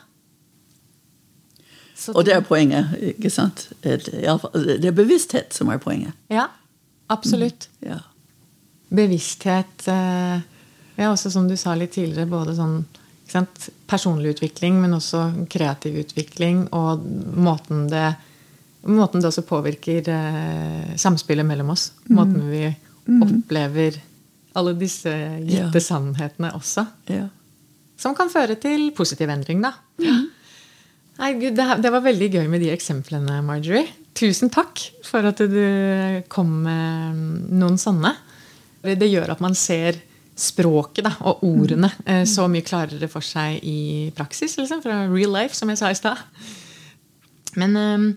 Så 2.02 2.16
Og 2.18 2.26
det 2.26 2.34
er 2.34 2.42
poenget. 2.42 2.96
ikke 2.98 3.30
sant? 3.30 3.68
Det 3.84 4.86
er 4.86 4.92
bevissthet 4.92 5.54
som 5.54 5.70
er 5.70 5.78
poenget. 5.78 6.16
Ja, 6.34 6.48
absolutt. 7.14 7.68
Ja. 7.86 8.00
Bevissthet 8.90 9.88
eh, 9.88 10.42
Ja, 10.98 11.12
også 11.12 11.30
som 11.32 11.48
du 11.48 11.54
sa 11.58 11.76
litt 11.76 11.94
tidligere, 11.94 12.26
både 12.30 12.56
sånn 12.58 12.80
ikke 13.22 13.32
sant, 13.32 13.70
personlig 13.88 14.34
utvikling, 14.36 14.82
men 14.82 14.94
også 14.98 15.46
kreativ 15.50 15.96
utvikling, 16.02 16.66
og 16.74 17.06
måten 17.38 17.88
det 17.92 18.16
Måten 18.82 19.22
det 19.22 19.28
også 19.30 19.44
påvirker 19.46 20.08
eh, 20.10 20.96
samspillet 20.98 21.46
mellom 21.46 21.70
oss. 21.70 21.92
Måten 22.10 22.48
vi 22.50 22.64
opplever 23.22 24.00
alle 24.58 24.74
disse 24.80 25.12
gitte 25.46 25.80
Ja. 25.80 25.86
sannhetene 25.86 26.54
også. 26.58 26.88
ja. 27.10 27.30
Som 28.02 28.16
kan 28.18 28.32
føre 28.34 28.56
til 28.58 28.90
positiv 28.98 29.30
endring, 29.30 29.62
da. 29.62 29.76
Nei, 31.20 31.34
Gud, 31.38 31.54
det, 31.54 31.66
det 31.84 31.92
var 31.94 32.02
veldig 32.02 32.30
gøy 32.34 32.48
med 32.50 32.64
de 32.64 32.72
eksemplene, 32.74 33.44
Marjorie. 33.46 33.86
Tusen 34.18 34.50
takk 34.50 34.82
for 35.06 35.28
at 35.30 35.38
du 35.38 36.24
kom 36.28 36.64
med 36.66 37.20
noen 37.54 37.78
sånne. 37.78 38.16
Det 38.82 39.06
gjør 39.06 39.36
at 39.36 39.44
man 39.44 39.54
ser 39.54 40.00
språket 40.34 41.06
da, 41.06 41.12
og 41.30 41.44
ordene 41.46 41.92
mm. 42.02 42.26
så 42.26 42.48
mye 42.50 42.66
klarere 42.66 43.10
for 43.12 43.22
seg 43.22 43.60
i 43.62 44.10
praksis. 44.18 44.58
Liksom, 44.58 44.82
fra 44.82 45.04
real 45.12 45.36
life, 45.36 45.54
som 45.54 45.70
jeg 45.70 45.78
sa 45.78 45.92
i 45.94 46.00
stad. 46.00 46.18
Men 47.62 47.78
eh, 47.78 48.08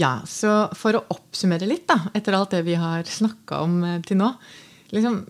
ja, 0.00 0.14
så 0.24 0.70
for 0.78 0.96
å 0.96 1.04
oppsummere 1.12 1.68
litt, 1.68 1.84
da, 1.90 2.00
etter 2.16 2.38
alt 2.38 2.56
det 2.56 2.62
vi 2.64 2.78
har 2.80 3.04
snakka 3.04 3.60
om 3.66 3.82
eh, 3.84 4.00
til 4.06 4.22
nå 4.22 4.32
liksom, 4.94 5.20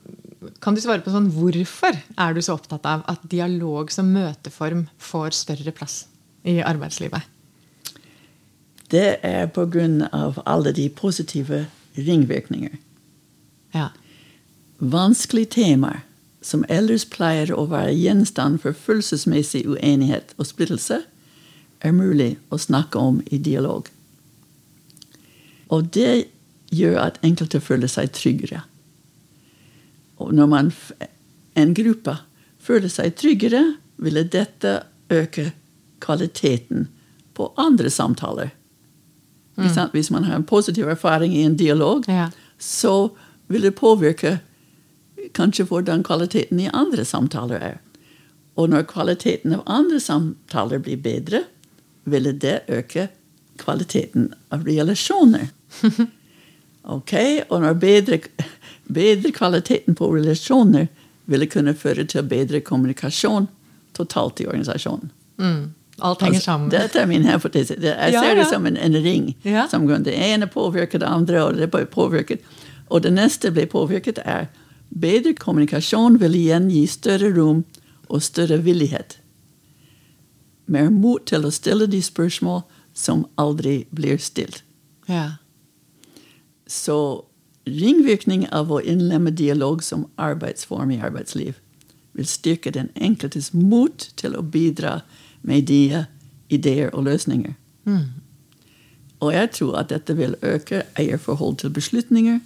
Kan 0.63 0.77
du 0.77 0.81
svare 0.83 1.03
på 1.03 1.11
sånn 1.11 1.31
hvorfor 1.35 1.97
er 1.99 2.35
du 2.35 2.41
så 2.45 2.55
opptatt 2.59 2.87
av 2.87 3.03
at 3.11 3.25
dialog 3.31 3.91
som 3.91 4.13
møteform 4.15 4.87
får 5.03 5.35
større 5.35 5.75
plass 5.75 6.05
i 6.47 6.61
arbeidslivet? 6.63 7.27
Det 8.89 9.19
er 9.27 9.51
av 10.13 10.39
alle 10.47 10.73
de 10.73 10.89
positive 10.89 11.67
ringvirkninger. 11.99 12.79
Ja. 13.75 13.91
Vanskelige 14.79 15.59
temaer 15.59 16.05
som 16.41 16.65
ellers 16.71 17.05
pleier 17.05 17.51
å 17.53 17.67
være 17.69 17.97
gjenstand 17.99 18.63
for 18.63 18.73
følelsesmessig 18.73 19.67
uenighet 19.67 20.35
og 20.39 20.47
splittelse, 20.47 21.03
er 21.81 21.95
mulig 21.95 22.37
å 22.51 22.59
snakke 22.59 22.99
om 22.99 23.21
i 23.31 23.39
dialog. 23.39 23.89
Og 25.69 25.91
det 25.95 26.29
gjør 26.75 26.99
at 27.03 27.21
enkelte 27.27 27.61
føler 27.61 27.91
seg 27.91 28.11
tryggere. 28.17 28.63
Og 30.19 30.35
når 30.35 30.47
man, 30.51 30.73
en 31.57 31.75
gruppe 31.75 32.17
føler 32.63 32.91
seg 32.93 33.15
tryggere, 33.19 33.63
ville 33.99 34.25
dette 34.31 34.81
øke 35.11 35.51
kvaliteten 36.03 36.89
på 37.35 37.53
andre 37.59 37.91
samtaler. 37.91 38.51
Mm. 39.59 39.71
Hvis 39.93 40.11
man 40.15 40.25
har 40.25 40.37
en 40.39 40.47
positiv 40.47 40.87
erfaring 40.89 41.35
i 41.35 41.43
en 41.43 41.57
dialog, 41.57 42.05
Ja. 42.09 42.29
så 42.59 43.11
vil 43.49 43.63
det 43.63 43.75
påvirke 43.75 44.39
kanskje 45.35 45.65
hvordan 45.67 46.03
kvaliteten 46.07 46.61
i 46.61 46.69
andre 46.73 47.05
samtaler 47.05 47.59
er. 47.59 47.77
Og 48.57 48.69
når 48.71 48.83
kvaliteten 48.91 49.53
av 49.55 49.63
andre 49.67 50.01
samtaler 50.01 50.79
blir 50.79 50.97
bedre, 50.97 51.45
ville 52.05 52.33
det 52.33 52.61
øke 52.69 53.09
kvaliteten 53.59 54.33
av 54.51 54.65
relasjoner. 54.67 55.49
Ok, 56.89 57.13
Og 57.51 57.61
når 57.61 57.73
bedre, 57.75 58.19
bedre 58.89 59.33
kvaliteten 59.33 59.95
på 59.95 60.09
relasjoner 60.15 60.89
ville 61.29 61.47
kunne 61.47 61.75
føre 61.77 62.05
til 62.09 62.25
bedre 62.29 62.61
kommunikasjon 62.65 63.49
totalt 63.97 64.41
i 64.41 64.47
organisasjonen. 64.47 65.11
Mm. 65.39 65.75
Alt 65.99 66.21
henger 66.23 66.35
Altså, 66.39 66.45
sammen. 66.45 66.71
Dette 66.71 67.01
er 67.01 67.07
min 67.07 67.25
hypotese. 67.27 67.75
Jeg 67.75 67.97
Jeg 67.97 68.13
Ja, 68.13 68.21
ser 68.23 68.35
det 68.35 68.47
som 68.47 68.67
en, 68.67 68.77
en 68.77 68.95
ring. 69.03 69.37
Ja. 69.45 69.67
Som 69.69 69.87
det 69.87 70.15
ene 70.15 70.47
påvirker 70.47 70.99
det 70.99 71.07
andre, 71.07 71.45
og 71.45 71.57
det 71.57 71.71
blir 71.71 71.85
påvirket. 71.85 72.41
Og 72.89 73.03
det 73.03 73.13
neste 73.13 73.51
blir 73.51 73.67
påvirket, 73.67 74.19
er 74.25 74.47
bedre 75.01 75.35
kommunikasjon 75.35 76.21
vil 76.21 76.35
igjen 76.35 76.71
gi 76.71 76.87
større 76.87 77.35
rom 77.37 77.65
og 78.09 78.23
større 78.23 78.63
villighet. 78.63 79.19
Mer 80.67 80.91
mot 80.91 81.27
til 81.27 81.45
å 81.45 81.51
stille 81.51 81.87
de 81.87 82.03
spørsmål 82.03 82.63
som 82.95 83.27
aldri 83.37 83.87
blir 83.91 84.19
stilt. 84.19 84.63
Ja. 85.09 85.39
Så 86.67 87.25
ringvirkning 87.71 88.47
av 88.53 88.73
å 88.73 88.81
innlemme 88.81 89.31
dialog 89.31 89.83
som 89.83 90.07
arbeidsform 90.17 90.91
i 90.91 91.01
arbeidsliv 91.01 91.59
vil 92.19 92.27
styrke 92.27 92.71
den 92.75 92.89
enkeltes 92.99 93.53
mot 93.55 94.09
til 94.19 94.35
å 94.35 94.43
bidra 94.43 95.01
med 95.47 95.63
ideer, 95.71 96.09
ideer 96.51 96.91
og 96.91 97.05
løsninger. 97.07 97.55
Og 99.21 99.33
jeg 99.35 99.51
tror 99.55 99.77
at 99.79 99.91
dette 99.91 100.17
vil 100.19 100.35
øke 100.43 100.83
eierforhold 100.99 101.57
til 101.63 101.71
beslutninger 101.71 102.41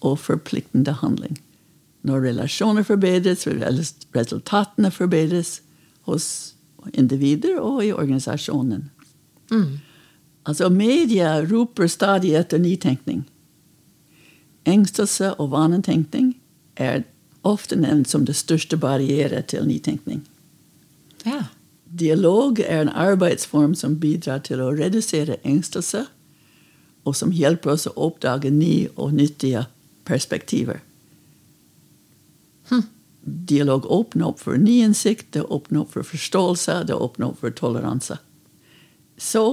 og 0.00 0.18
forpliktende 0.18 0.92
handling. 0.92 1.38
Når 2.02 2.20
relasjoner 2.20 2.82
forbedres, 2.82 3.46
vil 3.46 3.64
resultatene 4.16 4.90
forbedres 4.90 5.60
hos 6.08 6.54
individer 6.92 7.60
og 7.60 7.84
i 7.84 7.92
organisasjonen. 7.92 8.90
Altså, 10.46 10.68
media 10.68 11.40
roper 11.44 11.86
stadig 11.86 12.34
etter 12.36 12.58
nytenkning. 12.58 13.24
Engstelse 14.64 15.34
og 15.34 15.50
vanetenkning 15.52 16.34
er 16.76 17.04
ofte 17.44 17.76
nevnt 17.76 18.08
som 18.08 18.24
det 18.24 18.36
største 18.36 18.76
barriere 18.80 19.42
til 19.42 19.66
nytenkning. 19.68 20.24
ja. 21.26 21.44
Dialog 21.94 22.58
er 22.58 22.80
en 22.80 22.88
arbeidsform 22.88 23.74
som 23.78 24.00
bidrar 24.02 24.40
til 24.42 24.58
å 24.58 24.72
redusere 24.74 25.36
engstelse, 25.46 26.00
og 27.04 27.14
som 27.14 27.30
hjelper 27.30 27.70
oss 27.70 27.86
å 27.86 27.92
oppdage 28.08 28.50
nye 28.50 28.88
og 28.96 29.12
nyttige 29.14 29.66
perspektiver. 30.04 30.80
Dialog 33.24 33.86
åpner 33.86 34.26
opp 34.32 34.42
for 34.42 34.58
ny 34.60 34.80
innsikt, 34.84 35.30
det 35.32 35.46
åpner 35.48 35.84
opp 35.84 35.94
for 35.94 36.04
forståelse, 36.04 36.82
det 36.88 36.96
åpner 36.96 37.30
opp 37.30 37.40
for 37.40 37.54
toleranse. 37.56 38.18
Så 39.16 39.44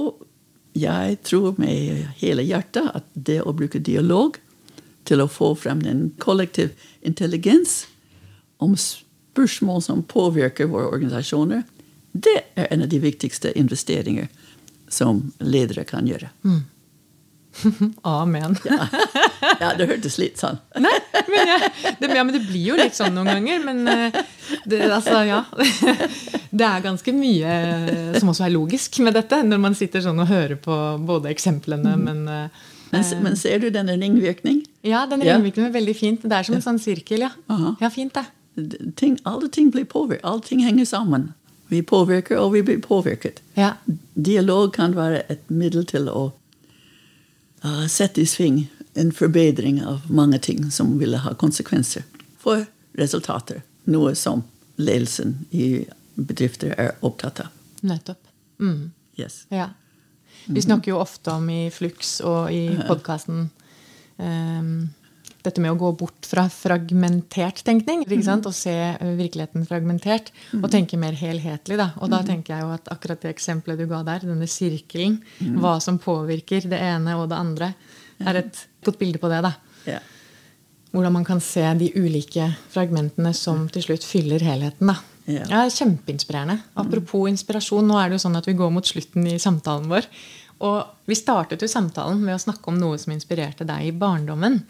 jeg 0.76 1.20
tror 1.22 1.54
med 1.60 2.08
hele 2.20 2.44
hjertet 2.44 2.90
at 2.90 3.06
det 3.14 3.38
å 3.44 3.54
bruke 3.56 3.80
dialog 3.80 4.36
til 5.08 5.22
å 5.22 5.28
få 5.30 5.52
frem 5.58 5.80
en 5.88 6.02
kollektiv 6.22 6.72
intelligens 7.02 7.86
om 8.62 8.76
spørsmål 8.78 9.82
som 9.82 10.02
påvirker 10.06 10.70
våre 10.70 10.92
organisasjoner, 10.92 11.64
det 12.12 12.42
er 12.54 12.68
en 12.70 12.84
av 12.84 12.90
de 12.92 13.00
viktigste 13.02 13.52
investeringer 13.58 14.28
som 14.92 15.32
ledere 15.40 15.84
kan 15.88 16.06
gjøre. 16.06 16.28
Amen. 18.02 18.56
Ja, 18.64 18.86
ja 19.60 19.70
det 19.76 19.86
hørtes 19.90 20.18
litt 20.20 20.40
sånn. 20.40 20.58
Nei, 20.80 20.92
men, 21.28 21.50
ja, 21.50 21.70
det, 22.00 22.10
ja, 22.16 22.24
men 22.24 22.32
det 22.36 22.42
blir 22.46 22.70
jo 22.72 22.76
litt 22.78 22.96
sånn 22.96 23.16
noen 23.16 23.28
ganger. 23.32 23.64
Men 23.66 23.82
eh, 23.88 24.20
det, 24.64 24.82
altså, 24.88 25.22
ja. 25.28 25.42
Det 26.52 26.66
er 26.68 26.84
ganske 26.84 27.12
mye 27.16 27.52
som 28.20 28.28
også 28.28 28.44
er 28.44 28.52
logisk 28.52 28.98
med 29.04 29.16
dette, 29.16 29.38
når 29.48 29.60
man 29.62 29.76
sitter 29.76 30.02
sånn 30.04 30.20
og 30.20 30.28
hører 30.28 30.58
på 30.60 30.76
både 31.00 31.32
eksemplene, 31.32 31.94
Mm. 31.96 32.02
men 32.04 32.28
eh, 32.28 32.60
Men, 32.92 33.04
men 33.24 33.36
ser 33.40 33.62
du 33.62 33.70
denne 33.72 33.96
ringvirkning? 33.96 34.62
Ja, 34.84 35.06
den 35.08 35.22
ringvirkningen 35.24 35.70
er 35.70 35.76
veldig 35.78 35.94
fint. 35.96 36.24
Det 36.28 36.36
er 36.36 36.44
som 36.44 36.58
en 36.58 36.64
sånn 36.64 36.80
sirkel, 36.82 37.24
ja. 37.24 37.30
Aha. 37.52 37.72
Ja, 37.80 37.88
fint 37.92 38.12
det. 38.18 38.26
Ting, 39.00 39.16
alle 39.28 39.48
ting 39.48 39.70
blir 39.72 39.86
påvirket. 39.88 40.26
Alle 40.28 40.44
ting 40.44 40.60
henger 40.60 40.84
sammen. 40.90 41.30
Vi 41.72 41.80
påvirker, 41.88 42.36
og 42.36 42.52
vi 42.52 42.60
blir 42.68 42.82
påvirket. 42.84 43.40
Ja. 43.56 43.72
Dialog 44.12 44.74
kan 44.76 44.92
være 44.96 45.22
et 45.32 45.48
middel 45.48 45.86
til 45.88 46.10
å 46.12 46.26
uh, 47.64 47.86
sette 47.88 48.20
i 48.20 48.28
sving 48.28 48.66
en 49.00 49.12
forbedring 49.16 49.80
av 49.88 50.04
mange 50.12 50.38
ting 50.44 50.66
som 50.70 50.98
ville 51.00 51.22
ha 51.24 51.32
konsekvenser 51.40 52.04
for 52.38 52.66
resultater. 53.00 53.62
Noe 53.88 54.12
som 54.14 54.44
ledelsen 54.76 55.38
i 55.50 55.86
bedrifter 56.14 56.74
er 56.76 56.92
opptatt 57.00 57.46
av. 57.46 57.54
Nettopp. 57.80 58.20
Mm. 58.60 58.90
Yes. 59.16 59.46
Ja. 59.48 59.70
Vi 60.46 60.62
snakker 60.64 60.94
jo 60.94 61.02
ofte 61.02 61.36
om 61.36 61.48
i 61.52 61.66
Flux 61.74 62.20
og 62.26 62.50
i 62.54 62.66
podkasten 62.88 63.48
dette 65.42 65.62
med 65.62 65.72
å 65.74 65.78
gå 65.78 65.90
bort 65.98 66.26
fra 66.28 66.44
fragmentert 66.52 67.62
tenkning 67.66 68.04
sant? 68.24 68.46
og 68.46 68.54
se 68.54 68.74
virkeligheten 69.18 69.66
fragmentert. 69.66 70.30
Og 70.60 70.68
tenke 70.72 70.98
mer 71.00 71.16
helhetlig. 71.18 71.78
Da. 71.80 71.90
Og 72.02 72.12
da 72.12 72.22
tenker 72.26 72.54
jeg 72.54 72.66
jo 72.66 72.72
at 72.76 72.90
akkurat 72.94 73.24
det 73.24 73.32
eksempelet 73.34 73.82
du 73.82 73.88
ga 73.90 74.02
der, 74.06 74.26
denne 74.28 74.48
sirkelen, 74.50 75.20
hva 75.58 75.78
som 75.82 76.00
påvirker 76.02 76.68
det 76.70 76.78
ene 76.78 77.16
og 77.18 77.28
det 77.32 77.40
andre, 77.40 77.72
er 78.22 78.42
et 78.44 78.66
godt 78.86 79.00
bilde 79.02 79.22
på 79.22 79.30
det. 79.32 79.42
da. 79.48 79.54
Hvordan 80.92 81.16
man 81.16 81.24
kan 81.26 81.40
se 81.42 81.64
de 81.80 81.88
ulike 81.96 82.50
fragmentene 82.70 83.32
som 83.34 83.64
til 83.72 83.88
slutt 83.88 84.06
fyller 84.06 84.44
helheten. 84.46 84.92
da. 84.92 85.00
Ja. 85.24 85.44
Ja, 85.46 85.60
Kjempeinspirerende. 85.70 86.58
Apropos 86.74 87.28
inspirasjon, 87.30 87.86
nå 87.86 87.98
er 87.98 88.10
det 88.10 88.18
jo 88.18 88.24
sånn 88.24 88.38
at 88.38 88.48
vi 88.48 88.56
går 88.58 88.72
mot 88.74 88.86
slutten 88.86 89.28
i 89.30 89.38
samtalen 89.42 89.86
vår. 89.90 90.08
Og 90.66 91.10
vi 91.10 91.18
startet 91.18 91.62
jo 91.62 91.70
samtalen 91.70 92.22
med 92.22 92.36
å 92.36 92.42
snakke 92.42 92.70
om 92.70 92.78
noe 92.78 92.98
som 92.98 93.14
inspirerte 93.14 93.66
deg 93.66 93.88
i 93.88 93.94
barndommen. 93.94 94.60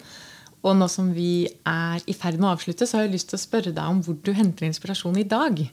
Og 0.62 0.76
nå 0.78 0.88
som 0.92 1.11
vi 1.16 1.46
er 1.68 2.05
i 2.07 2.14
ferd 2.16 2.38
med 2.38 2.50
å 2.50 2.55
avslutte, 2.57 2.86
så 2.86 2.98
har 2.98 3.07
jeg 3.07 3.16
lyst 3.16 3.32
til 3.32 3.40
å 3.40 3.44
spørre 3.44 3.72
deg 3.74 3.82
om 3.82 4.03
hvor 4.05 4.16
du 4.20 4.32
henter 4.36 4.68
inspirasjon 4.68 5.18
i 5.20 5.26
dag. 5.28 5.64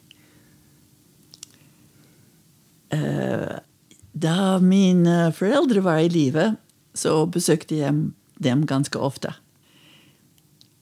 Da 4.19 4.37
mine 4.63 5.17
foreldre 5.37 5.83
var 5.85 6.01
i 6.01 6.09
live, 6.11 6.53
så 6.97 7.21
besøkte 7.29 7.77
jeg 7.83 8.07
dem 8.41 8.63
ganske 8.67 8.97
ofte. 8.99 9.35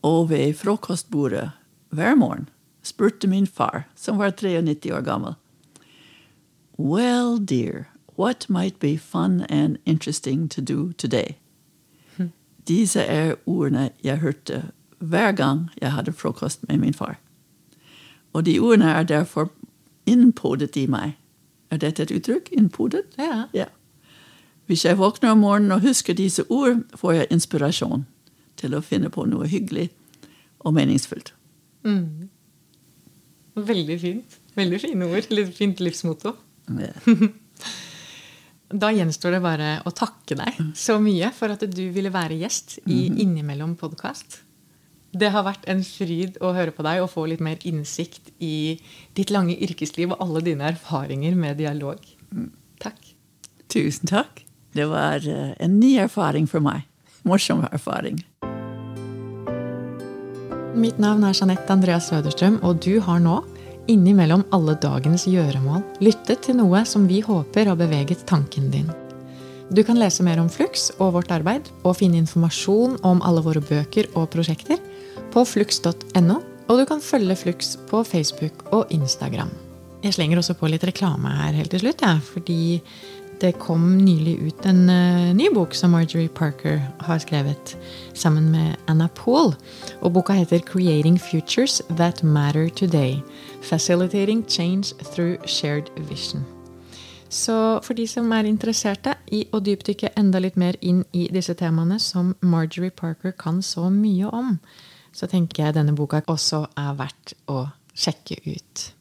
Og 0.08 0.30
ved 0.32 0.56
frokostbordet 0.56 1.50
hver 1.92 2.16
morgen 2.16 2.48
spurte 2.88 3.28
min 3.28 3.48
far, 3.48 3.84
som 3.96 4.18
var 4.18 4.32
93 4.32 4.92
år 4.92 5.04
gammel, 5.06 5.36
Well, 6.80 7.40
dear, 7.40 7.88
what 8.18 8.50
might 8.50 8.80
be 8.80 8.98
fun 8.98 9.42
and 9.50 9.78
interesting 9.86 10.48
to 10.50 10.62
do 10.62 10.94
today? 10.94 11.38
Disse 12.68 13.00
er 13.00 13.36
ordene 13.46 13.90
jeg 14.04 14.18
hørte 14.18 14.72
hver 15.00 15.32
gang 15.32 15.70
jeg 15.82 15.92
hadde 15.92 16.12
frokost 16.14 16.68
med 16.68 16.78
min 16.78 16.94
far. 16.94 17.18
Og 18.34 18.46
de 18.46 18.60
ordene 18.60 18.86
er 18.92 19.04
derfor 19.04 19.52
innpodet 20.06 20.76
i 20.76 20.86
meg. 20.86 21.16
Er 21.72 21.78
dette 21.78 22.04
et 22.04 22.12
uttrykk? 22.12 22.50
Innpodet? 22.52 23.02
Ja. 23.18 23.44
Ja. 23.54 23.66
Hvis 24.66 24.86
jeg 24.86 24.98
våkner 24.98 25.30
om 25.32 25.38
morgenen 25.38 25.72
og 25.72 25.82
husker 25.82 26.14
disse 26.14 26.44
ord, 26.50 26.84
får 26.96 27.12
jeg 27.12 27.28
inspirasjon 27.32 28.06
til 28.58 28.76
å 28.76 28.82
finne 28.82 29.10
på 29.10 29.26
noe 29.26 29.48
hyggelig 29.48 29.90
og 30.60 30.74
meningsfullt. 30.74 31.34
Veldig 33.58 33.98
fint. 34.02 34.40
Veldig 34.58 34.80
fine 34.82 35.10
ord. 35.10 35.30
Litt 35.34 35.54
fint 35.58 35.82
livsmotto. 35.82 36.36
Da 38.68 38.90
gjenstår 38.92 39.38
det 39.38 39.44
bare 39.46 39.70
å 39.88 39.94
takke 39.96 40.36
deg 40.36 40.58
så 40.76 40.98
mye 41.00 41.30
for 41.36 41.54
at 41.54 41.64
du 41.72 41.86
ville 41.96 42.12
være 42.12 42.36
gjest 42.42 42.82
i 42.84 43.06
Innimellom 43.24 43.78
podkast. 43.80 44.42
Det 45.18 45.30
har 45.32 45.46
vært 45.48 45.64
en 45.72 45.82
fryd 45.88 46.36
å 46.44 46.52
høre 46.54 46.74
på 46.76 46.84
deg 46.86 47.00
og 47.02 47.10
få 47.14 47.24
litt 47.32 47.42
mer 47.42 47.62
innsikt 47.66 48.34
i 48.44 48.76
ditt 49.16 49.32
lange 49.32 49.56
yrkesliv 49.56 50.12
og 50.12 50.20
alle 50.26 50.44
dine 50.50 50.68
erfaringer 50.74 51.38
med 51.40 51.62
dialog. 51.64 52.04
Takk. 52.84 53.00
Tusen 53.72 54.12
takk. 54.12 54.44
Det 54.76 54.86
var 54.92 55.24
eh, 55.24 55.56
en 55.64 55.80
ny 55.80 55.96
erfaring 56.04 56.46
for 56.52 56.62
meg. 56.62 56.84
Morsom 57.28 57.64
erfaring. 57.72 58.20
Mitt 60.78 61.00
navn 61.02 61.24
er 61.26 61.34
Jeanette 61.34 61.74
Andreas 61.74 62.12
Søderstrøm, 62.12 62.60
og 62.62 62.78
du 62.86 63.00
har 63.02 63.18
nå, 63.18 63.40
innimellom 63.90 64.44
alle 64.54 64.76
dagens 64.78 65.24
gjøremål, 65.26 65.82
lyttet 66.06 66.44
til 66.46 66.60
noe 66.60 66.84
som 66.86 67.08
vi 67.10 67.18
håper 67.26 67.72
har 67.72 67.80
beveget 67.80 68.22
tanken 68.30 68.68
din. 68.70 68.92
Du 69.74 69.82
kan 69.84 69.98
lese 69.98 70.22
mer 70.24 70.38
om 70.38 70.52
Flux 70.54 70.92
og 71.00 71.16
vårt 71.16 71.34
arbeid, 71.34 71.66
og 71.82 71.98
finne 71.98 72.22
informasjon 72.22 73.00
om 73.02 73.24
alle 73.26 73.42
våre 73.42 73.64
bøker 73.66 74.12
og 74.14 74.30
prosjekter 74.36 74.78
på 75.34 75.46
flux.no, 75.50 76.38
og 76.68 76.78
du 76.78 76.86
kan 76.86 77.02
følge 77.02 77.40
Flux 77.42 77.74
på 77.90 78.04
Facebook 78.06 78.68
og 78.70 78.94
Instagram. 78.94 79.50
Jeg 80.06 80.14
slenger 80.14 80.44
også 80.44 80.54
på 80.60 80.70
litt 80.70 80.86
reklame 80.86 81.32
her 81.40 81.58
helt 81.58 81.74
til 81.74 81.88
slutt, 81.88 82.06
ja, 82.06 82.20
fordi 82.22 82.78
det 83.42 83.60
kom 83.60 83.98
nylig 83.98 84.36
ut 84.40 84.66
en 84.66 84.90
uh, 84.90 85.34
ny 85.36 85.50
bok 85.54 85.76
som 85.76 85.92
Marjorie 85.94 86.30
Parker 86.30 86.80
har 87.06 87.20
skrevet 87.22 87.78
sammen 88.14 88.52
med 88.52 88.76
Anna 88.88 89.08
Poole. 89.08 89.56
Og 90.02 90.14
boka 90.14 90.34
heter 90.34 90.60
'Creating 90.60 91.20
Futures 91.22 91.82
That 91.98 92.24
Matter 92.24 92.70
Today'. 92.70 93.22
Facilitating 93.62 94.46
Change 94.50 94.96
Through 95.14 95.48
Shared 95.48 95.90
Vision. 96.10 96.46
Så 97.30 97.80
for 97.84 97.94
de 97.94 98.08
som 98.08 98.32
er 98.32 98.44
interesserte 98.48 99.14
i 99.32 99.46
å 99.52 99.60
dypdykke 99.60 100.10
enda 100.18 100.40
litt 100.40 100.58
mer 100.58 100.76
inn 100.82 101.04
i 101.14 101.28
disse 101.34 101.54
temaene 101.54 102.00
som 102.00 102.36
Marjorie 102.42 102.92
Parker 102.92 103.32
kan 103.32 103.62
så 103.62 103.90
mye 103.90 104.26
om, 104.26 104.60
så 105.14 105.28
tenker 105.28 105.64
jeg 105.64 105.74
denne 105.74 105.96
boka 105.96 106.22
også 106.28 106.66
er 106.78 106.94
verdt 106.94 107.34
å 107.48 107.68
sjekke 107.94 108.40
ut. 108.46 108.94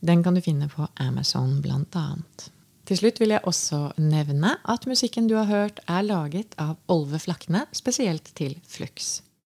Den 0.00 0.22
kan 0.22 0.34
du 0.34 0.40
finne 0.40 0.68
på 0.68 0.86
Amazon 1.00 1.60
blant 1.62 1.96
annet. 1.96 2.53
Til 2.84 2.98
slutt 3.00 3.20
vil 3.22 3.32
jeg 3.32 3.44
også 3.48 3.94
nevne 3.96 4.56
at 4.68 4.84
musikken 4.88 5.28
du 5.30 5.38
har 5.38 5.48
hørt, 5.48 5.80
er 5.88 6.04
laget 6.04 6.52
av 6.60 6.76
Olve 6.92 7.20
Flakne, 7.22 7.64
spesielt 7.72 8.28
til 8.36 8.58
Flux. 8.68 9.22